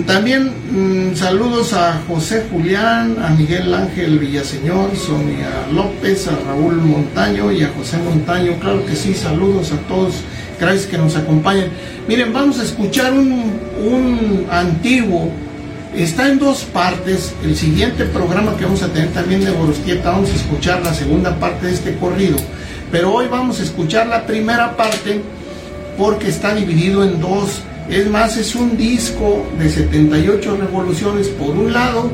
También 0.06 0.52
mm, 0.70 1.16
saludos 1.16 1.74
a 1.74 2.00
José 2.08 2.44
Julián, 2.50 3.16
a 3.20 3.30
Miguel 3.30 3.74
Ángel 3.74 4.18
Villaseñor, 4.18 4.96
Sonia 4.96 5.66
López, 5.72 6.28
a 6.28 6.36
Raúl 6.46 6.76
Montaño 6.76 7.52
y 7.52 7.64
a 7.64 7.68
José 7.76 7.98
Montaño. 7.98 8.58
Claro 8.60 8.86
que 8.86 8.96
sí, 8.96 9.12
saludos 9.12 9.72
a 9.72 9.76
todos. 9.88 10.14
Gracias 10.58 10.86
que 10.86 10.96
nos 10.96 11.16
acompañen. 11.16 11.68
Miren, 12.08 12.32
vamos 12.32 12.60
a 12.60 12.62
escuchar 12.62 13.12
un, 13.12 13.52
un 13.84 14.46
antiguo 14.50 15.30
Está 15.94 16.28
en 16.28 16.38
dos 16.38 16.64
partes. 16.64 17.34
El 17.44 17.54
siguiente 17.56 18.04
programa 18.06 18.56
que 18.56 18.64
vamos 18.64 18.82
a 18.82 18.88
tener 18.88 19.10
también 19.12 19.44
de 19.44 19.50
Gorostieta, 19.50 20.12
vamos 20.12 20.30
a 20.30 20.36
escuchar 20.36 20.82
la 20.82 20.94
segunda 20.94 21.36
parte 21.38 21.66
de 21.66 21.74
este 21.74 21.96
corrido. 21.96 22.38
Pero 22.90 23.12
hoy 23.12 23.26
vamos 23.28 23.60
a 23.60 23.62
escuchar 23.62 24.06
la 24.06 24.26
primera 24.26 24.76
parte 24.76 25.22
porque 25.98 26.28
está 26.28 26.54
dividido 26.54 27.04
en 27.04 27.20
dos. 27.20 27.60
Es 27.90 28.08
más, 28.08 28.36
es 28.38 28.54
un 28.54 28.76
disco 28.76 29.46
de 29.58 29.68
78 29.68 30.56
revoluciones 30.56 31.28
por 31.28 31.50
un 31.50 31.72
lado 31.72 32.10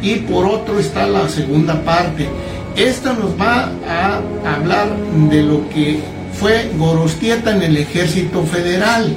y 0.00 0.16
por 0.16 0.46
otro 0.46 0.78
está 0.78 1.06
la 1.06 1.28
segunda 1.28 1.82
parte. 1.82 2.26
Esta 2.74 3.12
nos 3.12 3.38
va 3.38 3.70
a 3.86 4.20
hablar 4.54 4.96
de 5.30 5.42
lo 5.42 5.68
que 5.68 6.00
fue 6.32 6.70
Gorostieta 6.78 7.54
en 7.54 7.62
el 7.62 7.76
ejército 7.76 8.44
federal 8.44 9.14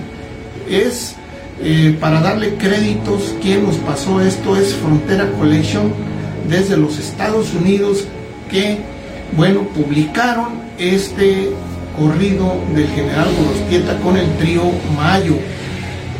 es 0.69 1.15
eh, 1.66 1.95
para 1.97 2.20
darle 2.20 2.55
créditos, 2.55 3.36
quien 3.41 3.64
nos 3.64 3.78
pasó 3.78 4.20
esto 4.20 4.57
es 4.57 4.74
Frontera 4.74 5.32
Collection 5.39 5.93
desde 6.49 6.76
los 6.76 6.99
Estados 6.99 7.53
Unidos 7.53 8.05
que, 8.51 8.80
bueno, 9.38 9.61
publicaron 9.74 10.61
este 10.78 11.51
corrido 11.97 12.55
del 12.76 12.88
general 12.89 13.28
Gorostieta 13.39 13.97
con 13.99 14.18
el 14.18 14.30
trío 14.38 14.64
Mayo. 14.97 15.36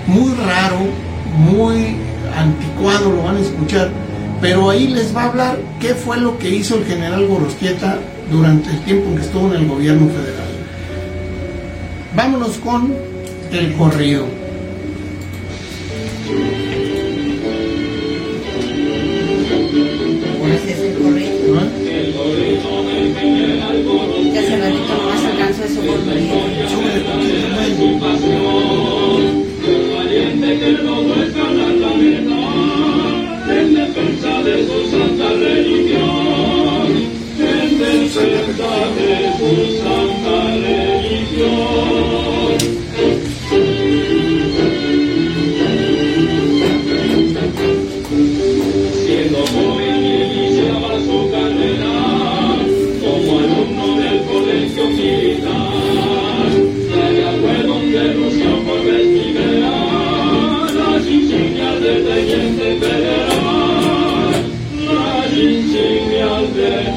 Muy 0.08 0.34
raro, 0.36 0.80
muy 1.38 1.98
anticuado, 2.38 3.12
lo 3.12 3.24
van 3.24 3.36
a 3.36 3.42
escuchar, 3.42 3.90
pero 4.40 4.70
ahí 4.70 4.88
les 4.88 5.14
va 5.14 5.24
a 5.24 5.30
hablar 5.30 5.58
qué 5.82 5.90
fue 5.94 6.18
lo 6.22 6.38
que 6.38 6.50
hizo 6.50 6.78
el 6.78 6.86
general 6.86 7.28
Gorostieta 7.28 8.00
durante 8.32 8.70
el 8.70 8.80
tiempo 8.86 9.14
que 9.14 9.22
estuvo 9.22 9.54
en 9.54 9.64
el 9.64 9.68
gobierno 9.68 10.08
federal. 10.08 10.48
Vámonos 12.16 12.58
con 12.60 12.94
el 13.52 13.74
corrido. 13.74 14.43
Este 20.54 20.72
es 20.72 20.80
el 20.80 20.94
hace 24.40 24.58
ratito 24.58 24.94
nomás 24.96 25.26
alcanzó 25.26 25.64
eso 25.66 25.82
por 25.82 26.00
Súbele 26.00 27.02
poquito, 27.02 27.44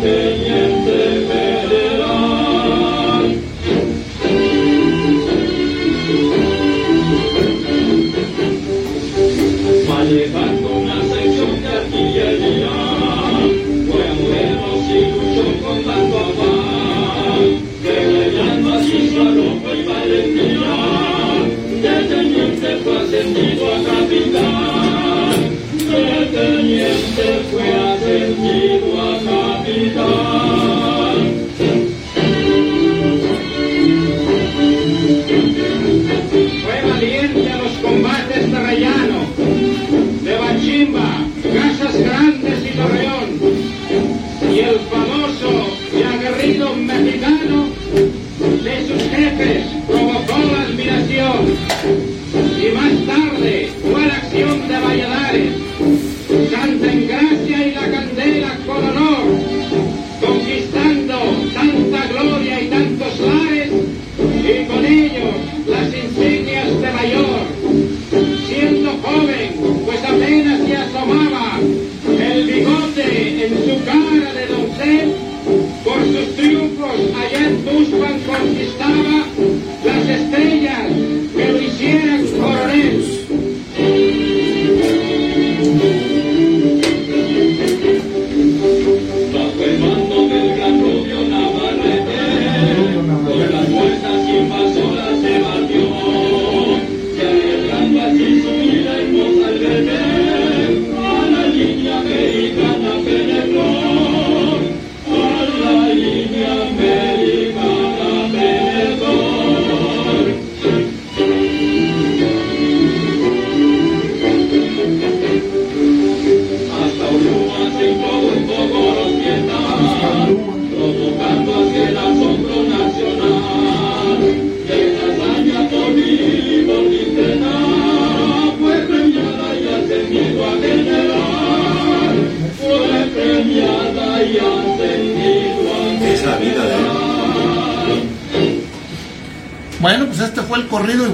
Amen. 0.06 0.35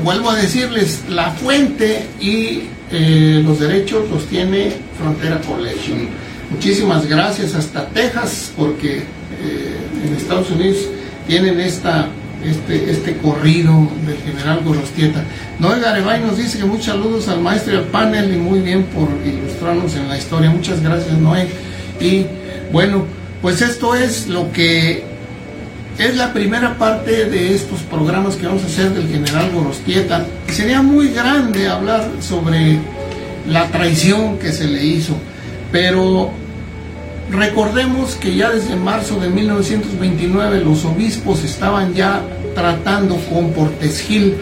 Vuelvo 0.02 0.30
a 0.30 0.36
decirles, 0.36 1.02
la 1.08 1.30
fuente 1.30 2.06
y 2.20 2.64
eh, 2.90 3.42
los 3.44 3.60
derechos 3.60 4.08
los 4.10 4.26
tiene 4.26 4.72
Frontera 4.98 5.40
Collection. 5.40 6.08
Muchísimas 6.50 7.06
gracias 7.06 7.54
hasta 7.54 7.86
Texas 7.88 8.52
porque 8.56 8.98
eh, 8.98 9.76
en 10.04 10.14
Estados 10.14 10.50
Unidos 10.50 10.76
tienen 11.26 11.58
esta, 11.60 12.08
este, 12.44 12.90
este 12.90 13.16
corrido 13.16 13.88
del 14.06 14.18
general 14.18 14.60
Gorostieta. 14.64 15.24
Noé 15.58 15.80
Garibay 15.80 16.20
nos 16.20 16.36
dice 16.36 16.58
que 16.58 16.64
muchos 16.64 16.86
saludos 16.86 17.28
al 17.28 17.40
maestro 17.40 17.74
y 17.74 17.84
panel 17.90 18.34
y 18.34 18.36
muy 18.36 18.60
bien 18.60 18.84
por 18.84 19.08
ilustrarnos 19.24 19.94
en 19.96 20.08
la 20.08 20.18
historia. 20.18 20.50
Muchas 20.50 20.82
gracias 20.82 21.16
Noé. 21.18 21.48
Y 22.00 22.26
bueno, 22.72 23.06
pues 23.40 23.62
esto 23.62 23.94
es 23.94 24.26
lo 24.28 24.52
que 24.52 25.11
es 26.04 26.16
la 26.16 26.32
primera 26.32 26.76
parte 26.78 27.26
de 27.26 27.54
estos 27.54 27.80
programas 27.82 28.34
que 28.34 28.46
vamos 28.46 28.64
a 28.64 28.66
hacer 28.66 28.90
del 28.90 29.08
general 29.08 29.50
Gorostieta. 29.52 30.26
Sería 30.48 30.82
muy 30.82 31.08
grande 31.08 31.68
hablar 31.68 32.08
sobre 32.20 32.78
la 33.48 33.68
traición 33.68 34.38
que 34.38 34.52
se 34.52 34.66
le 34.66 34.84
hizo, 34.84 35.14
pero 35.70 36.30
recordemos 37.30 38.16
que 38.16 38.34
ya 38.34 38.50
desde 38.50 38.74
marzo 38.74 39.20
de 39.20 39.28
1929 39.28 40.64
los 40.64 40.84
obispos 40.84 41.44
estaban 41.44 41.94
ya 41.94 42.20
tratando 42.56 43.16
con 43.32 43.52
Portes 43.52 44.00
Gil 44.00 44.34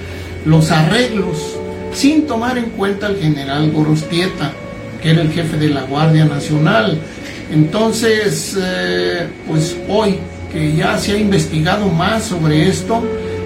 los 0.46 0.70
arreglos 0.70 1.56
sin 1.92 2.26
tomar 2.26 2.56
en 2.56 2.70
cuenta 2.70 3.06
al 3.06 3.18
general 3.18 3.70
Gorostieta, 3.70 4.52
que 5.02 5.11
era 5.11 5.20
el 5.20 5.30
jefe 5.30 5.58
de 5.58 5.68
la 5.68 5.82
Guardia 5.82 6.24
Nacional. 6.24 6.98
Entonces, 7.52 8.56
eh, 8.58 9.26
pues 9.46 9.76
hoy 9.88 10.18
que 10.53 10.74
ya 10.74 10.98
se 10.98 11.12
ha 11.12 11.18
investigado 11.18 11.88
más 11.88 12.24
sobre 12.24 12.68
esto, 12.68 13.03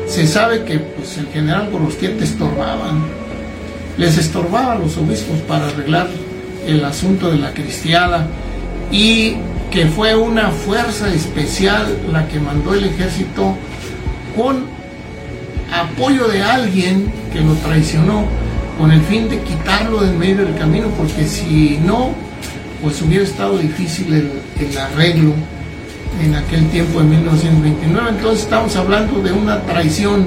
se 0.07 0.27
sabe 0.27 0.65
que 0.65 0.79
pues, 0.79 1.17
el 1.19 1.27
general 1.29 1.71
Gorostieta 1.71 2.25
estorbaba, 2.25 2.93
les 3.97 4.19
estorbaba 4.19 4.73
a 4.73 4.79
los 4.79 4.97
obispos 4.97 5.39
para 5.41 5.69
arreglar 5.69 6.09
el 6.67 6.85
asunto 6.85 7.31
de 7.31 7.39
la 7.39 7.53
cristiada 7.53 8.27
y 8.91 9.37
que 9.71 9.87
fue 9.87 10.15
una 10.15 10.51
fuerza 10.51 11.13
especial 11.13 11.87
la 12.11 12.27
que 12.29 12.39
mandó 12.39 12.75
el 12.75 12.85
ejército 12.85 13.57
con 14.37 14.65
apoyo 15.73 16.29
de 16.29 16.43
alguien 16.43 17.13
que 17.33 17.41
lo 17.41 17.55
traicionó 17.55 18.25
con 18.79 18.93
el 18.93 19.03
fin 19.03 19.29
de 19.29 19.41
quitarlo 19.41 20.01
del 20.01 20.17
medio 20.17 20.45
del 20.45 20.57
camino, 20.57 20.89
porque 20.97 21.27
si 21.27 21.79
no, 21.85 22.11
pues 22.83 23.01
hubiera 23.03 23.25
estado 23.25 23.59
difícil 23.59 24.13
el 24.13 24.79
arreglo 24.79 25.35
en 26.23 26.35
aquel 26.35 26.69
tiempo 26.71 27.01
de 27.01 27.07
1929. 27.07 28.11
Entonces 28.11 28.45
estamos 28.45 28.75
hablando 28.77 29.21
de 29.21 29.33
una 29.33 29.61
traición 29.62 30.27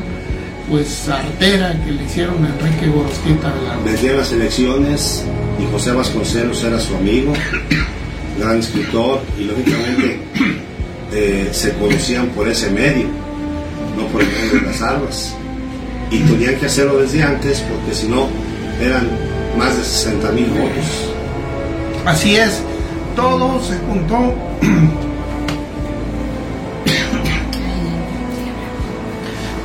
pues 0.70 1.08
artera 1.08 1.80
que 1.86 1.92
le 1.92 2.04
hicieron 2.04 2.44
a 2.44 2.50
Enrique 2.50 2.88
Gorostieta 2.88 3.54
Velarde. 3.54 3.92
Vendía 3.92 4.14
las 4.14 4.32
elecciones 4.32 5.24
y 5.60 5.72
José 5.72 5.92
Vasconcelos 5.92 6.64
era 6.64 6.80
su 6.80 6.96
amigo, 6.96 7.34
gran 8.40 8.60
escritor 8.60 9.22
y 9.40 9.46
lógicamente 9.46 10.20
eh, 11.14 11.50
se 11.52 11.74
conocían 11.74 12.28
por 12.30 12.50
ese 12.50 12.70
medio, 12.70 13.08
no 13.96 14.08
por 14.08 14.22
el 14.22 14.28
medio 14.28 14.62
de 14.62 14.68
las 14.68 14.82
armas. 14.82 15.36
Y 16.12 16.20
tenían 16.20 16.56
que 16.56 16.66
hacerlo 16.66 17.00
desde 17.00 17.24
antes 17.24 17.62
porque 17.62 17.94
si 17.94 18.08
no 18.08 18.28
eran 18.82 19.08
más 19.58 19.76
de 19.76 19.84
60 19.84 20.32
mil 20.32 20.46
votos. 20.48 20.86
Así 22.06 22.36
es, 22.36 22.62
todo 23.16 23.62
se 23.64 23.78
juntó. 23.80 24.34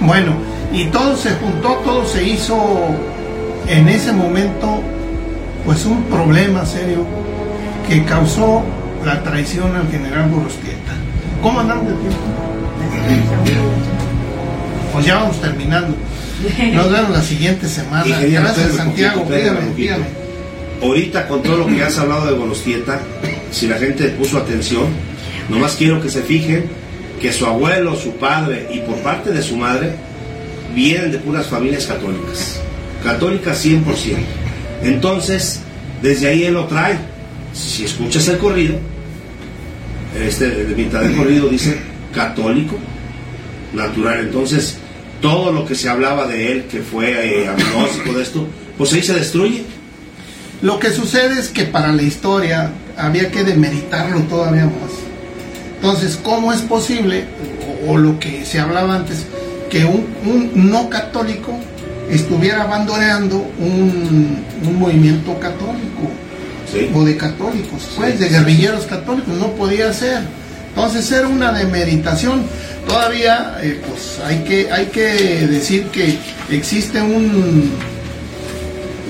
Bueno, 0.03 0.33
y 0.73 0.87
todo 0.87 1.17
se 1.17 1.31
juntó, 1.33 1.75
todo 1.85 2.05
se 2.05 2.25
hizo 2.25 2.57
en 3.69 3.89
ese 3.89 4.13
momento, 4.13 4.83
pues 5.65 5.85
un 5.85 6.03
problema 6.05 6.67
serio 6.67 7.05
que 7.89 8.05
causó 8.05 8.63
la 9.05 9.23
traición 9.23 9.75
al 9.77 9.89
general 9.91 10.31
Gorostieta. 10.31 10.93
¿Cómo 11.43 11.61
andamos 11.61 11.87
de 11.89 11.95
tiempo? 11.95 12.19
Pues 14.93 15.07
ya 15.07 15.17
vamos 15.17 15.41
terminando. 15.41 15.97
Nos 16.75 16.91
vemos 16.91 17.11
la 17.11 17.23
siguiente 17.23 17.69
semana. 17.69 18.07
Ingeniero, 18.07 18.43
Gracias, 18.43 18.75
Santiago. 18.75 19.27
Ahorita 20.83 21.29
con 21.29 21.43
todo 21.43 21.59
lo 21.59 21.67
que 21.67 21.83
has 21.83 21.97
hablado 21.99 22.27
de 22.27 22.33
Golostieta, 22.33 23.01
si 23.53 23.69
la 23.69 23.79
gente 23.79 24.09
puso 24.09 24.39
atención, 24.39 24.87
nomás 25.49 25.77
quiero 25.77 26.03
que 26.03 26.11
se 26.11 26.23
fijen 26.23 26.82
que 27.23 27.33
su 27.33 27.47
abuelo, 27.47 27.95
su 27.95 28.16
padre 28.16 28.68
y 28.75 28.81
por 28.81 28.97
parte 28.97 29.31
de 29.31 29.43
su 29.43 29.57
madre 29.57 29.93
vienen 30.75 31.12
de 31.12 31.18
puras 31.18 31.47
familias 31.47 31.87
católicas. 31.87 32.61
Católicas 33.05 33.64
100%. 33.64 33.85
Entonces, 34.83 35.61
desde 36.03 36.27
ahí 36.29 36.43
él 36.43 36.55
lo 36.55 36.66
trae. 36.66 36.99
Si 37.55 37.85
escuchas 37.85 38.27
el 38.27 38.39
corrido, 38.39 38.75
este 40.20 40.51
de 40.51 40.75
mitad 40.75 41.01
del 41.01 41.16
corrido 41.16 41.49
dice 41.49 41.79
católico 42.12 42.77
natural. 43.73 44.18
Entonces, 44.20 44.79
todo 45.20 45.53
lo 45.53 45.64
que 45.64 45.77
se 45.77 45.89
hablaba 45.89 46.27
de 46.27 46.51
él, 46.51 46.64
que 46.64 46.81
fue 46.81 47.43
eh, 47.43 47.49
agnóstico 47.49 48.14
de 48.14 48.23
esto, 48.23 48.49
pues 48.77 48.93
ahí 48.95 49.03
se 49.03 49.14
destruye. 49.14 49.62
Lo 50.61 50.81
que 50.81 50.91
sucede 50.91 51.39
es 51.39 51.51
que 51.51 51.64
para 51.64 51.93
la 51.93 52.03
historia 52.03 52.73
había 52.97 53.31
que 53.31 53.45
demeritarlo 53.45 54.20
todavía 54.23 54.64
más. 54.64 54.91
Entonces, 55.83 56.16
¿cómo 56.22 56.53
es 56.53 56.61
posible, 56.62 57.24
o, 57.89 57.93
o 57.93 57.99
lo 57.99 58.20
que 58.20 58.45
se 58.45 58.61
hablaba 58.61 58.95
antes, 58.95 59.26
que 59.68 59.85
un, 59.85 60.07
un 60.24 60.70
no 60.70 60.89
católico 60.89 61.59
estuviera 62.09 62.62
abandoneando 62.62 63.39
un, 63.59 64.45
un 64.64 64.78
movimiento 64.78 65.39
católico? 65.41 66.09
¿sí? 66.72 66.89
o 66.95 67.05
de 67.05 67.16
católicos, 67.16 67.83
pues, 67.97 68.12
Sí. 68.14 68.18
de 68.22 68.28
guerrilleros 68.30 68.87
católicos, 68.87 69.35
no 69.37 69.49
podía 69.49 69.93
ser. 69.93 70.20
Entonces 70.68 71.11
era 71.11 71.26
una 71.28 71.53
demeritación. 71.53 72.45
Todavía, 72.89 73.57
eh, 73.61 73.80
pues, 73.87 74.20
hay 74.24 74.39
que, 74.45 74.70
hay 74.72 74.87
que 74.87 75.03
decir 75.49 75.87
que 75.89 76.16
existe 76.51 77.03
un, 77.03 77.72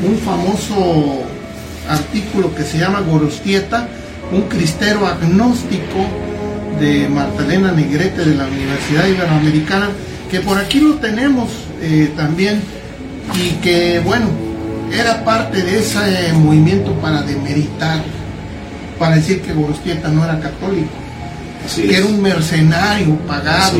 un 0.04 0.18
famoso 0.24 1.22
artículo 1.88 2.54
que 2.54 2.62
se 2.64 2.78
llama 2.78 3.00
Gorostieta, 3.02 3.86
un 4.32 4.42
cristero 4.48 5.06
agnóstico 5.06 6.06
de 6.80 7.08
Magdalena 7.08 7.72
Negrete 7.72 8.24
de 8.24 8.34
la 8.34 8.46
Universidad 8.46 9.06
Iberoamericana, 9.06 9.88
que 10.30 10.40
por 10.40 10.58
aquí 10.58 10.80
lo 10.80 10.94
tenemos 10.94 11.48
eh, 11.80 12.12
también 12.16 12.62
y 13.34 13.50
que, 13.62 14.00
bueno, 14.00 14.26
era 14.92 15.24
parte 15.24 15.62
de 15.62 15.78
ese 15.78 16.32
movimiento 16.34 16.92
para 16.94 17.22
demeritar, 17.22 18.02
para 18.98 19.16
decir 19.16 19.40
que 19.42 19.52
Gorostieta 19.52 20.08
no 20.08 20.24
era 20.24 20.38
católico, 20.40 20.90
Así 21.64 21.82
que 21.82 21.92
es. 21.92 21.98
era 21.98 22.06
un 22.06 22.20
mercenario 22.20 23.16
pagado. 23.26 23.78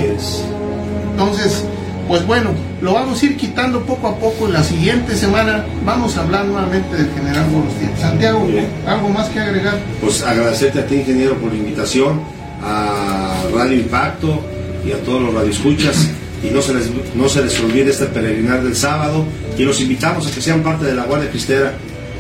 Entonces, 1.11 1.65
pues 2.09 2.27
bueno, 2.27 2.51
lo 2.81 2.95
vamos 2.95 3.23
a 3.23 3.27
ir 3.27 3.37
quitando 3.37 3.83
poco 3.85 4.09
a 4.09 4.17
poco. 4.17 4.49
La 4.49 4.63
siguiente 4.63 5.17
semana 5.17 5.65
vamos 5.85 6.17
a 6.17 6.23
hablar 6.23 6.45
nuevamente 6.47 6.97
del 6.97 7.11
general 7.13 7.45
Gorostieta. 7.51 7.97
Santiago. 7.99 8.47
¿algo 8.87 9.09
más 9.11 9.29
que 9.29 9.41
agregar? 9.41 9.79
Pues 10.01 10.23
agradecerte 10.23 10.81
a 10.81 10.87
ti, 10.87 10.97
ingeniero, 10.97 11.37
por 11.39 11.53
la 11.53 11.59
invitación, 11.59 12.21
a 12.63 13.35
Radio 13.55 13.75
Impacto 13.75 14.41
y 14.87 14.93
a 14.93 14.99
todos 14.99 15.23
los 15.23 15.35
radioescuchas. 15.35 16.09
Y 16.43 16.53
no 16.53 16.61
se 16.61 16.75
les, 16.75 16.91
no 17.15 17.29
se 17.29 17.43
les 17.43 17.59
olvide 17.61 17.91
este 17.91 18.07
peregrinar 18.07 18.63
del 18.63 18.75
sábado. 18.75 19.25
Y 19.57 19.65
los 19.65 19.81
invitamos 19.81 20.27
a 20.27 20.31
que 20.31 20.41
sean 20.41 20.63
parte 20.63 20.87
de 20.87 20.95
la 20.95 21.05
Guardia 21.05 21.31
Cristera. 21.31 21.75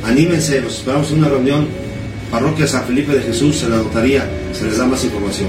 Anímense, 0.04 0.60
los 0.60 0.78
esperamos 0.78 1.10
en 1.10 1.18
una 1.18 1.28
reunión. 1.28 1.66
Parroquia 2.30 2.66
San 2.66 2.84
Felipe 2.84 3.12
de 3.12 3.20
Jesús, 3.20 3.62
en 3.62 3.70
la 3.70 3.76
notaría, 3.76 4.24
se 4.52 4.64
les 4.64 4.78
da 4.78 4.86
más 4.86 5.04
información. 5.04 5.48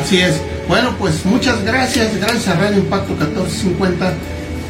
Así 0.00 0.18
es. 0.18 0.34
Bueno, 0.66 0.94
pues 0.98 1.24
muchas 1.24 1.64
gracias, 1.64 2.16
gracias 2.16 2.48
a 2.48 2.54
Radio 2.54 2.78
Impacto 2.78 3.12
1450, 3.12 4.12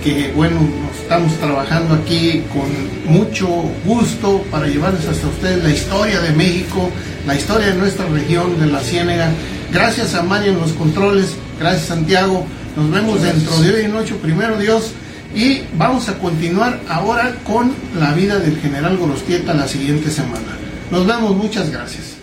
que 0.02 0.30
bueno, 0.34 0.58
estamos 1.00 1.32
trabajando 1.38 1.94
aquí 1.94 2.42
con 2.52 2.68
mucho 3.10 3.48
gusto 3.86 4.44
para 4.50 4.66
llevarles 4.66 5.06
hasta 5.06 5.26
ustedes 5.26 5.64
la 5.64 5.70
historia 5.70 6.20
de 6.20 6.32
México, 6.32 6.90
la 7.26 7.34
historia 7.34 7.68
de 7.68 7.74
nuestra 7.74 8.06
región, 8.08 8.60
de 8.60 8.66
la 8.66 8.80
Ciénega. 8.80 9.30
Gracias 9.74 10.14
a 10.14 10.22
Mario 10.22 10.52
en 10.52 10.60
los 10.60 10.72
controles, 10.72 11.30
gracias 11.58 11.88
Santiago. 11.88 12.46
Nos 12.76 12.92
vemos 12.92 13.20
dentro 13.20 13.60
de 13.60 13.74
hoy 13.74 13.84
en 13.86 13.96
ocho, 13.96 14.18
primero 14.18 14.56
Dios. 14.56 14.92
Y 15.34 15.62
vamos 15.76 16.08
a 16.08 16.16
continuar 16.18 16.78
ahora 16.88 17.34
con 17.44 17.74
la 17.98 18.14
vida 18.14 18.38
del 18.38 18.60
general 18.60 18.96
Gorostieta 18.96 19.52
la 19.52 19.66
siguiente 19.66 20.12
semana. 20.12 20.46
Nos 20.92 21.04
vemos, 21.04 21.34
muchas 21.34 21.70
gracias. 21.70 22.14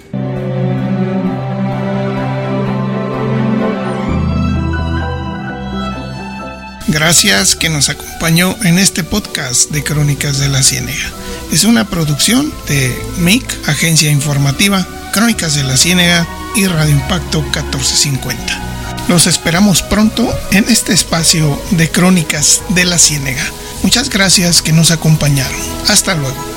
Gracias 6.88 7.58
que 7.58 7.70
nos 7.70 7.90
acompañó 7.90 8.56
en 8.64 8.80
este 8.80 9.04
podcast 9.04 9.72
de 9.72 9.84
Crónicas 9.84 10.40
de 10.40 10.48
la 10.48 10.64
Ciénega. 10.64 11.12
Es 11.52 11.66
una 11.66 11.84
producción 11.90 12.50
de 12.70 12.98
MIC, 13.18 13.68
Agencia 13.68 14.10
Informativa, 14.10 14.88
Crónicas 15.12 15.56
de 15.56 15.66
la 15.66 15.76
Ciénega 15.76 16.26
y 16.56 16.68
Radio 16.68 16.96
Impacto 16.96 17.42
1450. 17.42 19.06
Los 19.08 19.28
esperamos 19.28 19.82
pronto 19.82 20.28
en 20.52 20.66
este 20.70 20.94
espacio 20.94 21.62
de 21.72 21.90
Crónicas 21.90 22.62
de 22.70 22.86
la 22.86 22.98
Ciénega. 22.98 23.44
Muchas 23.84 24.10
gracias 24.10 24.62
que 24.62 24.74
nos 24.74 24.92
acompañaron. 24.92 25.60
Hasta 25.88 26.16
luego. 26.16 26.51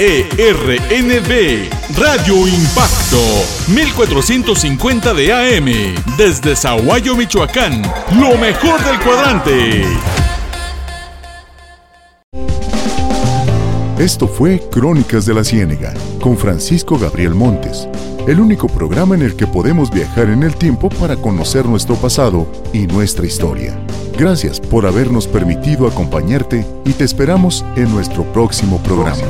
Radio 1.98 2.48
Impacto, 2.48 3.20
1450 3.68 5.14
de 5.14 5.34
AM, 5.34 5.66
desde 6.16 6.56
Zaguayo, 6.56 7.18
Michoacán, 7.18 7.82
lo 8.18 8.38
mejor 8.38 8.82
del 8.86 8.98
cuadrante. 9.02 9.84
Esto 13.98 14.30
fue 14.30 14.62
Crónicas 14.72 15.26
de 15.26 15.34
la 15.34 15.44
Ciénega 15.44 15.94
con 16.22 16.38
Francisco 16.38 16.98
Gabriel 16.98 17.36
Montes, 17.36 17.90
el 18.28 18.40
único 18.40 18.70
programa 18.70 19.14
en 19.14 19.24
el 19.24 19.36
que 19.36 19.46
podemos 19.46 19.92
viajar 19.92 20.30
en 20.30 20.44
el 20.44 20.56
tiempo 20.56 20.88
para 20.88 21.18
conocer 21.18 21.66
nuestro 21.66 21.96
pasado 21.98 22.50
y 22.72 22.88
nuestra 22.88 23.26
historia. 23.26 23.78
Gracias 24.20 24.60
por 24.60 24.86
habernos 24.86 25.28
permitido 25.28 25.88
acompañarte 25.88 26.66
y 26.84 26.92
te 26.92 27.06
esperamos 27.06 27.64
en 27.78 27.90
nuestro 27.90 28.26
próximo 28.34 28.78
programa. 28.84 29.24